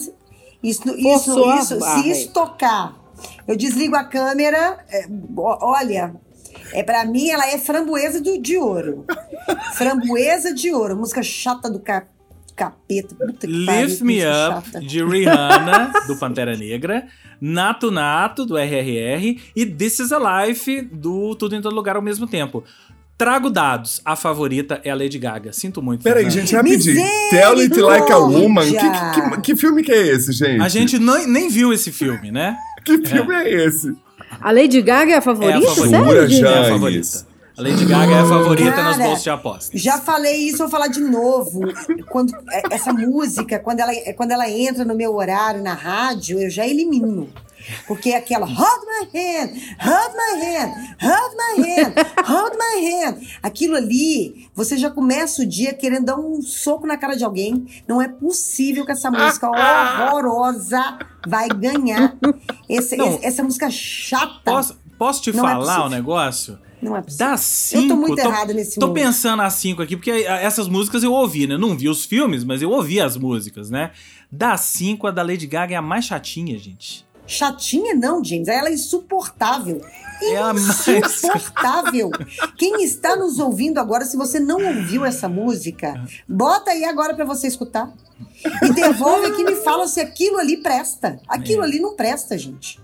isso, 0.63 0.89
isso, 0.97 1.41
isso 1.57 1.81
se 1.81 2.11
isso 2.11 2.33
tocar, 2.33 2.97
eu 3.47 3.57
desligo 3.57 3.97
a 3.97 4.05
câmera, 4.05 4.85
é, 4.91 5.07
olha, 5.37 6.15
é 6.73 6.83
para 6.83 7.05
mim 7.05 7.29
ela 7.29 7.47
é 7.47 7.59
framboesa 7.59 8.21
do, 8.21 8.41
de 8.41 8.57
ouro. 8.57 9.05
framboesa 9.75 10.55
de 10.55 10.73
ouro, 10.73 10.97
música 10.97 11.23
chata 11.23 11.71
do 11.71 11.81
ca, 11.81 12.07
capeta. 12.55 13.15
Puta 13.15 13.47
que 13.47 13.53
Lift 13.53 13.67
pariu, 13.67 14.05
Me 14.05 14.19
Up, 14.21 14.67
chata. 14.67 14.81
de 14.81 15.05
Rihanna, 15.05 15.93
do 16.07 16.17
Pantera 16.17 16.57
Negra. 16.57 17.07
Nato 17.41 17.91
Nato, 17.91 18.47
do 18.47 18.57
RRR. 18.57 19.41
E 19.57 19.67
This 19.67 19.99
Is 19.99 20.13
a 20.13 20.45
Life, 20.47 20.83
do 20.83 21.35
Tudo 21.35 21.57
em 21.57 21.63
Todo 21.63 21.75
Lugar 21.75 21.97
ao 21.97 22.03
mesmo 22.03 22.27
tempo. 22.27 22.63
Trago 23.23 23.51
dados. 23.51 24.01
A 24.05 24.17
favorita 24.17 24.81
é 24.83 24.91
a 24.91 24.97
Lady 24.97 25.17
Gaga. 25.17 25.53
Sinto 25.53 25.81
muito. 25.81 26.03
Peraí, 26.03 26.29
gente, 26.29 26.57
rapidinho. 26.57 27.07
Tell 27.31 27.57
It 27.61 27.81
Like 27.81 28.11
a 28.11 28.19
Woman. 28.19 28.65
Que, 28.65 28.73
que, 28.73 29.31
que, 29.31 29.41
que, 29.43 29.57
filme 29.57 29.85
que 29.85 29.93
é 29.93 30.09
esse, 30.09 30.33
gente? 30.33 30.61
A 30.61 30.69
gente 30.69 30.99
não, 30.99 31.25
nem 31.29 31.49
viu 31.49 31.73
esse 31.73 31.93
filme, 31.93 32.33
né? 32.33 32.57
que 32.85 32.99
filme 33.07 33.33
é, 33.33 33.45
é 33.45 33.65
esse? 33.65 33.95
A 34.41 34.51
Lady 34.51 34.83
Gaga 34.83 35.13
é 35.13 35.17
a 35.19 35.21
favorita? 35.21 35.57
É 35.57 35.71
a 35.71 35.73
favorita. 35.73 36.29
Sério? 36.29 36.47
É 36.49 36.59
a 36.59 36.69
favorita. 36.71 37.27
A 37.57 37.63
Lady 37.63 37.85
Gaga 37.85 38.13
é 38.13 38.19
a 38.19 38.27
favorita 38.27 38.71
Cara, 38.73 38.83
nas 38.83 38.99
bolsas 38.99 39.23
de 39.23 39.31
apostas. 39.31 39.81
Já 39.81 39.99
falei 39.99 40.37
isso, 40.49 40.59
vou 40.59 40.69
falar 40.69 40.89
de 40.89 41.01
novo. 41.01 41.61
Quando, 42.09 42.35
é, 42.51 42.75
essa 42.75 42.93
música, 42.93 43.61
quando 43.61 43.79
ela, 43.79 43.93
quando 44.17 44.33
ela 44.33 44.51
entra 44.51 44.85
no 44.85 44.97
meu 44.97 45.15
horário 45.15 45.63
na 45.63 45.75
rádio, 45.75 46.41
eu 46.41 46.51
já 46.51 46.67
elimino. 46.67 47.29
Porque 47.87 48.11
é 48.11 48.17
aquela 48.17 48.47
hold 48.47 48.83
my 48.87 49.19
hand, 49.19 49.51
hold 49.81 50.13
my 50.15 50.45
hand, 50.45 50.75
hold 51.01 51.37
my 51.37 51.69
hand, 51.69 51.95
hold 52.27 52.53
my 52.57 52.87
hand. 52.87 53.27
Aquilo 53.43 53.77
ali, 53.77 54.49
você 54.55 54.77
já 54.77 54.91
começa 54.91 55.43
o 55.43 55.47
dia 55.47 55.73
querendo 55.73 56.07
dar 56.07 56.19
um 56.19 56.41
soco 56.43 56.87
na 56.87 56.97
cara 56.97 57.17
de 57.17 57.25
alguém. 57.25 57.67
Não 57.87 58.01
é 58.01 58.09
possível 58.09 58.85
que 58.85 58.93
essa 58.93 59.11
música 59.11 59.49
horrorosa 59.51 60.99
vai 61.27 61.49
ganhar. 61.49 62.17
Esse, 62.69 62.97
esse, 62.97 63.25
essa 63.27 63.43
música 63.43 63.71
chata. 63.71 64.41
Posso, 64.45 64.77
posso 64.99 65.23
te 65.23 65.33
Não 65.33 65.49
é 65.49 65.53
falar 65.53 65.81
é 65.81 65.85
um 65.85 65.89
negócio? 65.89 66.59
Não 66.81 66.97
é 66.97 67.01
possível. 67.01 67.27
Dá 67.29 67.37
cinco. 67.37 67.85
Eu 67.85 67.89
tô 67.89 67.97
muito 67.97 68.17
tô, 68.21 68.29
errada 68.29 68.53
nesse 68.53 68.79
Tô 68.81 68.89
mundo. 68.89 68.97
pensando 68.97 69.43
a 69.43 69.51
cinco 69.51 69.83
aqui, 69.83 69.97
porque 69.97 70.11
essas 70.11 70.67
músicas 70.67 71.05
eu 71.05 71.13
ouvi, 71.13 71.47
né? 71.47 71.57
Não 71.57 71.77
vi 71.77 71.89
os 71.89 72.05
filmes, 72.05 72.43
mas 72.43 72.61
eu 72.61 72.71
ouvi 72.71 73.01
as 73.01 73.17
músicas, 73.17 73.71
né? 73.71 73.93
Da 74.31 74.57
cinco, 74.57 75.07
a 75.07 75.13
da 75.13 75.23
Lady 75.23 75.47
Gaga 75.47 75.75
é 75.75 75.77
a 75.77 75.83
mais 75.83 76.07
chatinha, 76.07 76.59
gente. 76.59 77.07
Chatinha 77.27 77.95
não, 77.95 78.23
James. 78.23 78.49
Ela 78.49 78.69
é 78.69 78.73
insuportável. 78.73 79.81
É 80.23 80.99
insuportável. 80.99 82.11
Quem 82.57 82.85
está 82.85 83.17
nos 83.17 83.39
ouvindo 83.39 83.79
agora, 83.79 84.05
se 84.05 84.17
você 84.17 84.39
não 84.39 84.65
ouviu 84.65 85.05
essa 85.05 85.29
música, 85.29 85.95
bota 86.29 86.71
aí 86.71 86.85
agora 86.85 87.15
para 87.15 87.25
você 87.25 87.49
escutar. 87.49 87.93
E 88.63 88.73
devolve 88.73 89.27
aqui 89.27 89.43
e 89.43 89.45
me 89.45 89.57
fala 89.57 89.87
se 89.89 90.01
aquilo 90.01 90.39
ali 90.39 90.59
presta. 90.59 91.21
Aquilo 91.29 91.63
é. 91.63 91.67
ali 91.67 91.81
não 91.81 91.97
presta, 91.97 92.39
gente. 92.39 92.81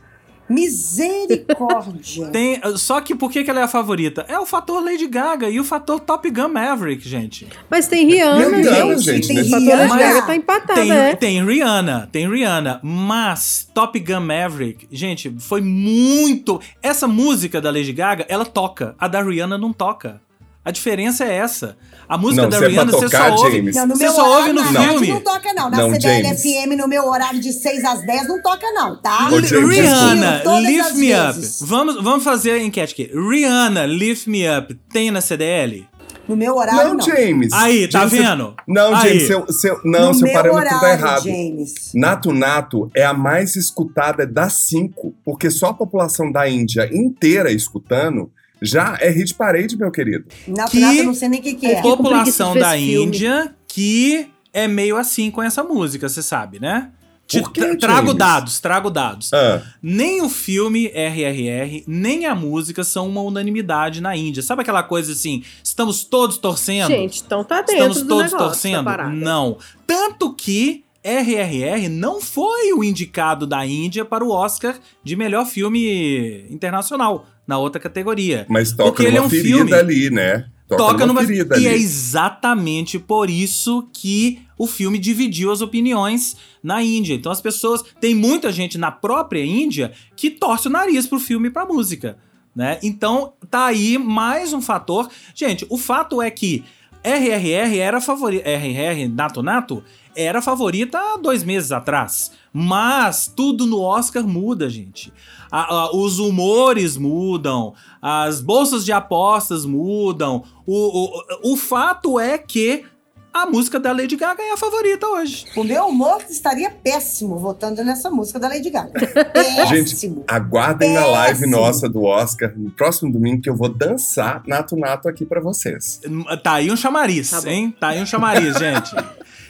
Misericórdia. 0.48 2.28
Tem, 2.32 2.60
só 2.76 3.00
que 3.00 3.14
por 3.14 3.30
que, 3.30 3.44
que 3.44 3.50
ela 3.50 3.60
é 3.60 3.62
a 3.64 3.68
favorita? 3.68 4.24
É 4.28 4.38
o 4.38 4.46
fator 4.46 4.82
Lady 4.82 5.06
Gaga 5.06 5.48
e 5.48 5.60
o 5.60 5.64
fator 5.64 6.00
Top 6.00 6.28
Gun 6.30 6.48
Maverick, 6.48 7.08
gente. 7.08 7.46
Mas 7.68 7.86
tem 7.86 8.06
Rihanna, 8.06 8.62
Deus, 8.62 9.02
gente. 9.02 9.26
gente. 9.26 9.34
Tem 9.34 9.42
o 9.42 9.50
fator 9.50 9.78
Lady 9.78 9.98
Gaga 9.98 10.22
tá 10.22 10.36
empatado, 10.36 10.80
tem, 10.80 10.92
é. 10.92 11.16
tem 11.16 11.44
Rihanna, 11.44 12.08
tem 12.10 12.30
Rihanna. 12.30 12.80
Mas 12.82 13.68
Top 13.74 13.98
Gun 13.98 14.20
Maverick, 14.20 14.88
gente, 14.90 15.34
foi 15.38 15.60
muito... 15.60 16.60
Essa 16.82 17.06
música 17.06 17.60
da 17.60 17.70
Lady 17.70 17.92
Gaga, 17.92 18.24
ela 18.28 18.44
toca. 18.44 18.94
A 18.98 19.08
da 19.08 19.22
Rihanna 19.22 19.58
não 19.58 19.72
toca. 19.72 20.20
A 20.68 20.70
diferença 20.70 21.24
é 21.24 21.34
essa. 21.34 21.78
A 22.06 22.18
música 22.18 22.42
não, 22.42 22.50
da 22.50 22.58
é 22.58 22.68
Rihanna, 22.68 22.92
você 22.92 23.08
só 23.08 23.34
ouve, 23.36 23.62
não, 23.62 23.86
no 23.86 23.96
você 23.96 24.08
só 24.10 24.36
ouve 24.36 24.52
no 24.52 24.60
não, 24.70 24.82
filme. 24.82 25.08
Não 25.08 25.20
toca 25.22 25.54
não. 25.54 25.70
Na 25.70 25.78
não, 25.78 26.76
no 26.76 26.88
meu 26.88 27.06
horário 27.06 27.40
de 27.40 27.54
6 27.54 27.84
às 27.86 28.04
10, 28.04 28.28
não 28.28 28.42
toca 28.42 28.70
não, 28.72 29.00
tá? 29.00 29.30
Rihanna, 29.30 30.42
Lift 30.60 30.94
Me 30.96 31.14
Up. 31.14 31.40
Vamos, 31.62 32.04
vamos 32.04 32.22
fazer 32.22 32.50
a 32.50 32.62
enquete 32.62 32.92
aqui. 32.92 33.10
Rihanna, 33.14 33.86
Lift 33.86 34.28
Me 34.28 34.44
Up, 34.46 34.74
tem 34.92 35.10
na 35.10 35.22
CDL? 35.22 35.88
No 36.28 36.36
meu 36.36 36.54
horário, 36.54 36.88
não. 36.88 36.96
Não, 36.96 37.00
James. 37.00 37.50
Aí, 37.54 37.88
tá 37.88 38.00
James, 38.00 38.12
vendo? 38.12 38.54
Não, 38.68 38.94
Aí. 38.94 39.08
James, 39.08 39.26
seu, 39.26 39.50
seu, 39.50 39.80
não, 39.86 40.08
no 40.08 40.14
seu 40.14 40.30
parâmetro 40.30 40.68
tá 40.68 40.76
horário, 40.76 40.80
tá 40.80 40.92
errado. 40.92 41.24
James. 41.24 41.92
Nato 41.94 42.30
Nato 42.34 42.90
é 42.94 43.06
a 43.06 43.14
mais 43.14 43.56
escutada 43.56 44.26
das 44.26 44.66
cinco, 44.66 45.14
porque 45.24 45.50
só 45.50 45.68
a 45.68 45.74
população 45.74 46.30
da 46.30 46.46
Índia 46.46 46.90
inteira 46.92 47.50
escutando 47.50 48.30
já 48.60 48.96
é 49.00 49.10
hit 49.10 49.34
parade, 49.34 49.76
meu 49.76 49.90
querido. 49.90 50.26
Na 50.46 50.64
que 50.66 50.82
eu 50.82 51.04
não 51.04 51.14
sei 51.14 51.28
nem 51.28 51.40
o 51.40 51.42
que, 51.42 51.54
que 51.54 51.66
é. 51.66 51.78
A 51.78 51.82
população 51.82 52.54
da 52.56 52.76
Índia 52.76 53.54
que 53.66 54.28
é 54.52 54.66
meio 54.66 54.96
assim 54.96 55.30
com 55.30 55.42
essa 55.42 55.62
música, 55.62 56.08
você 56.08 56.22
sabe, 56.22 56.58
né? 56.58 56.90
Por 57.30 57.52
que, 57.52 57.76
trago 57.76 58.14
dados, 58.14 58.58
trago 58.58 58.88
dados. 58.88 59.30
Ah. 59.34 59.62
Nem 59.82 60.22
o 60.22 60.30
filme 60.30 60.86
RRR, 60.86 61.84
nem 61.86 62.24
a 62.24 62.34
música 62.34 62.82
são 62.82 63.06
uma 63.06 63.20
unanimidade 63.20 64.00
na 64.00 64.16
Índia. 64.16 64.42
Sabe 64.42 64.62
aquela 64.62 64.82
coisa 64.82 65.12
assim, 65.12 65.44
estamos 65.62 66.04
todos 66.04 66.38
torcendo? 66.38 66.88
Gente, 66.88 67.22
então 67.24 67.44
tá 67.44 67.60
dentro 67.60 67.92
Estamos 67.92 68.02
todos 68.02 68.32
torcendo? 68.32 68.90
Não. 69.12 69.58
Tanto 69.86 70.32
que 70.32 70.84
RRR 71.04 71.88
não 71.90 72.20
foi 72.20 72.72
o 72.72 72.82
indicado 72.82 73.46
da 73.46 73.64
Índia 73.64 74.06
para 74.06 74.24
o 74.24 74.30
Oscar 74.30 74.78
de 75.04 75.14
melhor 75.14 75.46
filme 75.46 76.46
internacional 76.50 77.26
na 77.48 77.56
outra 77.56 77.80
categoria. 77.80 78.44
Mas 78.48 78.72
toca 78.72 79.02
numa 79.02 79.16
é 79.16 79.22
um 79.22 79.30
ferida 79.30 79.56
filme, 79.56 79.72
ali, 79.72 80.10
né? 80.10 80.46
Toca, 80.68 80.82
toca 80.82 81.06
numa, 81.06 81.22
numa 81.22 81.26
ferida 81.26 81.58
E 81.58 81.66
é 81.66 81.70
ali. 81.70 81.78
é 81.78 81.82
exatamente 81.82 82.98
por 82.98 83.30
isso 83.30 83.88
que 83.90 84.42
o 84.58 84.66
filme 84.66 84.98
dividiu 84.98 85.50
as 85.50 85.62
opiniões 85.62 86.36
na 86.62 86.82
Índia. 86.82 87.14
Então 87.14 87.32
as 87.32 87.40
pessoas, 87.40 87.82
tem 87.98 88.14
muita 88.14 88.52
gente 88.52 88.76
na 88.76 88.90
própria 88.90 89.42
Índia 89.42 89.92
que 90.14 90.30
torce 90.30 90.68
o 90.68 90.70
nariz 90.70 91.06
pro 91.06 91.18
filme 91.18 91.48
e 91.48 91.50
pra 91.50 91.64
música, 91.64 92.18
né? 92.54 92.78
Então 92.82 93.32
tá 93.50 93.64
aí 93.64 93.96
mais 93.96 94.52
um 94.52 94.60
fator. 94.60 95.08
Gente, 95.34 95.66
o 95.70 95.78
fato 95.78 96.20
é 96.20 96.30
que 96.30 96.62
RRR 97.02 97.78
era 97.78 98.00
favorito, 98.00 98.44
RRR 98.44 99.08
Nato 99.08 99.42
Nato 99.42 99.82
era 100.14 100.42
favorita 100.42 100.98
há 100.98 101.16
dois 101.16 101.44
meses 101.44 101.72
atrás. 101.72 102.32
Mas 102.52 103.32
tudo 103.34 103.64
no 103.66 103.80
Oscar 103.80 104.26
muda, 104.26 104.68
gente. 104.68 105.12
A, 105.50 105.74
a, 105.74 105.96
os 105.96 106.18
humores 106.18 106.96
mudam, 106.96 107.74
as 108.00 108.40
bolsas 108.40 108.84
de 108.84 108.92
apostas 108.92 109.64
mudam. 109.64 110.42
O, 110.66 111.06
o, 111.44 111.52
o 111.52 111.56
fato 111.56 112.18
é 112.18 112.36
que 112.38 112.84
a 113.32 113.46
música 113.46 113.78
da 113.78 113.92
Lady 113.92 114.16
Gaga 114.16 114.42
é 114.42 114.52
a 114.52 114.56
favorita 114.56 115.06
hoje. 115.06 115.46
O 115.54 115.62
meu 115.62 115.86
humor 115.86 116.22
estaria 116.28 116.70
péssimo 116.70 117.38
votando 117.38 117.84
nessa 117.84 118.10
música 118.10 118.38
da 118.38 118.48
Lady 118.48 118.70
Gaga. 118.70 118.92
Péssimo. 119.32 119.66
Gente, 119.66 120.24
aguardem 120.26 120.92
péssimo. 120.92 121.06
na 121.06 121.12
live 121.12 121.46
nossa 121.46 121.88
do 121.88 122.02
Oscar 122.02 122.52
no 122.56 122.70
próximo 122.70 123.12
domingo 123.12 123.42
que 123.42 123.48
eu 123.48 123.54
vou 123.54 123.68
dançar 123.68 124.42
Nato 124.46 124.76
Nato 124.76 125.08
aqui 125.08 125.24
para 125.24 125.40
vocês. 125.40 126.00
Tá 126.42 126.54
aí 126.54 126.70
um 126.70 126.76
chamariz, 126.76 127.30
tá 127.30 127.50
hein? 127.50 127.74
Tá 127.78 127.88
aí 127.88 128.02
um 128.02 128.06
chamariz, 128.06 128.56
gente. 128.58 128.90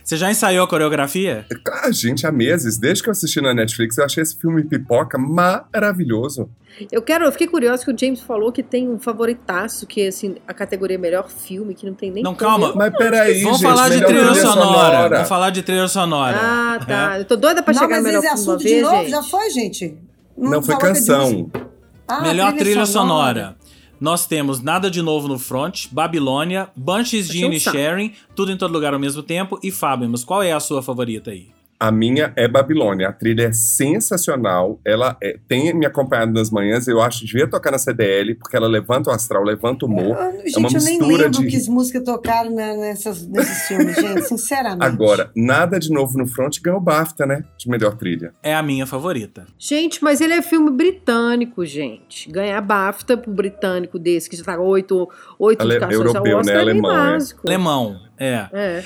Você 0.08 0.16
já 0.16 0.30
ensaiou 0.30 0.64
a 0.64 0.66
coreografia? 0.66 1.44
Ah, 1.70 1.92
gente, 1.92 2.26
há 2.26 2.32
meses. 2.32 2.78
Desde 2.78 3.02
que 3.02 3.10
eu 3.10 3.12
assisti 3.12 3.42
na 3.42 3.52
Netflix, 3.52 3.98
eu 3.98 4.06
achei 4.06 4.22
esse 4.22 4.34
filme 4.38 4.64
pipoca 4.64 5.18
maravilhoso. 5.18 6.48
Eu 6.90 7.02
quero, 7.02 7.26
eu 7.26 7.32
fiquei 7.32 7.46
curioso 7.46 7.84
que 7.84 7.92
o 7.92 7.98
James 7.98 8.22
falou 8.22 8.50
que 8.50 8.62
tem 8.62 8.88
um 8.88 8.98
favoritaço, 8.98 9.86
que 9.86 10.00
é 10.00 10.08
assim, 10.08 10.36
a 10.46 10.54
categoria 10.54 10.98
melhor 10.98 11.28
filme, 11.28 11.74
que 11.74 11.84
não 11.84 11.92
tem 11.92 12.10
nem. 12.10 12.22
Não, 12.22 12.34
calma. 12.34 12.72
Mas 12.74 12.96
peraí, 12.96 13.42
Vamos 13.42 13.58
gente, 13.58 13.68
falar 13.68 13.90
de 13.90 14.02
trilha, 14.02 14.34
sonora. 14.34 14.62
sonora. 14.62 15.08
Vamos 15.10 15.28
falar 15.28 15.50
de 15.50 15.62
trilha 15.62 15.88
sonora. 15.88 16.38
Ah, 16.40 16.78
tá. 16.86 17.16
É. 17.18 17.20
Eu 17.20 17.24
tô 17.26 17.36
doida 17.36 17.62
pra 17.62 17.74
não, 17.74 17.82
chegar 17.82 17.98
no 17.98 18.04
melhor 18.04 18.22
filme 18.22 18.42
uma 18.44 18.56
vez, 18.56 18.82
novo, 18.82 18.96
gente. 18.96 19.10
Já 19.10 19.22
foi, 19.22 19.50
gente? 19.50 19.98
Não, 20.34 20.50
não 20.52 20.62
foi 20.62 20.78
canção. 20.78 21.50
Ah, 22.08 22.22
melhor 22.22 22.52
trilha, 22.52 22.64
trilha 22.64 22.86
sonora. 22.86 23.40
sonora. 23.40 23.56
Nós 24.00 24.26
temos 24.26 24.60
Nada 24.62 24.90
de 24.90 25.02
Novo 25.02 25.26
no 25.26 25.38
Front, 25.38 25.86
Babilônia, 25.90 26.68
Banshees 26.76 27.28
de 27.28 27.58
Sharing, 27.58 28.12
Tudo 28.34 28.52
em 28.52 28.56
Todo 28.56 28.72
Lugar 28.72 28.94
ao 28.94 29.00
mesmo 29.00 29.22
tempo 29.22 29.58
e 29.62 29.70
Fábio. 29.70 30.08
Qual 30.24 30.42
é 30.42 30.52
a 30.52 30.60
sua 30.60 30.82
favorita 30.82 31.30
aí? 31.30 31.57
A 31.80 31.92
minha 31.92 32.32
é 32.34 32.48
Babilônia. 32.48 33.08
A 33.08 33.12
trilha 33.12 33.44
é 33.44 33.52
sensacional. 33.52 34.80
Ela 34.84 35.16
é, 35.22 35.38
tem 35.46 35.72
me 35.74 35.86
acompanhado 35.86 36.32
nas 36.32 36.50
manhãs. 36.50 36.88
Eu 36.88 37.00
acho 37.00 37.20
que 37.20 37.26
devia 37.26 37.48
tocar 37.48 37.70
na 37.70 37.78
CDL, 37.78 38.34
porque 38.34 38.56
ela 38.56 38.66
levanta 38.66 39.10
o 39.10 39.12
astral, 39.12 39.44
levanta 39.44 39.86
o 39.86 39.88
humor. 39.88 40.16
Eu, 40.16 40.32
gente, 40.42 40.56
é 40.56 40.58
uma 40.58 40.68
eu 40.68 40.82
nem 40.82 41.00
lembro 41.00 41.30
de... 41.30 41.46
que 41.46 41.70
músicas 41.70 42.02
tocaram 42.02 42.50
né, 42.50 42.76
nessas, 42.76 43.26
nesses 43.26 43.68
filmes, 43.68 43.94
gente, 43.96 44.22
sinceramente. 44.22 44.84
Agora, 44.84 45.30
nada 45.36 45.78
de 45.78 45.90
novo 45.90 46.18
no 46.18 46.26
front 46.26 46.58
ganhou 46.60 46.80
o 46.80 46.82
BAFTA, 46.82 47.26
né? 47.26 47.44
De 47.56 47.68
melhor 47.68 47.96
trilha. 47.96 48.32
É 48.42 48.54
a 48.54 48.62
minha 48.62 48.86
favorita. 48.86 49.46
Gente, 49.56 50.02
mas 50.02 50.20
ele 50.20 50.34
é 50.34 50.42
filme 50.42 50.70
britânico, 50.70 51.64
gente. 51.64 52.30
Ganhar 52.30 52.60
BAFTA 52.60 53.16
pro 53.16 53.30
britânico 53.30 53.98
desse, 53.98 54.28
que 54.28 54.36
já 54.36 54.42
tá 54.42 54.58
oito, 54.58 55.08
oito 55.38 55.60
Ale, 55.60 55.76
indicações 55.76 56.06
europeu, 56.06 56.34
ao 56.34 56.40
Oscar, 56.40 56.54
né? 56.54 56.60
é 56.60 56.62
alemão, 56.62 56.96
é. 56.96 57.18
Alemão, 57.46 58.00
é. 58.18 58.48
É. 58.52 58.84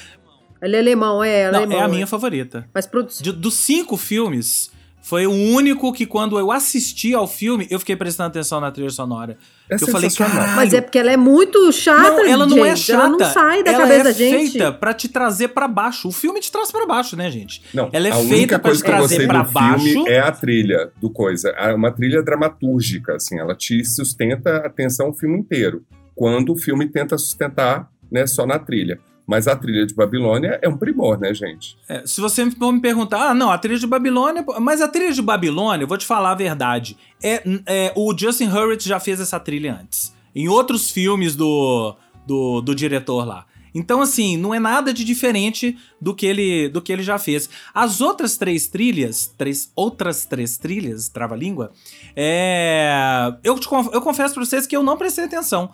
Ele 0.62 0.76
é 0.76 0.78
alemão, 0.78 1.24
é, 1.24 1.50
Não, 1.50 1.58
alemão. 1.58 1.78
É 1.78 1.82
a 1.82 1.88
minha 1.88 2.06
favorita. 2.06 2.68
Mas 2.72 2.86
produ... 2.86 3.10
De, 3.20 3.32
dos 3.32 3.54
cinco 3.54 3.96
filmes, 3.96 4.70
foi 5.02 5.26
o 5.26 5.32
único 5.32 5.92
que 5.92 6.06
quando 6.06 6.38
eu 6.38 6.52
assisti 6.52 7.12
ao 7.12 7.26
filme, 7.26 7.66
eu 7.68 7.80
fiquei 7.80 7.96
prestando 7.96 8.28
atenção 8.28 8.60
na 8.60 8.70
trilha 8.70 8.88
sonora. 8.88 9.36
É 9.68 9.74
eu 9.74 9.88
falei, 9.88 10.08
caralho. 10.08 10.54
Mas 10.54 10.72
é 10.72 10.80
porque 10.80 10.96
ela 10.96 11.10
é 11.10 11.16
muito 11.16 11.72
chata, 11.72 12.10
não, 12.10 12.24
ela 12.24 12.46
não 12.46 12.56
gente. 12.58 12.68
é 12.68 12.76
chata. 12.76 13.02
Ela 13.02 13.08
não 13.08 13.18
sai 13.18 13.64
da 13.64 13.72
ela 13.72 13.82
cabeça 13.82 14.00
é 14.00 14.04
da 14.04 14.12
gente. 14.12 14.50
feita 14.52 14.72
para 14.72 14.94
te 14.94 15.08
trazer 15.08 15.48
para 15.48 15.66
baixo. 15.66 16.06
O 16.06 16.12
filme 16.12 16.38
te 16.38 16.52
traz 16.52 16.70
para 16.70 16.86
baixo, 16.86 17.16
né, 17.16 17.28
gente? 17.32 17.64
Não, 17.74 17.90
ela 17.92 18.06
é 18.06 18.12
a 18.12 18.14
feita 18.14 18.58
para 18.60 18.72
te 18.72 18.82
trazer 18.84 19.26
para 19.26 19.42
baixo. 19.42 19.84
Filme 19.84 20.08
é 20.08 20.20
a 20.20 20.30
trilha 20.30 20.92
do 21.00 21.10
coisa, 21.10 21.48
é 21.50 21.74
uma 21.74 21.90
trilha 21.90 22.22
dramatúrgica, 22.22 23.16
assim, 23.16 23.40
ela 23.40 23.56
te 23.56 23.84
sustenta 23.84 24.58
a 24.58 24.66
atenção 24.68 25.10
o 25.10 25.12
filme 25.12 25.36
inteiro. 25.36 25.84
Quando 26.14 26.52
o 26.52 26.56
filme 26.56 26.86
tenta 26.88 27.18
sustentar, 27.18 27.90
né, 28.08 28.24
só 28.28 28.46
na 28.46 28.60
trilha. 28.60 29.00
Mas 29.26 29.46
a 29.46 29.56
trilha 29.56 29.86
de 29.86 29.94
Babilônia 29.94 30.58
é 30.60 30.68
um 30.68 30.76
primor, 30.76 31.18
né, 31.18 31.32
gente? 31.32 31.76
É, 31.88 32.06
se 32.06 32.20
você 32.20 32.50
for 32.50 32.72
me 32.72 32.80
perguntar, 32.80 33.30
ah, 33.30 33.34
não, 33.34 33.50
a 33.50 33.58
trilha 33.58 33.78
de 33.78 33.86
Babilônia. 33.86 34.44
Mas 34.60 34.80
a 34.80 34.88
trilha 34.88 35.12
de 35.12 35.22
Babilônia, 35.22 35.84
eu 35.84 35.88
vou 35.88 35.96
te 35.96 36.06
falar 36.06 36.32
a 36.32 36.34
verdade. 36.34 36.96
É, 37.22 37.42
é 37.66 37.92
o 37.96 38.16
Justin 38.16 38.48
Hurwitz 38.48 38.84
já 38.84 38.98
fez 38.98 39.20
essa 39.20 39.38
trilha 39.38 39.78
antes. 39.80 40.12
Em 40.34 40.48
outros 40.48 40.90
filmes 40.90 41.36
do, 41.36 41.94
do, 42.26 42.60
do 42.60 42.74
diretor 42.74 43.24
lá. 43.26 43.46
Então, 43.74 44.02
assim, 44.02 44.36
não 44.36 44.54
é 44.54 44.58
nada 44.58 44.92
de 44.92 45.04
diferente 45.04 45.78
do 46.00 46.14
que 46.14 46.26
ele, 46.26 46.68
do 46.68 46.82
que 46.82 46.92
ele 46.92 47.02
já 47.02 47.18
fez. 47.18 47.48
As 47.72 48.00
outras 48.00 48.36
três 48.36 48.66
trilhas, 48.66 49.32
três, 49.38 49.72
outras 49.74 50.26
três 50.26 50.58
trilhas, 50.58 51.08
trava-língua, 51.08 51.72
é... 52.14 53.34
eu, 53.42 53.58
eu 53.92 54.02
confesso 54.02 54.34
pra 54.34 54.44
vocês 54.44 54.66
que 54.66 54.76
eu 54.76 54.82
não 54.82 54.96
prestei 54.96 55.24
atenção. 55.24 55.70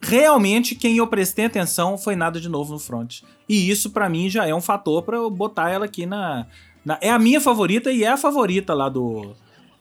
Realmente, 0.00 0.74
quem 0.74 0.96
eu 0.96 1.06
prestei 1.06 1.44
atenção 1.44 1.98
foi 1.98 2.16
nada 2.16 2.40
de 2.40 2.48
novo 2.48 2.72
no 2.72 2.78
front. 2.78 3.20
E 3.48 3.70
isso, 3.70 3.90
para 3.90 4.08
mim, 4.08 4.30
já 4.30 4.46
é 4.46 4.54
um 4.54 4.60
fator 4.60 5.02
para 5.02 5.18
eu 5.18 5.28
botar 5.28 5.70
ela 5.70 5.84
aqui 5.84 6.06
na, 6.06 6.46
na, 6.84 6.98
É 7.02 7.10
a 7.10 7.18
minha 7.18 7.40
favorita 7.40 7.90
e 7.92 8.02
é 8.02 8.08
a 8.08 8.16
favorita 8.16 8.72
lá 8.72 8.88
do. 8.88 9.34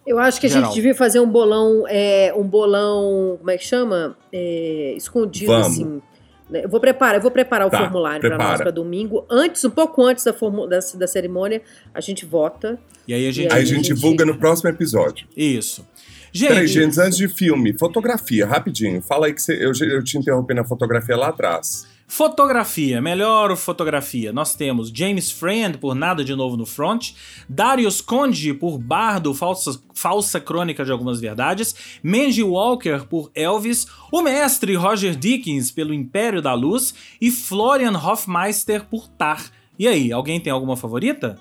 Eu 0.05 0.19
acho 0.19 0.41
que 0.41 0.47
a 0.47 0.49
gente 0.49 0.73
devia 0.73 0.95
fazer 0.95 1.19
um 1.19 1.29
bolão, 1.29 1.85
é, 1.87 2.33
um 2.35 2.43
bolão, 2.43 3.35
como 3.37 3.51
é 3.51 3.57
que 3.57 3.65
chama? 3.65 4.17
É, 4.33 4.93
escondido, 4.97 5.51
Vamos. 5.51 5.67
assim. 5.67 6.01
Né? 6.49 6.65
Eu 6.65 6.69
vou 6.69 6.79
preparar, 6.79 7.15
eu 7.15 7.21
vou 7.21 7.29
preparar 7.29 7.67
o 7.67 7.69
tá, 7.69 7.77
formulário 7.77 8.21
para 8.21 8.37
nós 8.37 8.57
para 8.59 8.71
domingo. 8.71 9.23
Antes, 9.29 9.63
um 9.63 9.69
pouco 9.69 10.01
antes 10.01 10.25
da, 10.25 10.31
da, 10.31 10.79
da, 10.97 11.07
cerimônia, 11.07 11.61
a 11.93 12.01
gente 12.01 12.25
vota. 12.25 12.79
E 13.07 13.13
aí 13.13 13.27
a 13.27 13.31
gente, 13.31 13.53
aí 13.53 13.61
a 13.61 13.65
gente 13.65 13.93
divulga 13.93 14.25
no 14.25 14.35
próximo 14.35 14.69
episódio. 14.69 15.27
Isso. 15.37 15.85
Gente, 16.31 16.49
Peraí, 16.49 16.67
gente, 16.67 16.99
antes 16.99 17.17
de 17.17 17.27
filme, 17.27 17.73
fotografia, 17.77 18.45
rapidinho. 18.45 19.01
Fala 19.01 19.27
aí 19.27 19.33
que 19.33 19.41
você, 19.41 19.53
eu, 19.53 19.71
eu 19.87 20.03
te 20.03 20.17
interrompi 20.17 20.53
na 20.53 20.63
fotografia 20.63 21.17
lá 21.17 21.29
atrás. 21.29 21.87
Fotografia, 22.11 22.99
melhor 22.99 23.55
fotografia. 23.55 24.33
Nós 24.33 24.55
temos 24.55 24.89
James 24.89 25.29
Friend 25.29 25.77
por 25.77 25.93
Nada 25.93 26.23
de 26.23 26.33
Novo 26.33 26.57
no 26.57 26.65
Front, 26.65 27.11
Darius 27.47 28.01
Conde 28.01 28.51
por 28.51 28.79
Bardo, 28.79 29.31
falsa, 29.31 29.79
falsa 29.93 30.39
Crônica 30.39 30.83
de 30.83 30.91
Algumas 30.91 31.21
Verdades, 31.21 31.75
Mandy 32.01 32.41
Walker 32.41 33.05
por 33.07 33.29
Elvis, 33.35 33.85
o 34.11 34.23
mestre 34.23 34.73
Roger 34.73 35.15
Dickens 35.15 35.69
pelo 35.69 35.93
Império 35.93 36.41
da 36.41 36.55
Luz 36.55 36.95
e 37.21 37.29
Florian 37.29 37.95
Hofmeister 37.95 38.85
por 38.85 39.07
Tar. 39.07 39.51
E 39.77 39.87
aí, 39.87 40.11
alguém 40.11 40.39
tem 40.39 40.51
alguma 40.51 40.75
favorita? 40.75 41.39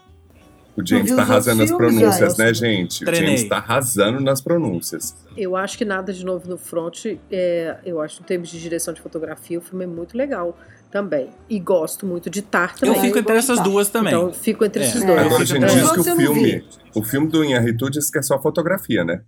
O 0.79 0.87
James 0.87 1.11
tá 1.11 1.23
arrasando 1.23 1.59
nas 1.59 1.73
pronúncias, 1.73 2.39
né, 2.39 2.55
gente? 2.55 3.05
Treinei. 3.05 3.25
O 3.25 3.27
James 3.27 3.49
tá 3.49 3.57
arrasando 3.57 4.21
nas 4.21 4.41
pronúncias. 4.41 5.17
Eu 5.37 5.57
acho 5.57 5.77
que 5.77 5.85
nada 5.85 6.13
de 6.13 6.25
novo 6.25 6.49
no 6.49 6.57
front. 6.57 7.05
É, 7.33 7.79
eu 7.85 8.01
acho, 8.01 8.23
em 8.23 8.25
termos 8.25 8.49
de 8.49 8.61
direção 8.61 8.95
de 8.95 9.01
fotografia, 9.01 9.59
o 9.59 9.61
filme 9.61 9.83
é 9.83 9.89
muito 9.89 10.17
legal 10.17 10.57
também. 10.89 11.31
E 11.51 11.59
gosto 11.59 12.07
muito 12.07 12.31
de 12.31 12.43
Tar 12.43 12.77
também. 12.77 12.95
Eu 12.95 13.03
fico 13.03 13.19
entre 13.19 13.37
essas 13.37 13.61
duas 13.61 13.89
também. 13.89 14.15
Então, 14.15 14.33
fico 14.33 14.65
entre 14.65 14.85
é. 14.85 14.87
esses 14.87 15.05
dois. 15.05 15.19
Agora, 15.19 15.43
a 15.43 15.45
gente 15.45 15.67
diz 15.67 15.91
que 15.91 15.99
o 15.99 16.05
filme, 16.05 16.65
o 16.95 17.03
filme 17.03 17.27
do 17.27 17.45
Inharritu 17.45 17.91
diz 17.91 18.09
que 18.09 18.19
é 18.21 18.23
só 18.23 18.41
fotografia, 18.41 19.05
né? 19.05 19.23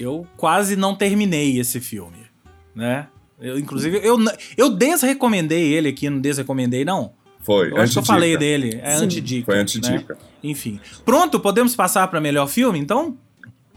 Eu 0.00 0.26
quase 0.38 0.74
não 0.74 0.96
terminei 0.96 1.60
esse 1.60 1.80
filme, 1.80 2.30
né? 2.74 3.08
Eu, 3.38 3.58
inclusive, 3.58 4.00
eu, 4.02 4.16
eu 4.56 4.70
desrecomendei 4.70 5.74
ele 5.74 5.90
aqui, 5.90 6.08
não 6.08 6.18
desrecomendei, 6.18 6.82
não. 6.82 7.12
Foi. 7.46 7.70
Eu 7.70 7.76
acho 7.76 7.92
que 7.92 7.98
eu 8.00 8.04
falei 8.04 8.36
dele. 8.36 8.80
É 8.82 8.96
antidica. 8.96 9.46
Foi 9.46 9.60
antidica. 9.60 10.14
Né? 10.14 10.20
Enfim. 10.42 10.80
Pronto, 11.04 11.38
podemos 11.38 11.76
passar 11.76 12.08
para 12.08 12.20
melhor 12.20 12.48
filme, 12.48 12.76
então? 12.76 13.16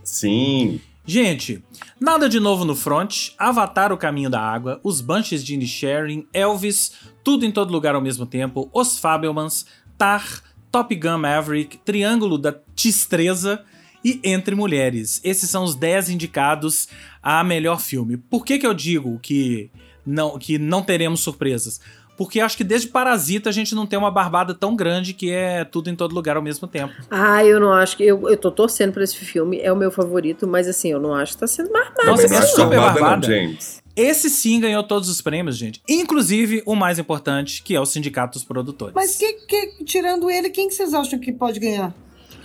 Sim. 0.03 0.81
Gente, 1.05 1.63
nada 1.99 2.27
de 2.27 2.39
novo 2.39 2.65
no 2.65 2.75
front, 2.75 3.29
Avatar 3.37 3.91
O 3.93 3.97
Caminho 3.97 4.29
da 4.29 4.41
Água, 4.41 4.79
Os 4.83 5.01
Bunches 5.01 5.43
de 5.43 5.67
Sharing, 5.67 6.27
Elvis, 6.33 6.93
Tudo 7.23 7.45
em 7.45 7.51
Todo 7.51 7.71
Lugar 7.71 7.93
ao 7.93 8.01
Mesmo 8.01 8.25
Tempo, 8.25 8.69
Os 8.73 8.97
Fabelmans, 8.97 9.67
Tar, 9.97 10.41
Top 10.71 10.95
Gun 10.95 11.19
Maverick, 11.19 11.77
Triângulo 11.77 12.39
da 12.39 12.55
Tistreza 12.75 13.63
e 14.03 14.19
Entre 14.23 14.55
Mulheres. 14.55 15.21
Esses 15.23 15.47
são 15.49 15.63
os 15.63 15.75
10 15.75 16.09
indicados 16.09 16.87
a 17.21 17.43
melhor 17.43 17.79
filme. 17.79 18.17
Por 18.17 18.43
que, 18.43 18.57
que 18.57 18.65
eu 18.65 18.73
digo 18.73 19.19
que 19.19 19.69
não, 20.05 20.39
que 20.39 20.57
não 20.57 20.81
teremos 20.81 21.19
surpresas? 21.19 21.79
Porque 22.19 22.41
acho 22.41 22.57
que 22.57 22.65
desde 22.65 22.89
Parasita 22.89 23.47
a 23.47 23.53
gente 23.53 23.73
não 23.73 23.85
tem 23.85 23.97
uma 23.97 24.11
barbada 24.11 24.53
tão 24.53 24.75
grande 24.75 25.13
que 25.13 25.31
é 25.31 25.63
tudo 25.63 25.89
em 25.89 25.95
todo 25.95 26.13
lugar 26.13 26.35
ao 26.35 26.43
mesmo 26.43 26.67
tempo. 26.67 26.93
Ah, 27.09 27.45
eu 27.45 27.61
não 27.61 27.71
acho 27.71 27.95
que. 27.95 28.03
Eu, 28.03 28.27
eu 28.27 28.35
tô 28.35 28.51
torcendo 28.51 28.91
pra 28.91 29.05
esse 29.05 29.15
filme, 29.15 29.57
é 29.61 29.71
o 29.71 29.75
meu 29.77 29.89
favorito, 29.89 30.45
mas 30.45 30.67
assim, 30.67 30.91
eu 30.91 30.99
não 30.99 31.15
acho 31.15 31.31
que 31.31 31.39
tá 31.39 31.47
sendo 31.47 31.71
barbada. 31.71 32.03
Nossa, 32.03 32.25
é 32.25 32.41
super 32.41 32.77
barbada. 32.77 32.99
barbada. 32.99 33.15
Não, 33.15 33.33
James. 33.33 33.81
Esse 33.95 34.29
sim 34.29 34.59
ganhou 34.59 34.83
todos 34.83 35.07
os 35.07 35.21
prêmios, 35.21 35.55
gente. 35.55 35.81
Inclusive 35.87 36.61
o 36.65 36.75
mais 36.75 36.99
importante, 36.99 37.63
que 37.63 37.73
é 37.73 37.79
o 37.79 37.85
Sindicato 37.85 38.33
dos 38.33 38.43
Produtores. 38.43 38.93
Mas 38.93 39.15
que, 39.15 39.31
que, 39.47 39.85
tirando 39.85 40.29
ele, 40.29 40.49
quem 40.49 40.67
que 40.67 40.73
vocês 40.73 40.93
acham 40.93 41.17
que 41.19 41.31
pode 41.31 41.57
ganhar? 41.57 41.93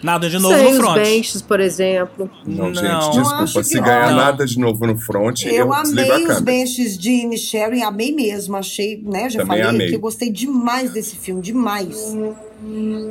Nada 0.05 0.29
de 0.29 0.39
novo 0.39 0.55
Sei, 0.55 0.65
no 0.71 0.77
front. 0.77 0.97
Os 0.99 1.09
benches, 1.09 1.41
por 1.41 1.61
exemplo. 1.61 2.31
Não, 2.47 2.71
não 2.71 2.75
gente, 2.75 3.11
desculpa. 3.11 3.65
Se 3.65 3.81
ganhar 3.81 4.11
não. 4.11 4.17
nada 4.19 4.45
de 4.45 4.59
novo 4.59 4.87
no 4.87 4.99
front, 4.99 5.47
eu, 5.47 5.53
eu 5.53 5.73
amei 5.73 6.27
os 6.27 6.41
benches 6.43 6.99
de 6.99 7.25
Amy 7.25 7.39
Sherry, 7.39 7.83
amei 7.83 8.13
mesmo. 8.13 8.55
Achei, 8.55 9.03
né? 9.03 9.31
Já 9.31 9.41
Também 9.41 9.63
falei 9.63 9.63
amei. 9.63 9.89
que 9.89 9.95
eu 9.95 10.01
gostei 10.01 10.31
demais 10.31 10.93
desse 10.93 11.17
filme, 11.17 11.41
demais. 11.41 12.15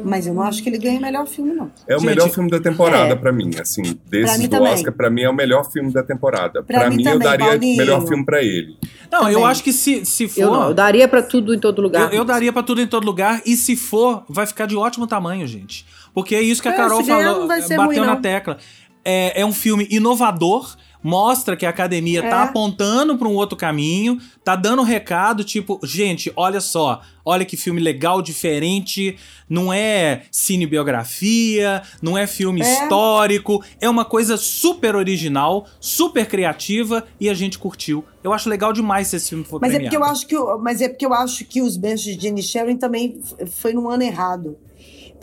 Mas 0.06 0.28
eu 0.28 0.36
não 0.36 0.44
acho 0.44 0.62
que 0.62 0.70
ele 0.70 0.78
ganhe 0.78 1.00
melhor 1.00 1.26
filme, 1.26 1.54
não. 1.54 1.72
É 1.88 1.96
o 1.96 2.00
Gente, 2.00 2.10
melhor 2.10 2.30
filme 2.30 2.50
da 2.50 2.60
temporada 2.60 3.14
é. 3.14 3.16
para 3.16 3.32
mim, 3.32 3.50
assim, 3.60 3.82
desses 4.08 4.42
do 4.42 4.50
também. 4.50 4.74
Oscar, 4.74 4.94
para 4.94 5.10
mim 5.10 5.24
é 5.24 5.30
o 5.30 5.34
melhor 5.34 5.70
filme 5.72 5.92
da 5.92 6.04
temporada. 6.04 6.62
Para 6.62 6.92
mim, 6.92 6.98
mim 6.98 7.04
também, 7.04 7.18
eu 7.18 7.20
daria 7.20 7.48
Paulinho. 7.48 7.78
melhor 7.78 8.08
filme 8.08 8.24
para 8.24 8.42
ele. 8.44 8.78
Não, 9.12 9.22
também. 9.22 9.34
eu 9.34 9.46
acho 9.46 9.64
que 9.64 9.74
se, 9.74 10.06
se 10.06 10.28
for. 10.28 10.42
Eu, 10.42 10.52
não, 10.52 10.68
eu 10.70 10.74
daria 10.76 11.08
para 11.08 11.24
tudo 11.24 11.54
em 11.56 11.60
todo 11.60 11.82
lugar. 11.82 12.14
Eu, 12.14 12.20
eu 12.20 12.26
daria 12.26 12.54
para 12.54 12.64
tudo 12.64 12.82
em 12.82 12.88
todo 12.88 13.04
lugar 13.04 13.42
e 13.46 13.56
se 13.58 13.76
for, 13.76 14.24
vai 14.30 14.46
ficar 14.46 14.68
de 14.68 14.76
ótimo 14.76 15.08
tamanho, 15.08 15.48
gente. 15.48 15.86
Porque 16.14 16.36
é 16.36 16.42
isso 16.42 16.62
que 16.62 16.68
a 16.68 16.74
é, 16.74 16.76
Carol 16.76 17.04
falou, 17.04 17.48
bateu 17.48 17.82
ruim, 17.82 17.98
na 17.98 18.16
tecla. 18.16 18.58
É, 19.04 19.42
é 19.42 19.46
um 19.46 19.52
filme 19.52 19.88
inovador, 19.90 20.78
mostra 21.04 21.58
que 21.58 21.66
a 21.66 21.70
academia 21.70 22.22
tá 22.22 22.28
é. 22.28 22.32
tá 22.32 22.44
apontando 22.44 23.18
para 23.18 23.28
um 23.28 23.34
outro 23.34 23.58
caminho, 23.58 24.18
tá 24.44 24.56
dando 24.56 24.82
um 24.82 24.86
recado, 24.86 25.44
tipo, 25.44 25.78
gente, 25.84 26.32
olha 26.36 26.62
só, 26.62 27.02
olha 27.26 27.44
que 27.44 27.58
filme 27.58 27.82
legal, 27.82 28.22
diferente, 28.22 29.18
não 29.50 29.74
é 29.74 30.24
cinebiografia, 30.32 31.84
não 32.02 32.18
é 32.18 32.26
filme 32.26 32.62
é. 32.62 32.64
histórico, 32.64 33.62
é 33.82 33.90
uma 33.90 34.06
coisa 34.06 34.38
super 34.38 34.96
original, 34.96 35.68
super 35.82 36.26
criativa 36.26 37.06
e 37.20 37.30
a 37.30 37.34
gente 37.34 37.60
curtiu. 37.60 38.06
Eu 38.24 38.32
acho 38.32 38.48
legal 38.48 38.72
demais 38.72 39.10
se 39.10 39.18
esse 39.18 39.30
filme 39.30 39.44
for 39.44 39.60
mas 39.60 39.72
premiado. 39.72 39.94
É 39.94 40.00
porque 40.00 40.06
eu 40.06 40.10
acho 40.10 40.28
que, 40.28 40.62
mas 40.62 40.82
é 40.82 40.88
porque 40.88 41.06
eu 41.06 41.14
acho 41.14 41.44
que 41.44 41.62
os 41.62 41.76
Benches 41.76 42.16
de 42.16 42.22
Jenny 42.22 42.42
Sharon 42.42 42.78
também 42.78 43.22
foi 43.48 43.74
num 43.74 43.90
ano 43.90 44.04
errado 44.04 44.58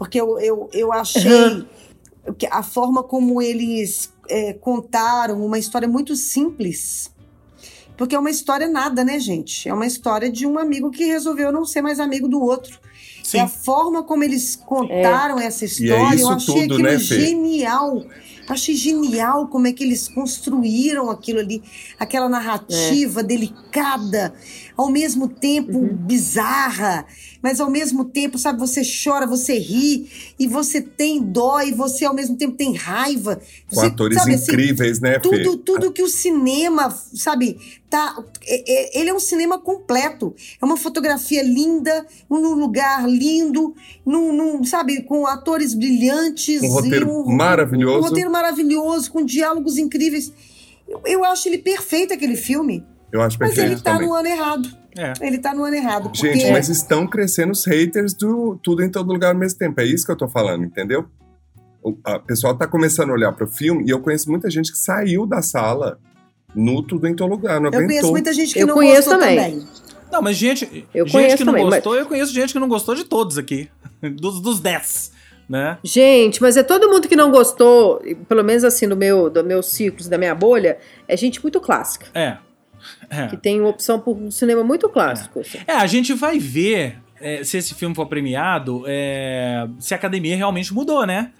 porque 0.00 0.18
eu, 0.18 0.40
eu, 0.40 0.70
eu 0.72 0.90
achei 0.94 1.62
que 2.38 2.46
a 2.46 2.62
forma 2.62 3.02
como 3.02 3.42
eles 3.42 4.10
é, 4.30 4.54
contaram 4.54 5.44
uma 5.44 5.58
história 5.58 5.86
muito 5.86 6.16
simples. 6.16 7.14
Porque 7.98 8.14
é 8.14 8.18
uma 8.18 8.30
história 8.30 8.66
nada, 8.66 9.04
né, 9.04 9.20
gente? 9.20 9.68
É 9.68 9.74
uma 9.74 9.84
história 9.84 10.32
de 10.32 10.46
um 10.46 10.58
amigo 10.58 10.90
que 10.90 11.04
resolveu 11.04 11.52
não 11.52 11.66
ser 11.66 11.82
mais 11.82 12.00
amigo 12.00 12.28
do 12.28 12.40
outro. 12.40 12.80
Sim. 13.22 13.36
E 13.36 13.40
a 13.40 13.46
forma 13.46 14.02
como 14.02 14.24
eles 14.24 14.56
contaram 14.56 15.38
é. 15.38 15.44
essa 15.44 15.66
é 15.66 15.68
história, 15.68 16.18
é 16.18 16.22
eu 16.22 16.30
achei 16.30 16.62
tudo, 16.62 16.74
aquilo 16.76 16.88
né, 16.88 16.96
genial. 16.98 18.02
Achei 18.48 18.74
genial 18.74 19.48
como 19.48 19.66
é 19.66 19.72
que 19.74 19.84
eles 19.84 20.08
construíram 20.08 21.10
aquilo 21.10 21.40
ali, 21.40 21.62
aquela 21.98 22.26
narrativa 22.26 23.20
é. 23.20 23.22
delicada, 23.22 24.32
ao 24.76 24.90
mesmo 24.90 25.28
tempo 25.28 25.78
uhum. 25.78 25.96
bizarra, 25.96 27.06
mas 27.42 27.60
ao 27.60 27.70
mesmo 27.70 28.04
tempo, 28.04 28.38
sabe, 28.38 28.58
você 28.58 28.82
chora, 28.82 29.26
você 29.26 29.58
ri, 29.58 30.08
e 30.38 30.46
você 30.46 30.80
tem 30.80 31.22
dó, 31.22 31.60
e 31.60 31.72
você 31.72 32.04
ao 32.04 32.14
mesmo 32.14 32.36
tempo 32.36 32.56
tem 32.56 32.74
raiva. 32.74 33.36
Com 33.68 33.76
você, 33.76 33.86
atores 33.86 34.18
sabe, 34.18 34.34
assim, 34.34 34.44
incríveis, 34.44 34.92
assim, 34.92 35.02
né, 35.02 35.12
Fê? 35.14 35.20
Tudo, 35.20 35.56
tudo 35.56 35.92
que 35.92 36.02
o 36.02 36.08
cinema, 36.08 36.90
sabe, 37.14 37.58
tá. 37.88 38.22
É, 38.46 38.72
é, 38.72 39.00
ele 39.00 39.10
é 39.10 39.14
um 39.14 39.20
cinema 39.20 39.58
completo. 39.58 40.34
É 40.60 40.64
uma 40.64 40.76
fotografia 40.76 41.42
linda, 41.42 42.06
num 42.28 42.54
lugar 42.54 43.08
lindo, 43.08 43.74
num, 44.04 44.32
num 44.32 44.64
sabe, 44.64 45.02
com 45.02 45.26
atores 45.26 45.74
brilhantes. 45.74 46.62
Um 46.62 46.68
roteiro 46.68 47.10
um, 47.10 47.36
maravilhoso. 47.36 47.98
Um 47.98 48.02
roteiro 48.08 48.30
maravilhoso, 48.30 49.10
com 49.10 49.24
diálogos 49.24 49.78
incríveis. 49.78 50.32
Eu, 50.86 51.00
eu 51.04 51.24
acho 51.24 51.48
ele 51.48 51.58
perfeito, 51.58 52.12
aquele 52.12 52.36
filme. 52.36 52.84
Eu 53.12 53.22
acho 53.22 53.38
perfeito. 53.38 53.60
Mas 53.62 53.72
ele 53.72 53.80
tá 53.80 53.92
também. 53.92 54.08
no 54.08 54.14
ano 54.14 54.28
errado. 54.28 54.68
É. 54.96 55.12
Ele 55.20 55.38
tá 55.38 55.54
no 55.54 55.64
ano 55.64 55.74
errado. 55.74 56.02
Porque... 56.04 56.32
Gente, 56.32 56.50
mas 56.50 56.68
estão 56.68 57.06
crescendo 57.06 57.52
os 57.52 57.64
haters 57.64 58.14
do 58.14 58.58
tudo 58.62 58.82
em 58.82 58.90
todo 58.90 59.12
lugar 59.12 59.32
ao 59.32 59.38
mesmo 59.38 59.58
tempo. 59.58 59.80
É 59.80 59.84
isso 59.84 60.04
que 60.04 60.12
eu 60.12 60.16
tô 60.16 60.28
falando, 60.28 60.64
entendeu? 60.64 61.06
O 61.82 61.96
a 62.04 62.18
pessoal 62.18 62.56
tá 62.56 62.66
começando 62.66 63.10
a 63.10 63.14
olhar 63.14 63.32
pro 63.32 63.46
filme 63.46 63.84
e 63.86 63.90
eu 63.90 64.00
conheço 64.00 64.30
muita 64.30 64.50
gente 64.50 64.70
que 64.70 64.78
saiu 64.78 65.26
da 65.26 65.40
sala 65.42 65.98
no 66.54 66.82
tudo 66.82 67.06
em 67.06 67.14
todo 67.14 67.30
lugar. 67.30 67.60
Não 67.60 67.70
eu 67.70 67.78
aguentou. 67.78 67.86
conheço 67.86 68.10
muita 68.10 68.32
gente 68.32 68.52
que 68.52 68.60
eu 68.60 68.66
não 68.66 68.74
conheço 68.74 69.08
gostou 69.08 69.18
também. 69.18 69.36
também. 69.36 69.68
Não, 70.12 70.20
mas 70.20 70.36
gente, 70.36 70.88
eu 70.92 71.06
gente 71.06 71.36
que 71.36 71.44
não 71.44 71.52
também, 71.52 71.70
gostou, 71.70 71.92
mas... 71.92 72.00
eu 72.00 72.06
conheço 72.06 72.32
gente 72.34 72.52
que 72.52 72.58
não 72.58 72.68
gostou 72.68 72.94
de 72.94 73.04
todos 73.04 73.38
aqui. 73.38 73.70
Dos, 74.02 74.40
dos 74.40 74.60
dez 74.60 75.12
né? 75.50 75.78
Gente, 75.82 76.40
mas 76.40 76.56
é 76.56 76.62
todo 76.62 76.88
mundo 76.88 77.08
que 77.08 77.16
não 77.16 77.32
gostou, 77.32 78.00
pelo 78.28 78.44
menos 78.44 78.62
assim, 78.62 78.86
do 78.86 78.96
meu, 78.96 79.28
do 79.28 79.42
meus 79.42 79.66
ciclos, 79.66 80.08
da 80.08 80.16
minha 80.16 80.32
bolha, 80.32 80.78
é 81.08 81.16
gente 81.16 81.42
muito 81.42 81.60
clássica. 81.60 82.06
É. 82.14 82.38
É. 83.08 83.26
Que 83.28 83.36
tem 83.36 83.60
opção 83.62 84.00
por 84.00 84.16
um 84.16 84.30
cinema 84.30 84.62
muito 84.62 84.88
clássico. 84.88 85.38
É, 85.38 85.42
assim. 85.42 85.58
é 85.66 85.72
a 85.74 85.86
gente 85.86 86.12
vai 86.14 86.38
ver 86.38 86.98
é, 87.20 87.44
se 87.44 87.58
esse 87.58 87.74
filme 87.74 87.94
for 87.94 88.06
premiado, 88.06 88.84
é, 88.86 89.68
se 89.78 89.94
a 89.94 89.96
academia 89.96 90.36
realmente 90.36 90.72
mudou, 90.72 91.06
né? 91.06 91.32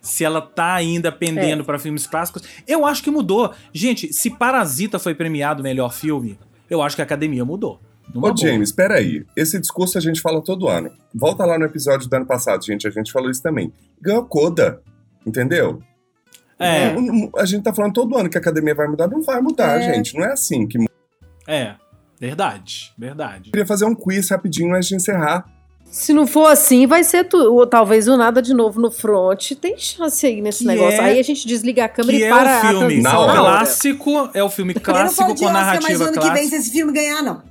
Se 0.00 0.24
ela 0.24 0.40
tá 0.40 0.74
ainda 0.74 1.10
pendendo 1.10 1.62
é. 1.62 1.64
para 1.64 1.78
filmes 1.78 2.06
clássicos. 2.06 2.42
Eu 2.68 2.86
acho 2.86 3.02
que 3.02 3.10
mudou. 3.10 3.52
Gente, 3.72 4.12
se 4.12 4.30
Parasita 4.30 4.98
foi 4.98 5.14
premiado 5.14 5.62
melhor 5.62 5.92
filme, 5.92 6.38
eu 6.68 6.82
acho 6.82 6.94
que 6.94 7.02
a 7.02 7.04
academia 7.04 7.44
mudou. 7.44 7.80
Ô, 8.14 8.20
boa. 8.20 8.36
James, 8.36 8.68
espera 8.68 8.96
aí. 8.96 9.24
Esse 9.36 9.58
discurso 9.58 9.96
a 9.96 10.00
gente 10.00 10.20
fala 10.20 10.42
todo 10.42 10.68
ano. 10.68 10.90
Volta 11.14 11.44
lá 11.44 11.58
no 11.58 11.64
episódio 11.64 12.08
do 12.08 12.14
ano 12.14 12.26
passado, 12.26 12.64
gente. 12.64 12.86
A 12.86 12.90
gente 12.90 13.10
falou 13.10 13.30
isso 13.30 13.42
também. 13.42 13.72
Ganhou 14.00 14.24
Coda, 14.24 14.80
entendeu? 15.26 15.82
É. 16.58 16.94
A 17.36 17.44
gente 17.44 17.62
tá 17.62 17.74
falando 17.74 17.92
todo 17.92 18.16
ano 18.16 18.28
que 18.28 18.38
a 18.38 18.40
academia 18.40 18.74
vai 18.74 18.86
mudar. 18.86 19.08
Não 19.08 19.22
vai 19.22 19.40
mudar, 19.40 19.80
é. 19.80 19.94
gente. 19.94 20.14
Não 20.14 20.24
é 20.24 20.32
assim 20.32 20.66
que 20.66 20.78
É. 21.46 21.74
Verdade, 22.20 22.92
verdade. 22.96 23.50
Queria 23.50 23.66
fazer 23.66 23.84
um 23.84 23.94
quiz 23.94 24.30
rapidinho 24.30 24.74
antes 24.74 24.88
de 24.88 24.94
encerrar. 24.94 25.44
Se 25.84 26.12
não 26.12 26.26
for 26.26 26.46
assim, 26.46 26.86
vai 26.86 27.04
ser 27.04 27.24
tu, 27.24 27.66
talvez 27.66 28.08
o 28.08 28.16
nada 28.16 28.42
de 28.42 28.52
novo 28.54 28.80
no 28.80 28.90
front. 28.90 29.52
Tem 29.52 29.76
chance 29.78 30.26
aí 30.26 30.40
nesse 30.40 30.60
que 30.60 30.64
negócio. 30.64 31.00
É, 31.00 31.04
aí 31.04 31.18
a 31.20 31.22
gente 31.22 31.46
desliga 31.46 31.84
a 31.84 31.88
câmera 31.88 32.16
e 32.16 32.28
para 32.28 32.50
é 32.50 32.58
o 32.58 32.80
filme 32.80 33.06
a 33.06 33.10
clássico, 33.10 34.30
é 34.34 34.42
o 34.42 34.50
filme 34.50 34.74
clássico 34.74 35.34
com 35.36 35.50
narrativa 35.50 35.90
mas 35.90 36.00
ano 36.00 36.12
clássica. 36.12 36.34
que 36.34 36.40
vem 36.40 36.48
se 36.48 36.56
esse 36.56 36.70
filme 36.72 36.92
ganhar, 36.92 37.22
não. 37.22 37.42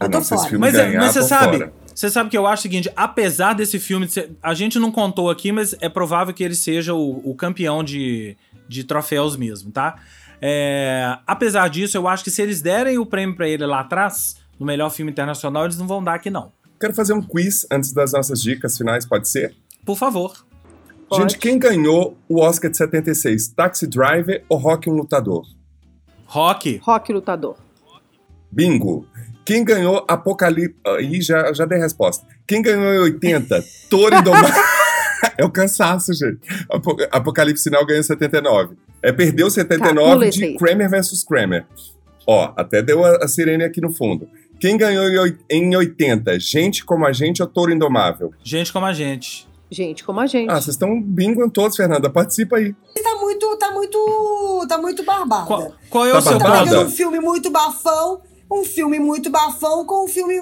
Eu 0.00 0.10
tô 0.10 0.22
fora. 0.22 0.58
Mas, 0.58 0.72
ganhar, 0.72 1.00
mas 1.00 1.12
você 1.12 1.22
sabe, 1.22 1.58
fora. 1.58 1.72
Você 1.94 2.10
sabe 2.10 2.28
que 2.28 2.36
eu 2.36 2.46
acho 2.46 2.60
o 2.60 2.62
seguinte, 2.62 2.90
apesar 2.96 3.54
desse 3.54 3.78
filme, 3.78 4.08
a 4.42 4.52
gente 4.52 4.78
não 4.78 4.90
contou 4.90 5.30
aqui, 5.30 5.52
mas 5.52 5.76
é 5.80 5.88
provável 5.88 6.34
que 6.34 6.42
ele 6.42 6.54
seja 6.54 6.92
o, 6.92 7.30
o 7.30 7.34
campeão 7.34 7.84
de, 7.84 8.36
de 8.68 8.82
troféus 8.82 9.36
mesmo, 9.36 9.70
tá? 9.70 9.96
É, 10.42 11.16
apesar 11.26 11.68
disso, 11.68 11.96
eu 11.96 12.08
acho 12.08 12.24
que 12.24 12.30
se 12.30 12.42
eles 12.42 12.60
derem 12.60 12.98
o 12.98 13.06
prêmio 13.06 13.36
para 13.36 13.48
ele 13.48 13.64
lá 13.64 13.80
atrás, 13.80 14.36
no 14.58 14.66
melhor 14.66 14.90
filme 14.90 15.10
internacional, 15.12 15.64
eles 15.64 15.78
não 15.78 15.86
vão 15.86 16.02
dar 16.02 16.14
aqui 16.14 16.30
não. 16.30 16.52
Quero 16.80 16.92
fazer 16.92 17.12
um 17.12 17.22
quiz 17.22 17.66
antes 17.70 17.92
das 17.92 18.12
nossas 18.12 18.42
dicas 18.42 18.76
finais, 18.76 19.06
pode 19.06 19.28
ser? 19.28 19.54
Por 19.84 19.96
favor. 19.96 20.44
Pode. 21.08 21.22
Gente, 21.22 21.38
quem 21.38 21.58
ganhou 21.58 22.16
o 22.28 22.40
Oscar 22.40 22.70
de 22.70 22.76
76? 22.76 23.48
Taxi 23.48 23.86
Driver 23.86 24.44
ou 24.48 24.58
Rock 24.58 24.90
um 24.90 24.94
Lutador? 24.94 25.46
Rock. 26.26 26.80
Rock 26.82 27.12
Lutador. 27.12 27.56
Bingo. 28.50 29.06
Quem 29.44 29.64
ganhou 29.64 30.04
Apocalipse. 30.08 30.76
Aí 30.86 31.20
já, 31.20 31.52
já 31.52 31.64
dei 31.64 31.78
a 31.78 31.82
resposta. 31.82 32.26
Quem 32.46 32.62
ganhou 32.62 32.94
em 32.94 32.98
80? 32.98 33.64
Toro 33.90 34.16
Indomável. 34.16 34.62
é 35.36 35.44
o 35.44 35.50
cansaço, 35.50 36.12
gente. 36.12 36.38
Apocalipse 37.10 37.62
Sinal 37.62 37.84
ganhou 37.86 38.00
em 38.00 38.04
79. 38.04 38.76
É, 39.02 39.12
perdeu 39.12 39.50
79 39.50 40.24
tá, 40.24 40.30
de 40.30 40.54
Kramer 40.56 40.88
versus 40.88 41.22
Kramer. 41.22 41.66
Ó, 42.26 42.52
até 42.56 42.82
deu 42.82 43.04
a, 43.04 43.16
a 43.24 43.28
sirene 43.28 43.64
aqui 43.64 43.80
no 43.80 43.92
fundo. 43.92 44.26
Quem 44.58 44.76
ganhou 44.76 45.04
em 45.50 45.76
80? 45.76 46.40
Gente 46.40 46.84
como 46.84 47.04
a 47.04 47.12
gente 47.12 47.42
ou 47.42 47.48
Touro 47.48 47.72
Indomável? 47.72 48.32
Gente 48.42 48.72
como 48.72 48.86
a 48.86 48.92
gente. 48.92 49.46
Gente 49.70 50.04
como 50.04 50.20
a 50.20 50.26
gente. 50.26 50.50
Ah, 50.50 50.60
vocês 50.60 50.74
estão 50.74 51.00
bingo 51.02 51.44
em 51.44 51.50
todos, 51.50 51.76
Fernanda. 51.76 52.08
Participa 52.08 52.56
aí. 52.56 52.74
Tá 53.02 53.16
muito, 53.16 53.56
tá 53.56 53.70
muito, 53.72 54.66
tá 54.68 54.78
muito 54.78 55.02
barbada. 55.04 55.46
Qual, 55.46 55.74
qual 55.90 56.06
é 56.06 56.12
tá 56.12 56.18
o 56.18 56.22
seu 56.22 56.38
barbada? 56.38 56.80
um 56.80 56.90
filme 56.90 57.18
muito 57.18 57.50
bafão, 57.50 58.20
um 58.60 58.64
filme 58.64 58.98
muito 58.98 59.30
bafão 59.30 59.84
com 59.84 60.04
um 60.04 60.08
filme 60.08 60.40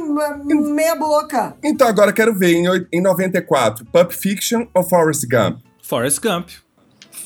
meia 0.72 0.94
boca. 0.94 1.56
Então 1.62 1.86
agora 1.86 2.12
quero 2.12 2.34
ver, 2.34 2.54
em, 2.54 2.66
em 2.92 3.00
94, 3.00 3.84
Pulp 3.86 4.12
Fiction 4.12 4.66
ou 4.74 4.82
Forrest 4.82 5.26
Gump? 5.28 5.60
Forrest 5.82 6.20
Gump. 6.20 6.48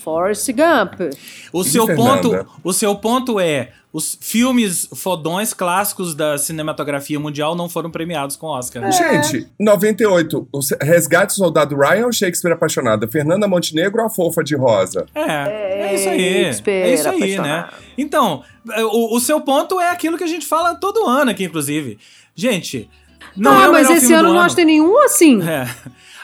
Forrest 0.06 0.48
Gump. 0.52 1.12
O 1.52 1.64
seu 1.64 1.84
ponto, 1.96 2.46
o 2.62 2.72
seu 2.72 2.94
ponto 2.94 3.40
é 3.40 3.72
os 3.92 4.16
filmes 4.20 4.88
fodões 4.94 5.52
clássicos 5.52 6.14
da 6.14 6.38
cinematografia 6.38 7.18
mundial 7.18 7.56
não 7.56 7.68
foram 7.68 7.90
premiados 7.90 8.36
com 8.36 8.46
Oscar. 8.46 8.84
É. 8.84 8.92
Gente, 8.92 9.48
98, 9.58 10.48
o 10.52 10.60
Resgate 10.80 11.34
do 11.34 11.38
Soldado 11.38 11.76
Ryan 11.76 12.06
ou 12.06 12.12
Shakespeare 12.12 12.52
Apaixonada? 12.52 13.08
Fernanda 13.08 13.48
Montenegro 13.48 14.00
ou 14.00 14.06
A 14.06 14.10
Fofa 14.10 14.44
de 14.44 14.54
Rosa? 14.54 15.06
É, 15.12 15.22
é, 15.22 15.80
é 15.80 15.94
isso 15.94 16.08
aí. 16.08 16.70
É 16.70 16.94
isso 16.94 17.08
aí, 17.08 17.38
né? 17.38 17.68
Então, 17.98 18.44
o, 18.92 19.16
o 19.16 19.18
seu 19.18 19.40
ponto 19.40 19.80
é 19.80 19.90
aquilo 19.90 20.16
que 20.16 20.24
a 20.24 20.28
gente 20.28 20.46
fala 20.46 20.76
todo 20.76 21.04
ano 21.04 21.32
aqui, 21.32 21.42
inclusive. 21.42 21.98
Gente, 22.32 22.88
não, 23.36 23.54
não 23.54 23.64
é 23.64 23.68
mas 23.70 23.90
esse 23.90 24.12
ano 24.12 24.32
não 24.32 24.40
acho 24.40 24.54
que 24.54 24.62
tem 24.62 24.66
nenhum 24.66 25.02
assim. 25.02 25.42
É. 25.42 25.66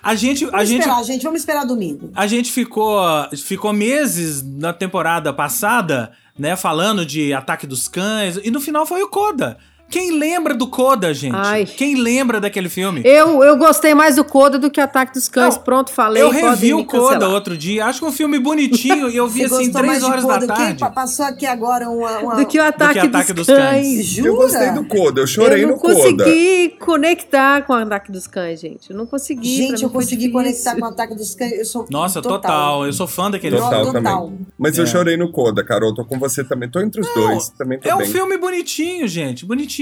A 0.02 0.14
gente, 0.14 0.44
vamos 0.44 0.60
a 0.60 0.64
gente, 0.64 0.80
esperar, 0.80 1.04
gente, 1.04 1.22
vamos 1.22 1.40
esperar 1.40 1.64
domingo. 1.64 2.10
A 2.14 2.26
gente 2.26 2.50
ficou, 2.50 3.00
ficou 3.36 3.72
meses 3.72 4.42
na 4.42 4.72
temporada 4.72 5.32
passada 5.32 6.12
né, 6.38 6.56
falando 6.56 7.04
de 7.04 7.32
ataque 7.32 7.66
dos 7.66 7.88
cães, 7.88 8.38
e 8.42 8.50
no 8.50 8.60
final 8.60 8.86
foi 8.86 9.02
o 9.02 9.08
Coda. 9.08 9.58
Quem 9.92 10.10
lembra 10.10 10.54
do 10.54 10.66
Coda, 10.66 11.12
gente? 11.12 11.36
Ai. 11.36 11.66
Quem 11.66 11.96
lembra 11.96 12.40
daquele 12.40 12.70
filme? 12.70 13.02
Eu, 13.04 13.44
eu 13.44 13.58
gostei 13.58 13.94
mais 13.94 14.16
do 14.16 14.24
Coda 14.24 14.58
do 14.58 14.70
que 14.70 14.80
Ataque 14.80 15.12
dos 15.12 15.28
Cães. 15.28 15.54
Não, 15.54 15.62
Pronto, 15.62 15.92
falei. 15.92 16.22
Eu 16.22 16.30
revi 16.30 16.72
o 16.72 16.82
Coda 16.86 17.28
outro 17.28 17.58
dia. 17.58 17.84
Acho 17.84 17.98
que 17.98 18.06
é 18.06 18.08
um 18.08 18.12
filme 18.12 18.38
bonitinho 18.38 19.10
e 19.10 19.16
eu 19.18 19.28
vi 19.28 19.44
assim 19.44 19.70
três 19.70 20.02
horas 20.02 20.24
da 20.24 20.46
tarde. 20.46 20.82
Que 20.82 20.90
passou 20.94 21.26
aqui 21.26 21.44
agora 21.44 21.90
uma, 21.90 22.18
uma... 22.20 22.36
Do 22.36 22.46
que 22.46 22.58
o 22.58 22.64
Ataque, 22.64 23.00
que 23.00 23.06
ataque 23.06 23.34
dos, 23.34 23.46
dos, 23.46 23.54
Cães. 23.54 23.86
cães. 23.86 24.06
Jura? 24.06 24.28
Eu 24.28 24.36
gostei 24.36 24.70
do 24.70 24.84
Coda. 24.86 25.20
Eu 25.20 25.26
chorei 25.26 25.66
no 25.66 25.76
Coda. 25.76 25.92
Eu 25.92 25.98
não 25.98 26.16
consegui 26.16 26.68
conectar 26.78 27.62
com 27.66 27.74
o 27.74 27.76
Ataque 27.76 28.10
dos 28.10 28.26
Cães, 28.26 28.60
gente. 28.60 28.90
Eu 28.90 28.96
não 28.96 29.04
consegui. 29.04 29.56
Gente, 29.56 29.82
eu 29.82 29.90
consegui 29.90 30.30
conectar 30.30 30.74
com 30.74 30.86
o 30.86 30.88
Ataque 30.88 31.14
dos 31.14 31.34
Cães. 31.34 31.52
Eu 31.52 31.66
sou 31.66 31.86
Nossa, 31.90 32.22
total. 32.22 32.40
total. 32.40 32.86
Eu 32.86 32.94
sou 32.94 33.06
fã 33.06 33.30
daquele 33.30 33.56
total 33.56 33.84
filme. 33.84 33.92
Total 33.92 34.22
também. 34.26 34.46
Mas 34.56 34.78
é. 34.78 34.80
eu 34.80 34.86
chorei 34.86 35.18
no 35.18 35.30
Coda, 35.30 35.62
Carol. 35.62 35.94
Tô 35.94 36.02
com 36.02 36.18
você 36.18 36.42
também. 36.42 36.70
Tô 36.70 36.80
entre 36.80 37.02
os 37.02 37.06
não, 37.08 37.14
dois. 37.14 37.50
Também 37.50 37.78
tô 37.78 37.90
é 37.90 37.94
bem. 37.94 38.08
um 38.08 38.10
filme 38.10 38.38
bonitinho, 38.38 39.06
gente. 39.06 39.44
Bonitinho. 39.44 39.81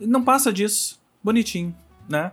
Não 0.00 0.22
passa 0.22 0.52
disso. 0.52 1.00
Bonitinho, 1.22 1.74
né? 2.08 2.32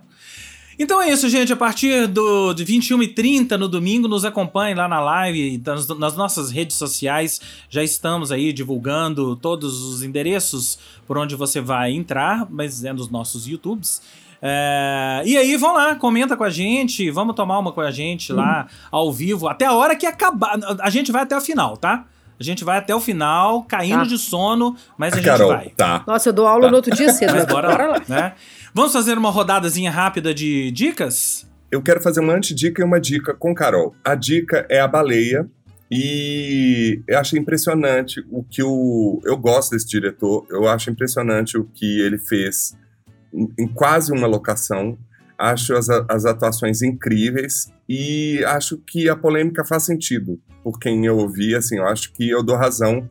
Então 0.78 1.01
é 1.01 1.12
isso, 1.12 1.30
gente. 1.30 1.53
A 1.53 1.55
partir 1.55 2.07
do, 2.07 2.53
de 2.53 2.66
21h30 2.66 3.51
no 3.51 3.68
domingo, 3.68 4.07
nos 4.07 4.26
acompanhe 4.26 4.74
lá 4.74 4.88
na 4.88 4.99
live, 4.99 5.62
nas, 5.64 5.88
nas, 5.88 6.16
nossas 6.16 6.49
redes 6.49 6.76
sociais. 6.76 7.39
Já 7.70 7.84
estamos 7.84 8.32
aí 8.32 8.51
divulgando 8.51 9.36
todos 9.36 9.82
os 9.84 10.01
endereços 10.01 10.80
por 11.05 11.18
onde 11.18 11.36
você 11.36 11.62
vai 11.62 11.91
entrar, 11.91 12.47
mas 12.49 12.84
é 12.84 12.91
nos 12.91 13.09
nossos 13.09 13.47
YouTubes. 13.47 14.01
É, 14.41 15.22
e 15.24 15.38
aí, 15.38 15.55
vão 15.55 15.76
lá, 15.76 15.95
comenta 15.95 16.36
com 16.36 16.43
a 16.43 16.49
gente, 16.49 17.12
vamos 17.12 17.36
tomar 17.36 17.59
uma 17.59 17.72
com 17.72 17.82
a 17.82 17.91
gente 17.91 18.34
lá, 18.34 18.66
ao 18.89 19.14
vivo, 19.14 19.47
até 19.47 19.66
a 19.66 19.74
hora 19.74 19.95
que 19.95 20.07
acabar. 20.07 20.57
A 20.80 20.89
gente 20.89 21.12
vai 21.12 21.22
até 21.22 21.38
o 21.38 21.41
final, 21.41 21.78
tá? 21.78 22.07
A 22.42 22.44
gente 22.44 22.64
vai 22.64 22.80
até 22.80 22.96
o 22.96 23.00
final, 23.00 23.62
caindo 23.66 24.00
tá. 24.00 24.06
de 24.06 24.18
sono, 24.18 24.76
mas 24.98 25.14
a 25.14 25.18
gente 25.18 25.26
Carol, 25.26 25.50
vai. 25.50 25.70
Tá. 25.78 26.04
Nossa, 26.08 26.30
eu 26.30 26.34
dou 26.34 26.48
aula 26.48 26.64
tá. 26.64 26.70
no 26.72 26.76
outro 26.76 26.96
dia 26.96 27.14
cedo. 27.14 27.34
mas 27.34 27.46
bora, 27.46 27.70
bora 27.70 27.88
lá. 27.88 28.02
Né? 28.08 28.34
Vamos 28.74 28.92
fazer 28.92 29.16
uma 29.16 29.30
rodadazinha 29.30 29.92
rápida 29.92 30.34
de 30.34 30.72
dicas? 30.72 31.48
Eu 31.70 31.84
quero 31.84 32.02
fazer 32.02 32.20
uma 32.20 32.34
antidica 32.34 32.82
e 32.82 32.84
uma 32.84 33.00
dica 33.00 33.36
com 33.36 33.54
Carol. 33.54 33.96
A 34.04 34.16
dica 34.16 34.66
é 34.72 34.80
a 34.80 34.88
baleia. 34.88 35.48
E 35.92 37.00
eu 37.08 37.20
achei 37.20 37.38
impressionante 37.38 38.26
o 38.32 38.44
que 38.44 38.64
o. 38.64 39.22
Eu 39.24 39.38
gosto 39.38 39.72
desse 39.72 39.88
diretor, 39.88 40.48
eu 40.50 40.68
acho 40.68 40.89
impressionante 40.89 41.58
o 41.58 41.66
que 41.66 42.00
ele 42.00 42.18
fez 42.18 42.76
em 43.32 43.68
quase 43.68 44.12
uma 44.12 44.26
locação. 44.26 44.98
Acho 45.42 45.76
as, 45.76 45.89
as 45.89 46.26
atuações 46.26 46.82
incríveis 46.82 47.72
e 47.89 48.44
acho 48.46 48.78
que 48.78 49.10
a 49.10 49.16
polêmica 49.16 49.66
faz 49.66 49.84
sentido 49.84 50.39
por 50.64 50.80
quem 50.80 51.06
eu 51.06 51.18
ouvi. 51.18 51.56
Assim, 51.56 51.78
eu 51.78 51.88
acho 51.88 52.14
que 52.14 52.30
eu 52.30 52.44
dou 52.44 52.56
razão 52.56 53.10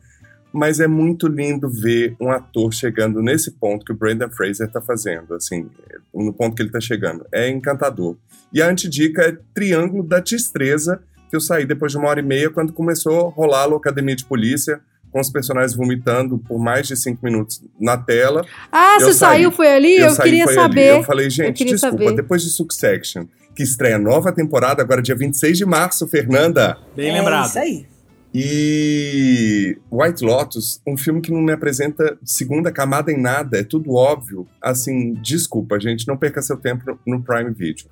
mas 0.53 0.79
é 0.79 0.87
muito 0.87 1.27
lindo 1.27 1.69
ver 1.69 2.15
um 2.19 2.29
ator 2.29 2.73
chegando 2.73 3.21
nesse 3.21 3.51
ponto 3.51 3.85
que 3.85 3.91
o 3.91 3.95
Brendan 3.95 4.29
Fraser 4.29 4.67
está 4.67 4.81
fazendo, 4.81 5.33
assim, 5.33 5.69
no 6.13 6.33
ponto 6.33 6.55
que 6.55 6.61
ele 6.61 6.69
está 6.69 6.81
chegando. 6.81 7.25
É 7.31 7.49
encantador. 7.49 8.17
E 8.51 8.61
a 8.61 8.67
antidica 8.67 9.21
é 9.21 9.37
Triângulo 9.53 10.03
da 10.03 10.19
Destreza, 10.19 11.01
que 11.29 11.35
eu 11.35 11.39
saí 11.39 11.65
depois 11.65 11.93
de 11.93 11.97
uma 11.97 12.09
hora 12.09 12.19
e 12.19 12.23
meia, 12.23 12.49
quando 12.49 12.73
começou 12.73 13.27
a 13.27 13.29
rolar 13.29 13.71
a 13.71 13.75
Academia 13.77 14.15
de 14.15 14.25
Polícia, 14.25 14.81
com 15.11 15.19
os 15.19 15.29
personagens 15.29 15.75
vomitando 15.75 16.37
por 16.37 16.59
mais 16.59 16.87
de 16.87 16.95
cinco 16.95 17.23
minutos 17.23 17.61
na 17.79 17.97
tela. 17.97 18.45
Ah, 18.71 18.97
você 18.99 19.13
saiu, 19.13 19.51
foi 19.51 19.71
ali? 19.71 19.97
Eu, 19.97 20.05
eu 20.05 20.11
saí, 20.11 20.29
queria 20.29 20.47
saber. 20.47 20.89
Ali. 20.89 20.99
Eu 20.99 21.03
falei, 21.03 21.29
gente, 21.29 21.63
eu 21.63 21.71
desculpa, 21.71 22.03
saber. 22.03 22.15
depois 22.15 22.41
de 22.41 22.49
Succession, 22.49 23.25
que 23.55 23.63
estreia 23.63 23.99
nova 23.99 24.31
temporada 24.31 24.81
agora 24.81 25.01
dia 25.01 25.15
26 25.15 25.57
de 25.57 25.65
março, 25.65 26.07
Fernanda. 26.07 26.77
Bem 26.95 27.09
é 27.09 27.13
lembrado. 27.13 27.47
Isso 27.47 27.59
aí. 27.59 27.85
E 28.33 29.77
White 29.91 30.23
Lotus, 30.23 30.81
um 30.87 30.95
filme 30.95 31.19
que 31.19 31.31
não 31.31 31.41
me 31.41 31.51
apresenta 31.51 32.17
segunda 32.23 32.71
camada 32.71 33.11
em 33.11 33.19
nada, 33.19 33.59
é 33.59 33.63
tudo 33.63 33.93
óbvio. 33.93 34.47
Assim, 34.61 35.13
desculpa, 35.15 35.77
gente, 35.77 36.07
não 36.07 36.15
perca 36.15 36.41
seu 36.41 36.55
tempo 36.55 36.97
no 37.05 37.21
Prime 37.21 37.51
Video. 37.51 37.87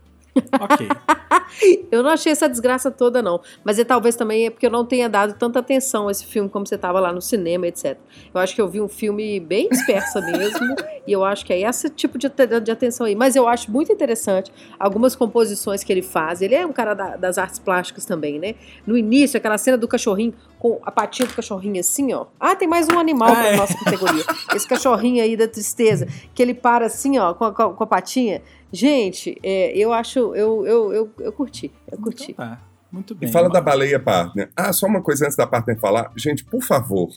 Ok. 0.60 0.88
eu 1.92 2.04
não 2.04 2.12
achei 2.12 2.32
essa 2.32 2.48
desgraça 2.48 2.92
toda, 2.92 3.22
não. 3.22 3.42
Mas 3.64 3.80
é, 3.80 3.84
talvez 3.84 4.16
também 4.16 4.46
é 4.46 4.50
porque 4.50 4.66
eu 4.66 4.72
não 4.72 4.86
tenha 4.86 5.10
dado 5.10 5.34
tanta 5.34 5.60
atenção 5.60 6.08
a 6.08 6.12
esse 6.12 6.26
filme 6.26 6.50
como 6.50 6.66
você 6.66 6.76
estava 6.76 7.00
lá 7.00 7.12
no 7.12 7.22
cinema, 7.22 7.68
etc. 7.68 7.98
Eu 8.34 8.40
acho 8.40 8.56
que 8.56 8.62
eu 8.62 8.68
vi 8.68 8.82
um 8.82 8.88
filme 8.88 9.40
bem 9.40 9.70
dispersa 9.70 10.22
mesmo. 10.22 10.76
e 11.06 11.12
eu 11.12 11.24
acho 11.24 11.46
que 11.46 11.54
é 11.54 11.62
esse 11.62 11.90
tipo 11.90 12.18
de, 12.18 12.30
de, 12.62 12.72
atenção 12.72 13.06
aí. 13.06 13.16
Mas 13.16 13.36
eu 13.36 13.48
acho 13.48 13.72
muito 13.72 13.92
interessante 13.92 14.52
algumas 14.80 15.16
composições 15.16 15.84
que 15.84 15.92
ele 15.92 16.02
faz. 16.02 16.42
Ele 16.42 16.56
é 16.56 16.66
um 16.66 16.74
cara 16.74 16.94
da, 16.94 17.18
das 17.18 17.38
artes 17.38 17.60
plásticas 17.60 18.06
também, 18.06 18.40
né? 18.40 18.56
No 18.86 18.98
início, 18.98 19.38
aquela 19.38 19.58
cena 19.58 19.78
do 19.78 19.88
cachorrinho 19.88 20.34
com 20.60 20.78
a 20.84 20.92
patinha 20.92 21.28
do 21.28 21.34
cachorrinho 21.34 21.80
assim, 21.80 22.14
ó. 22.14 22.26
Ah, 22.40 22.56
tem 22.56 22.68
mais 22.68 22.88
um 22.90 23.00
animal 23.00 23.32
para 23.32 23.44
ah, 23.44 23.48
é. 23.48 23.56
nossa 23.56 23.78
categoria. 23.78 24.24
Esse 24.54 24.68
cachorrinho 24.68 25.24
aí 25.24 25.38
da 25.38 25.48
tristeza, 25.48 26.06
que 26.34 26.42
ele 26.42 26.54
para 26.54 26.86
assim, 26.86 27.18
ó, 27.18 27.34
com 27.34 27.46
a, 27.46 27.54
com 27.54 27.84
a 27.84 27.88
patinha. 27.88 28.42
Gente, 28.72 29.38
é, 29.42 29.76
eu 29.78 29.92
acho, 29.92 30.20
eu, 30.36 30.66
eu, 30.66 30.94
eu, 30.94 31.12
eu 31.20 31.32
curti, 31.32 31.72
eu 31.92 31.98
curti. 31.98 32.32
Então 32.32 32.46
tá. 32.46 32.70
Muito 32.92 33.14
bem. 33.14 33.30
E 33.30 33.32
fala 33.32 33.50
da 33.50 33.62
baleia 33.62 34.00
partner. 34.00 34.50
Ah, 34.56 34.74
só 34.74 34.88
uma 34.88 35.02
coisa 35.02 35.26
antes 35.26 35.38
da 35.38 35.46
partner 35.46 35.80
falar. 35.80 36.12
Gente, 36.16 36.44
por 36.44 36.64
favor, 36.64 37.10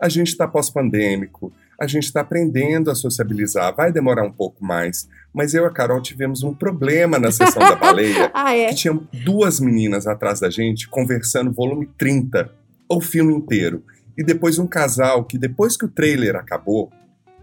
a 0.00 0.08
gente 0.08 0.28
está 0.28 0.46
pós-pandêmico, 0.46 1.52
a 1.80 1.86
gente 1.86 2.04
está 2.04 2.20
aprendendo 2.20 2.90
a 2.90 2.94
sociabilizar, 2.94 3.74
vai 3.74 3.92
demorar 3.92 4.24
um 4.24 4.32
pouco 4.32 4.64
mais. 4.64 5.08
Mas 5.32 5.54
eu 5.54 5.64
e 5.64 5.66
a 5.66 5.70
Carol 5.70 6.00
tivemos 6.00 6.42
um 6.42 6.54
problema 6.54 7.18
na 7.18 7.30
sessão 7.30 7.60
da 7.60 7.76
baleia, 7.76 8.30
ah, 8.34 8.54
é? 8.54 8.68
que 8.68 8.74
tinham 8.76 9.06
duas 9.24 9.60
meninas 9.60 10.06
atrás 10.06 10.40
da 10.40 10.50
gente 10.50 10.88
conversando 10.88 11.52
volume 11.52 11.88
30, 11.98 12.50
o 12.88 13.00
filme 13.00 13.34
inteiro. 13.34 13.82
E 14.16 14.24
depois 14.24 14.58
um 14.58 14.66
casal 14.66 15.24
que, 15.24 15.38
depois 15.38 15.76
que 15.76 15.84
o 15.84 15.88
trailer 15.88 16.36
acabou, 16.36 16.90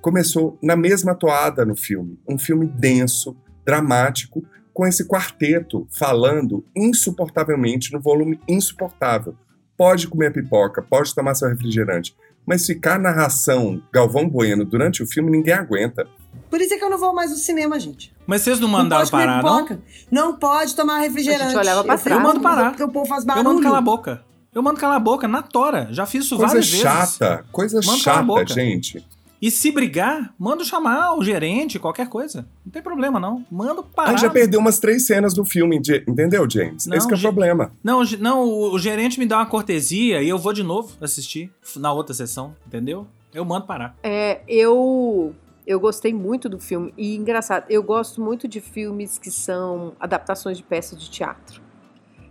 começou 0.02 0.58
na 0.62 0.76
mesma 0.76 1.16
toada 1.16 1.66
no 1.66 1.76
filme. 1.76 2.20
Um 2.28 2.38
filme 2.38 2.66
denso, 2.66 3.36
dramático, 3.66 4.44
com 4.74 4.86
esse 4.86 5.08
quarteto 5.08 5.88
falando 5.90 6.64
insuportavelmente 6.76 7.92
no 7.92 8.00
volume 8.00 8.40
insuportável. 8.48 9.36
Pode 9.76 10.08
comer 10.08 10.32
pipoca, 10.32 10.82
pode 10.82 11.14
tomar 11.14 11.36
seu 11.36 11.50
refrigerante, 11.50 12.16
mas 12.46 12.66
ficar 12.66 13.00
narração 13.00 13.82
Galvão 13.92 14.30
Bueno 14.30 14.64
durante 14.64 15.04
o 15.04 15.08
filme 15.08 15.32
ninguém 15.32 15.54
aguenta. 15.54 16.08
Por 16.50 16.62
isso 16.62 16.74
é 16.74 16.78
que 16.78 16.84
eu 16.84 16.90
não 16.90 16.98
vou 16.98 17.14
mais 17.14 17.32
no 17.32 17.38
cinema, 17.38 17.80
gente. 17.80 18.14
Mas 18.26 18.42
vocês 18.42 18.60
não 18.60 18.68
mandaram 18.68 19.04
não 19.04 19.12
parar, 19.12 19.44
não? 19.44 19.80
Não 20.10 20.38
pode 20.38 20.76
tomar 20.76 21.00
refrigerante. 21.00 21.44
A 21.44 21.50
gente 21.50 21.58
olhava 21.58 21.84
pra 21.84 21.98
trás. 21.98 22.18
Eu 22.18 22.24
mando 22.24 22.40
parar. 22.40 22.70
Porque 22.70 22.84
o 22.84 22.90
povo 22.90 23.06
faz 23.06 23.26
barulho. 23.26 23.46
Eu 23.48 23.54
mando 23.54 23.64
calar 23.64 23.80
a 23.80 23.82
boca. 23.82 24.24
Eu 24.54 24.64
mando 24.64 24.80
calar 24.80 24.98
a 24.98 25.00
boca 25.00 25.28
na 25.28 25.42
tora. 25.42 25.88
Já 25.92 26.06
fiz 26.06 26.26
isso 26.26 26.38
coisa 26.38 26.54
várias 26.54 26.66
chata, 26.68 27.30
vezes. 27.30 27.52
Coisa 27.52 27.82
chata, 27.82 28.26
coisa 28.26 28.46
chata, 28.46 28.54
gente. 28.54 29.06
E 29.42 29.52
se 29.52 29.72
brigar, 29.72 30.34
manda 30.38 30.64
chamar 30.64 31.16
o 31.16 31.24
gerente, 31.24 31.78
qualquer 31.78 32.10
coisa. 32.10 32.48
Não 32.66 32.72
tem 32.72 32.82
problema, 32.82 33.20
não. 33.20 33.46
Manda 33.52 33.84
parar. 33.84 34.12
Aí 34.12 34.18
já 34.18 34.30
perdeu 34.30 34.60
umas 34.60 34.80
três 34.80 35.06
cenas 35.06 35.34
do 35.34 35.46
filme, 35.46 35.80
entendeu, 36.08 36.50
James? 36.50 36.88
Não, 36.88 36.98
Esse 36.98 37.12
é 37.12 37.16
o 37.16 37.20
problema. 37.20 37.72
Não, 37.84 38.04
não, 38.20 38.44
o 38.44 38.80
gerente 38.80 39.20
me 39.20 39.26
dá 39.26 39.38
uma 39.38 39.46
cortesia 39.46 40.22
e 40.22 40.30
eu 40.30 40.38
vou 40.38 40.54
de 40.54 40.64
novo 40.64 40.96
assistir 41.02 41.52
na 41.76 41.92
outra 41.92 42.14
sessão, 42.14 42.56
entendeu? 42.66 43.08
Eu 43.34 43.46
mando 43.46 43.68
parar. 43.68 43.96
É, 44.02 44.42
eu 44.48 45.36
eu 45.68 45.82
gostei 45.82 46.14
muito 46.14 46.48
do 46.48 46.58
filme. 46.58 46.94
E 46.98 47.16
engraçado, 47.16 47.66
eu 47.70 47.84
gosto 47.84 48.22
muito 48.22 48.48
de 48.48 48.62
filmes 48.62 49.20
que 49.20 49.30
são 49.30 49.94
adaptações 50.00 50.58
de 50.58 50.64
peças 50.64 51.00
de 51.00 51.10
teatro. 51.10 51.62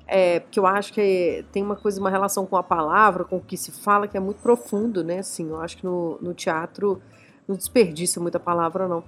É, 0.06 0.40
porque 0.40 0.58
eu 0.58 0.66
acho 0.66 0.92
que 0.92 1.44
tem 1.50 1.62
uma 1.62 1.74
coisa, 1.74 2.00
uma 2.00 2.10
relação 2.10 2.46
com 2.46 2.56
a 2.56 2.62
palavra, 2.62 3.24
com 3.24 3.36
o 3.36 3.40
que 3.40 3.56
se 3.56 3.72
fala, 3.72 4.06
que 4.06 4.16
é 4.16 4.20
muito 4.20 4.40
profundo, 4.40 5.02
né? 5.02 5.18
Assim, 5.18 5.48
eu 5.48 5.60
acho 5.60 5.78
que 5.78 5.84
no, 5.84 6.16
no 6.22 6.32
teatro 6.32 7.02
não 7.48 7.56
desperdiça 7.56 8.20
muita 8.20 8.38
palavra, 8.38 8.86
não. 8.86 9.02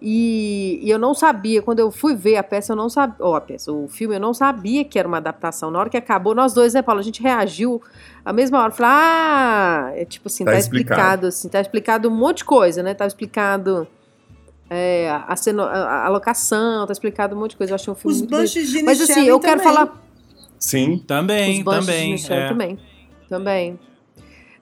E, 0.00 0.78
e, 0.80 0.90
eu 0.90 0.98
não 0.98 1.12
sabia, 1.12 1.60
quando 1.60 1.80
eu 1.80 1.90
fui 1.90 2.14
ver 2.14 2.36
a 2.36 2.42
peça, 2.42 2.72
eu 2.72 2.76
não 2.76 2.88
sabia, 2.88 3.16
oh, 3.18 3.34
a 3.34 3.40
peça, 3.40 3.72
o 3.72 3.88
filme, 3.88 4.14
eu 4.14 4.20
não 4.20 4.32
sabia 4.32 4.84
que 4.84 4.96
era 4.96 5.08
uma 5.08 5.16
adaptação. 5.16 5.72
Na 5.72 5.80
hora 5.80 5.90
que 5.90 5.96
acabou, 5.96 6.36
nós 6.36 6.54
dois, 6.54 6.72
né, 6.72 6.82
Paulo, 6.82 7.00
a 7.00 7.04
gente 7.04 7.20
reagiu 7.20 7.82
a 8.24 8.32
mesma 8.32 8.62
hora. 8.62 8.70
Falei, 8.70 8.92
ah, 8.94 9.92
é 9.96 10.04
tipo 10.04 10.28
assim, 10.28 10.44
tá, 10.44 10.52
tá 10.52 10.58
explicado. 10.58 10.94
explicado. 10.94 11.26
assim, 11.26 11.48
tá 11.48 11.60
explicado 11.60 12.08
um 12.08 12.14
monte 12.14 12.38
de 12.38 12.44
coisa, 12.44 12.80
né? 12.80 12.94
Tá 12.94 13.06
explicado 13.08 13.88
é, 14.70 15.10
a, 15.10 15.26
a, 15.26 16.06
a 16.06 16.08
locação, 16.08 16.86
tá 16.86 16.92
explicado 16.92 17.34
um 17.34 17.40
monte 17.40 17.50
de 17.50 17.56
coisa. 17.56 17.72
Eu 17.72 17.74
achei 17.74 17.92
um 17.92 17.96
filme 17.96 18.14
Os 18.14 18.20
muito 18.20 18.30
bem. 18.30 18.84
Mas 18.84 19.00
assim, 19.00 19.26
eu 19.26 19.40
também. 19.40 19.56
quero 19.56 19.60
falar 19.60 20.07
Sim. 20.58 20.98
Também, 20.98 21.58
Os 21.60 21.64
também. 21.64 22.14
De 22.14 22.32
é. 22.32 22.48
Também. 22.48 22.78
Também. 23.28 23.78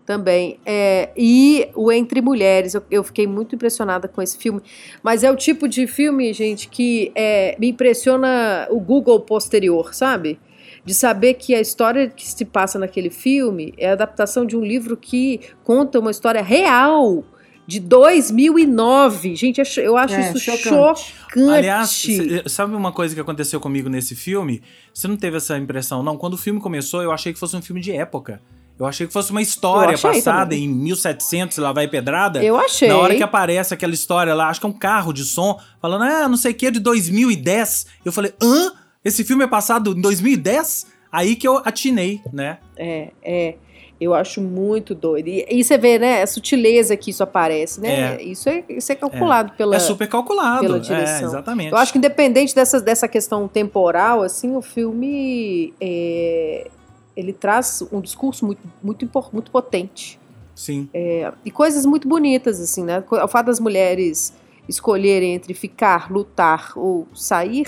Também. 0.05 0.61
É, 0.65 1.11
e 1.17 1.69
o 1.75 1.91
Entre 1.91 2.21
Mulheres, 2.21 2.75
eu, 2.75 2.83
eu, 2.89 3.03
fiquei 3.03 3.27
muito 3.27 3.57
impressionada 3.57 4.07
com 4.07 4.23
esse 4.23 4.39
filme. 4.39 4.61
Mas 5.03 5.25
é 5.25 5.31
o 5.31 5.37
tipo 5.37 5.67
de 5.67 5.87
filme, 5.89 6.33
gente, 6.33 6.69
que 6.69 7.11
é, 7.15 7.57
me 7.59 7.69
impressiona 7.71 8.69
o 8.71 8.79
Google 8.79 9.19
posterior, 9.19 9.93
sabe? 9.93 10.39
De 10.85 10.95
saber 10.95 11.35
que 11.35 11.57
a 11.57 11.61
história 11.61 12.09
que 12.09 12.25
se 12.25 12.45
passa 12.45 12.79
naquele 12.79 13.11
filme 13.11 13.75
é 13.77 13.89
a 13.89 13.93
adaptação 13.95 14.47
de 14.47 14.57
um 14.57 14.63
livro 14.63 14.97
que 14.97 15.41
conta 15.65 15.99
uma 15.99 16.13
história 16.13 16.41
real 16.41 17.25
de 17.67 17.81
2009. 17.81 19.35
Gente, 19.35 19.61
eu 19.79 19.97
acho 19.97 20.15
é, 20.15 20.31
isso 20.31 20.39
chocante. 20.39 21.15
chocante. 21.19 21.51
Aliás, 21.51 22.07
sabe 22.47 22.75
uma 22.75 22.93
coisa 22.93 23.15
que 23.15 23.21
aconteceu 23.21 23.61
comigo 23.61 23.89
nesse 23.89 24.15
filme? 24.15 24.63
Você 24.95 25.09
não 25.09 25.17
teve 25.17 25.37
essa 25.37 25.59
impressão? 25.59 26.03
Não, 26.03 26.17
quando 26.17 26.35
o 26.35 26.39
filme 26.39 26.61
começou, 26.61 27.03
eu 27.03 27.11
achei 27.11 27.33
que 27.33 27.39
fosse 27.39 27.57
um 27.57 27.63
filme 27.63 27.81
de 27.81 27.93
época. 27.93 28.41
Eu 28.79 28.85
achei 28.85 29.07
que 29.07 29.13
fosse 29.13 29.31
uma 29.31 29.41
história 29.41 29.97
passada 29.97 30.51
também. 30.51 30.65
em 30.65 30.69
1700, 30.69 31.57
lá 31.59 31.73
vai 31.73 31.89
pedrada. 31.89 32.45
Eu 32.45 32.59
achei. 32.59 32.89
Na 32.89 32.99
hora 32.99 33.15
que 33.15 33.23
aparece 33.23 33.73
aquela 33.73 33.95
história 33.95 34.35
lá, 34.35 34.49
acho 34.49 34.61
que 34.61 34.67
é 34.67 34.69
um 34.69 34.73
carro 34.73 35.15
de 35.15 35.25
som, 35.25 35.59
falando, 35.81 36.05
ah, 36.05 36.29
não 36.29 36.37
sei 36.37 36.53
o 36.53 36.55
que, 36.55 36.71
de 36.71 36.79
2010. 36.81 37.87
Eu 38.05 38.13
falei, 38.13 38.35
hã? 38.43 38.73
Esse 39.03 39.25
filme 39.25 39.45
é 39.45 39.47
passado 39.47 39.93
em 39.97 40.01
2010? 40.01 40.87
Aí 41.11 41.37
que 41.37 41.49
eu 41.49 41.63
atinei, 41.65 42.21
né? 42.33 42.59
É, 42.77 43.13
é. 43.23 43.55
Eu 43.99 44.13
acho 44.13 44.43
muito 44.43 44.95
doido. 44.95 45.29
E, 45.29 45.47
e, 45.49 45.65
você 45.65 45.79
vê, 45.79 45.99
né, 45.99 46.23
a 46.23 46.27
sutileza 46.27 46.97
que 46.97 47.11
isso 47.11 47.23
aparece, 47.23 47.81
né? 47.81 48.17
É. 48.17 48.23
Isso, 48.23 48.49
é, 48.49 48.63
isso 48.69 48.93
é 48.93 48.95
calculado 48.95 49.53
é. 49.53 49.57
pela. 49.57 49.77
É 49.77 49.79
super 49.79 50.07
calculado. 50.07 50.61
Pela 50.61 50.79
direção. 50.79 51.21
É, 51.21 51.25
exatamente. 51.25 51.73
Eu 51.73 51.79
acho 51.79 51.93
que 51.93 51.99
independente 51.99 52.55
dessa, 52.55 52.81
dessa 52.81 53.09
questão 53.09 53.49
temporal, 53.49 54.23
assim, 54.23 54.55
o 54.55 54.61
filme 54.61 55.73
é, 55.81 56.69
ele 57.17 57.33
traz 57.33 57.83
um 57.91 58.01
discurso 58.01 58.45
muito, 58.45 58.61
muito, 58.83 59.11
muito 59.33 59.51
potente. 59.51 60.21
Sim. 60.55 60.89
É, 60.93 61.33
e 61.45 61.51
coisas 61.51 61.87
muito 61.87 62.07
bonitas, 62.07 62.61
assim, 62.61 62.85
né? 62.85 63.03
O 63.11 63.29
fato 63.29 63.47
das 63.47 63.59
mulheres 63.59 64.35
escolherem 64.69 65.35
entre 65.35 65.55
ficar, 65.55 66.11
lutar 66.11 66.73
ou 66.77 67.07
sair, 67.15 67.67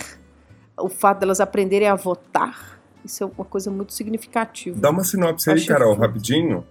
o 0.76 0.88
fato 0.88 1.20
delas 1.20 1.40
aprenderem 1.40 1.88
a 1.88 1.94
votar 1.94 2.77
isso 3.08 3.24
é 3.24 3.26
uma 3.26 3.44
coisa 3.44 3.70
muito 3.70 3.92
significativa. 3.92 4.78
Dá 4.78 4.90
uma 4.90 5.02
sinopse 5.02 5.50
aí, 5.50 5.64
Carol, 5.66 5.94
rapidinho. 5.94 6.64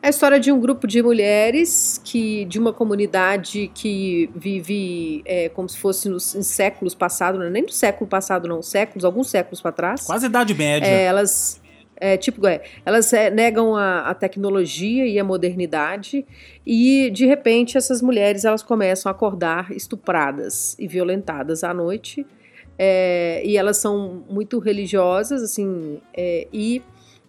É 0.00 0.06
a 0.06 0.10
história 0.10 0.38
de 0.38 0.52
um 0.52 0.60
grupo 0.60 0.86
de 0.86 1.02
mulheres 1.02 2.00
que 2.04 2.44
de 2.44 2.58
uma 2.58 2.72
comunidade 2.72 3.68
que 3.74 4.30
vive 4.34 5.22
é, 5.24 5.48
como 5.48 5.68
se 5.68 5.76
fosse 5.76 6.08
nos, 6.08 6.36
em 6.36 6.42
séculos 6.42 6.94
passados, 6.94 7.40
não 7.40 7.46
é 7.48 7.50
nem 7.50 7.64
do 7.64 7.72
século 7.72 8.08
passado, 8.08 8.46
não, 8.46 8.62
séculos, 8.62 9.04
alguns 9.04 9.28
séculos 9.28 9.60
para 9.60 9.72
trás. 9.72 10.04
Quase 10.04 10.26
idade 10.26 10.54
média. 10.54 10.86
É, 10.86 11.02
elas 11.02 11.60
é, 12.00 12.16
tipo, 12.16 12.46
é, 12.46 12.62
elas 12.86 13.12
é, 13.12 13.28
negam 13.28 13.74
a, 13.74 14.02
a, 14.02 14.14
tecnologia 14.14 15.04
e 15.04 15.18
a 15.18 15.24
modernidade 15.24 16.24
e 16.64 17.10
de 17.10 17.26
repente 17.26 17.76
essas 17.76 18.00
mulheres 18.00 18.44
elas 18.44 18.62
começam 18.62 19.10
a 19.10 19.12
acordar 19.12 19.72
estupradas 19.72 20.76
e 20.78 20.86
violentadas 20.86 21.64
à 21.64 21.74
noite 21.74 22.24
é, 22.78 23.42
e 23.44 23.56
elas 23.56 23.78
são 23.78 24.22
muito 24.30 24.58
religiosas, 24.58 25.42
assim, 25.42 26.00
é, 26.16 26.46
e 26.52 26.82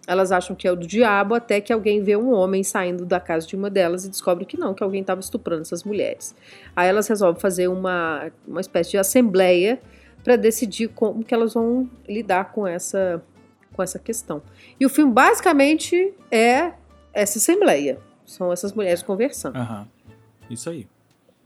elas 0.06 0.32
acham 0.32 0.56
que 0.56 0.66
é 0.66 0.72
o 0.72 0.76
do 0.76 0.86
diabo, 0.86 1.34
até 1.34 1.60
que 1.60 1.72
alguém 1.72 2.02
vê 2.02 2.16
um 2.16 2.32
homem 2.32 2.62
saindo 2.62 3.04
da 3.04 3.20
casa 3.20 3.46
de 3.46 3.54
uma 3.54 3.68
delas 3.68 4.04
e 4.04 4.08
descobre 4.08 4.44
que 4.44 4.58
não, 4.58 4.74
que 4.74 4.82
alguém 4.82 5.00
estava 5.00 5.20
estuprando 5.20 5.62
essas 5.62 5.84
mulheres. 5.84 6.34
Aí 6.74 6.88
elas 6.88 7.06
resolvem 7.06 7.40
fazer 7.40 7.68
uma, 7.68 8.30
uma 8.46 8.60
espécie 8.60 8.90
de 8.90 8.98
assembleia 8.98 9.80
para 10.24 10.36
decidir 10.36 10.88
como 10.88 11.24
que 11.24 11.34
elas 11.34 11.54
vão 11.54 11.88
lidar 12.08 12.52
com 12.52 12.66
essa, 12.66 13.22
com 13.72 13.82
essa 13.82 13.98
questão. 13.98 14.42
E 14.78 14.86
o 14.86 14.88
filme 14.88 15.12
basicamente 15.12 16.12
é 16.30 16.72
essa 17.12 17.38
assembleia. 17.38 17.98
São 18.24 18.52
essas 18.52 18.72
mulheres 18.72 19.02
conversando. 19.02 19.58
Uhum. 19.58 19.86
Isso 20.50 20.70
aí. 20.70 20.86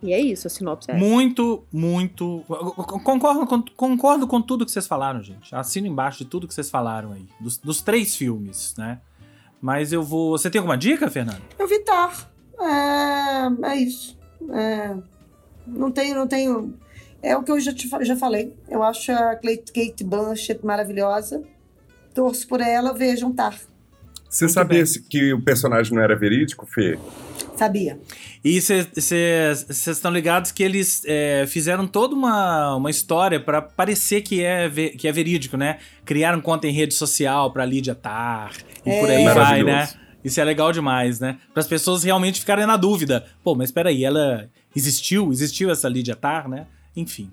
E 0.04 0.12
é 0.12 0.20
isso, 0.20 0.46
a 0.46 0.50
sinopse 0.50 0.90
é 0.90 0.94
Muito, 0.94 1.64
muito. 1.72 2.44
Concordo 3.02 3.46
com, 3.46 3.62
concordo 3.74 4.26
com 4.26 4.42
tudo 4.42 4.66
que 4.66 4.70
vocês 4.70 4.86
falaram, 4.86 5.22
gente. 5.22 5.54
Assino 5.54 5.86
embaixo 5.86 6.18
de 6.18 6.26
tudo 6.26 6.46
que 6.46 6.52
vocês 6.52 6.68
falaram 6.68 7.12
aí. 7.12 7.26
Dos, 7.40 7.56
dos 7.56 7.80
três 7.80 8.14
filmes, 8.14 8.74
né? 8.76 9.00
Mas 9.62 9.94
eu 9.94 10.02
vou. 10.02 10.36
Você 10.36 10.50
tem 10.50 10.58
alguma 10.58 10.76
dica, 10.76 11.10
Fernando? 11.10 11.40
Eu 11.58 11.66
vi 11.66 11.78
Tar. 11.78 12.30
É, 12.60 13.68
é 13.72 13.76
isso. 13.76 14.18
É, 14.52 14.94
não 15.66 15.90
tenho, 15.90 16.14
não 16.16 16.28
tenho. 16.28 16.74
É 17.22 17.34
o 17.34 17.42
que 17.42 17.50
eu 17.50 17.58
já, 17.58 17.72
te, 17.72 17.88
já 18.02 18.14
falei. 18.14 18.54
Eu 18.68 18.82
acho 18.82 19.10
a 19.10 19.34
Kate 19.36 20.04
Blanchett 20.04 20.64
maravilhosa. 20.66 21.42
Torço 22.12 22.46
por 22.46 22.60
ela, 22.60 22.92
vejam 22.92 23.32
Tar. 23.32 23.58
Você 24.28 24.44
Muito 24.44 24.54
sabia 24.54 24.84
bem. 24.84 25.02
que 25.08 25.32
o 25.32 25.40
personagem 25.40 25.94
não 25.94 26.02
era 26.02 26.14
verídico, 26.14 26.66
Fê? 26.66 26.98
Sabia. 27.56 28.00
E 28.44 28.60
vocês 28.60 29.86
estão 29.86 30.10
ligados 30.10 30.50
que 30.50 30.62
eles 30.62 31.02
é, 31.06 31.46
fizeram 31.46 31.86
toda 31.86 32.14
uma, 32.14 32.76
uma 32.76 32.90
história 32.90 33.38
para 33.38 33.62
parecer 33.62 34.22
que 34.22 34.42
é, 34.42 34.68
que 34.70 35.06
é 35.06 35.12
verídico, 35.12 35.56
né? 35.56 35.78
Criaram 36.04 36.40
conta 36.40 36.66
em 36.66 36.72
rede 36.72 36.94
social 36.94 37.52
pra 37.52 37.64
Lídia 37.64 37.94
Tar 37.94 38.52
e 38.84 38.90
é. 38.90 39.00
por 39.00 39.10
aí 39.10 39.24
vai, 39.24 39.62
né? 39.62 39.88
Isso 40.24 40.40
é 40.40 40.44
legal 40.44 40.72
demais, 40.72 41.20
né? 41.20 41.38
Para 41.52 41.60
as 41.60 41.66
pessoas 41.66 42.02
realmente 42.02 42.40
ficarem 42.40 42.66
na 42.66 42.76
dúvida. 42.76 43.26
Pô, 43.42 43.54
mas 43.54 43.68
espera 43.68 43.90
aí, 43.90 44.04
ela 44.04 44.48
existiu? 44.74 45.30
Existiu 45.30 45.70
essa 45.70 45.88
Lídia 45.88 46.16
Tar, 46.16 46.48
né? 46.48 46.66
Enfim. 46.96 47.30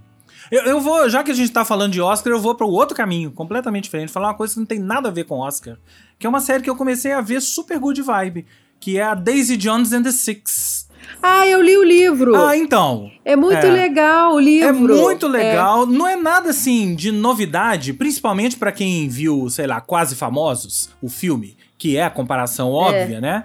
Eu, 0.50 0.64
eu, 0.64 0.82
vou, 0.82 1.10
já 1.10 1.24
que 1.24 1.32
a 1.32 1.34
gente 1.34 1.52
tá 1.52 1.64
falando 1.64 1.94
de 1.94 2.02
Oscar, 2.02 2.34
eu 2.34 2.40
vou 2.40 2.56
para 2.56 2.66
o 2.66 2.72
outro 2.72 2.96
caminho, 2.96 3.32
completamente 3.32 3.86
diferente. 3.86 4.12
Falar 4.12 4.28
uma 4.28 4.34
coisa 4.34 4.54
que 4.54 4.60
não 4.60 4.66
tem 4.66 4.80
nada 4.80 5.10
a 5.10 5.12
ver 5.12 5.24
com 5.24 5.40
Oscar. 5.40 5.78
Que 6.20 6.26
é 6.26 6.30
uma 6.30 6.42
série 6.42 6.64
que 6.64 6.70
eu 6.70 6.76
comecei 6.76 7.14
a 7.14 7.22
ver 7.22 7.42
super 7.42 7.80
good 7.80 8.02
vibe. 8.02 8.46
Que 8.82 8.98
é 8.98 9.04
a 9.04 9.16
Daisy 9.16 9.56
Jones 9.56 9.94
and 9.94 10.04
the 10.04 10.12
Six. 10.12 10.90
Ah, 11.24 11.48
eu 11.48 11.62
li 11.62 11.78
o 11.78 11.84
livro. 11.84 12.36
Ah, 12.36 12.58
então. 12.58 13.10
É 13.24 13.36
muito 13.36 13.66
é. 13.66 13.72
legal 13.72 14.34
o 14.34 14.40
livro. 14.40 14.68
É 14.68 15.02
muito 15.02 15.28
legal. 15.28 15.84
É. 15.84 15.86
Não 15.86 16.08
é 16.08 16.16
nada 16.16 16.50
assim 16.50 16.96
de 16.96 17.12
novidade, 17.12 17.94
principalmente 17.94 18.58
para 18.58 18.72
quem 18.72 19.08
viu, 19.08 19.50
sei 19.50 19.68
lá, 19.68 19.80
Quase 19.80 20.16
Famosos, 20.16 20.90
o 21.02 21.10
filme, 21.10 21.56
que 21.78 21.96
é 21.96 22.04
a 22.04 22.10
comparação 22.10 22.72
óbvia, 22.72 23.18
é. 23.18 23.22
né? 23.22 23.44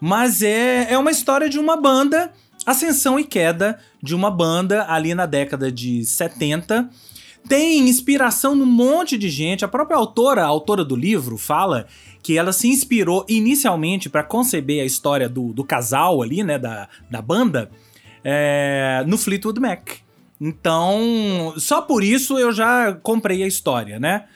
Mas 0.00 0.42
é, 0.42 0.90
é 0.90 0.98
uma 0.98 1.10
história 1.10 1.48
de 1.48 1.58
uma 1.58 1.76
banda 1.76 2.32
ascensão 2.64 3.18
e 3.18 3.24
queda 3.24 3.78
de 4.02 4.14
uma 4.14 4.30
banda 4.30 4.86
ali 4.88 5.14
na 5.14 5.26
década 5.26 5.70
de 5.70 6.04
70. 6.04 6.88
Tem 7.48 7.88
inspiração 7.88 8.54
num 8.54 8.66
monte 8.66 9.16
de 9.16 9.28
gente. 9.30 9.64
A 9.64 9.68
própria 9.68 9.96
autora, 9.96 10.42
a 10.42 10.46
autora 10.46 10.84
do 10.84 10.94
livro, 10.94 11.38
fala 11.38 11.86
que 12.22 12.36
ela 12.36 12.52
se 12.52 12.68
inspirou 12.68 13.24
inicialmente 13.28 14.10
para 14.10 14.22
conceber 14.22 14.82
a 14.82 14.84
história 14.84 15.28
do, 15.28 15.52
do 15.52 15.64
casal 15.64 16.20
ali, 16.22 16.42
né, 16.42 16.58
da, 16.58 16.88
da 17.10 17.22
banda, 17.22 17.70
é, 18.22 19.02
no 19.06 19.16
Fleetwood 19.16 19.58
Mac. 19.60 19.88
Então, 20.40 21.54
só 21.56 21.80
por 21.80 22.04
isso 22.04 22.38
eu 22.38 22.52
já 22.52 22.92
comprei 22.92 23.42
a 23.42 23.46
história, 23.46 23.98
né? 23.98 24.26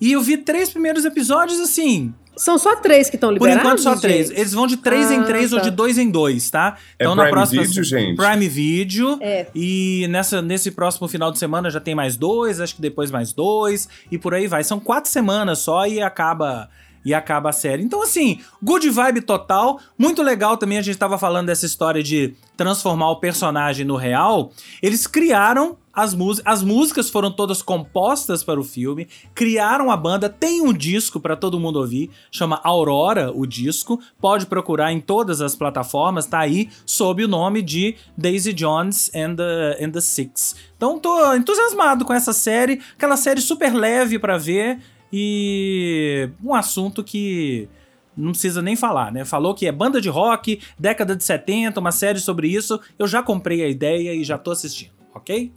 E 0.00 0.12
eu 0.12 0.22
vi 0.22 0.36
três 0.38 0.70
primeiros 0.70 1.04
episódios 1.04 1.60
assim. 1.60 2.14
São 2.40 2.58
só 2.58 2.74
três 2.76 3.10
que 3.10 3.16
estão 3.16 3.30
liberados? 3.30 3.60
Por 3.60 3.66
enquanto, 3.66 3.82
só 3.82 3.94
três. 3.94 4.30
Eles 4.30 4.54
vão 4.54 4.66
de 4.66 4.78
três 4.78 5.10
ah, 5.10 5.14
em 5.14 5.24
três 5.24 5.50
tá. 5.50 5.56
ou 5.56 5.62
de 5.62 5.70
dois 5.70 5.98
em 5.98 6.10
dois, 6.10 6.48
tá? 6.48 6.78
É 6.98 7.04
então, 7.04 7.12
é 7.12 7.16
na 7.16 7.22
Prime 7.24 7.32
próxima. 7.34 7.62
Video, 7.62 7.84
gente. 7.84 8.16
Prime 8.16 8.48
Video. 8.48 9.18
É. 9.20 9.46
E 9.54 10.06
nessa, 10.08 10.40
nesse 10.40 10.70
próximo 10.70 11.06
final 11.06 11.30
de 11.30 11.38
semana 11.38 11.68
já 11.68 11.80
tem 11.80 11.94
mais 11.94 12.16
dois, 12.16 12.58
acho 12.58 12.76
que 12.76 12.80
depois 12.80 13.10
mais 13.10 13.34
dois, 13.34 13.90
e 14.10 14.16
por 14.16 14.32
aí 14.32 14.46
vai. 14.46 14.64
São 14.64 14.80
quatro 14.80 15.10
semanas 15.10 15.58
só 15.58 15.86
e 15.86 16.00
acaba 16.00 16.70
e 17.04 17.12
acaba 17.12 17.50
a 17.50 17.52
série. 17.52 17.82
Então, 17.82 18.02
assim, 18.02 18.40
good 18.62 18.88
vibe 18.88 19.20
total. 19.20 19.78
Muito 19.98 20.22
legal 20.22 20.56
também, 20.56 20.78
a 20.78 20.82
gente 20.82 20.96
tava 20.96 21.18
falando 21.18 21.46
dessa 21.46 21.66
história 21.66 22.02
de 22.02 22.34
transformar 22.56 23.10
o 23.10 23.16
personagem 23.16 23.84
no 23.84 23.96
real. 23.96 24.50
Eles 24.82 25.06
criaram 25.06 25.76
as 26.02 26.14
músicas. 26.14 26.52
As 26.52 26.62
músicas 26.62 27.10
foram 27.10 27.30
todas 27.30 27.62
compostas 27.62 28.42
para 28.42 28.58
o 28.58 28.64
filme. 28.64 29.08
Criaram 29.34 29.90
a 29.90 29.96
banda. 29.96 30.28
Tem 30.28 30.60
um 30.60 30.72
disco 30.72 31.20
para 31.20 31.36
todo 31.36 31.60
mundo 31.60 31.78
ouvir. 31.78 32.10
Chama 32.30 32.60
Aurora, 32.64 33.32
o 33.34 33.46
disco. 33.46 34.00
Pode 34.20 34.46
procurar 34.46 34.92
em 34.92 35.00
todas 35.00 35.40
as 35.40 35.54
plataformas. 35.54 36.26
Tá 36.26 36.40
aí 36.40 36.68
sob 36.84 37.24
o 37.24 37.28
nome 37.28 37.62
de 37.62 37.96
Daisy 38.16 38.52
Jones 38.52 39.10
and 39.14 39.36
the, 39.36 39.84
and 39.84 39.90
the 39.90 40.00
Six. 40.00 40.56
Então, 40.76 40.98
tô 40.98 41.34
entusiasmado 41.34 42.04
com 42.04 42.12
essa 42.12 42.32
série. 42.32 42.80
Aquela 42.96 43.16
série 43.16 43.40
super 43.40 43.74
leve 43.74 44.18
para 44.18 44.38
ver 44.38 44.78
e 45.12 46.30
um 46.42 46.54
assunto 46.54 47.02
que 47.02 47.68
não 48.16 48.32
precisa 48.32 48.60
nem 48.60 48.76
falar, 48.76 49.12
né? 49.12 49.24
Falou 49.24 49.54
que 49.54 49.66
é 49.66 49.72
banda 49.72 50.00
de 50.00 50.08
rock, 50.08 50.60
década 50.78 51.16
de 51.16 51.24
70, 51.24 51.80
uma 51.80 51.92
série 51.92 52.20
sobre 52.20 52.48
isso. 52.48 52.80
Eu 52.98 53.06
já 53.06 53.22
comprei 53.22 53.62
a 53.62 53.68
ideia 53.68 54.14
e 54.14 54.22
já 54.22 54.36
tô 54.36 54.50
assistindo, 54.50 54.92
ok? 55.14 55.52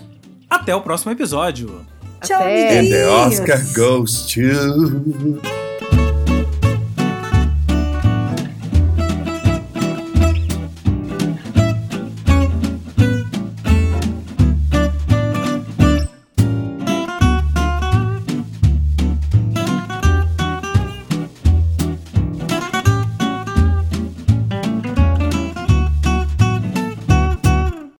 Até 0.49 0.75
o 0.75 0.81
próximo 0.81 1.11
episódio. 1.11 1.85
Tchau, 2.23 2.41
And 2.41 2.89
the 2.89 3.07
Oscar 3.07 3.59
goes 3.73 4.27
to... 4.27 5.70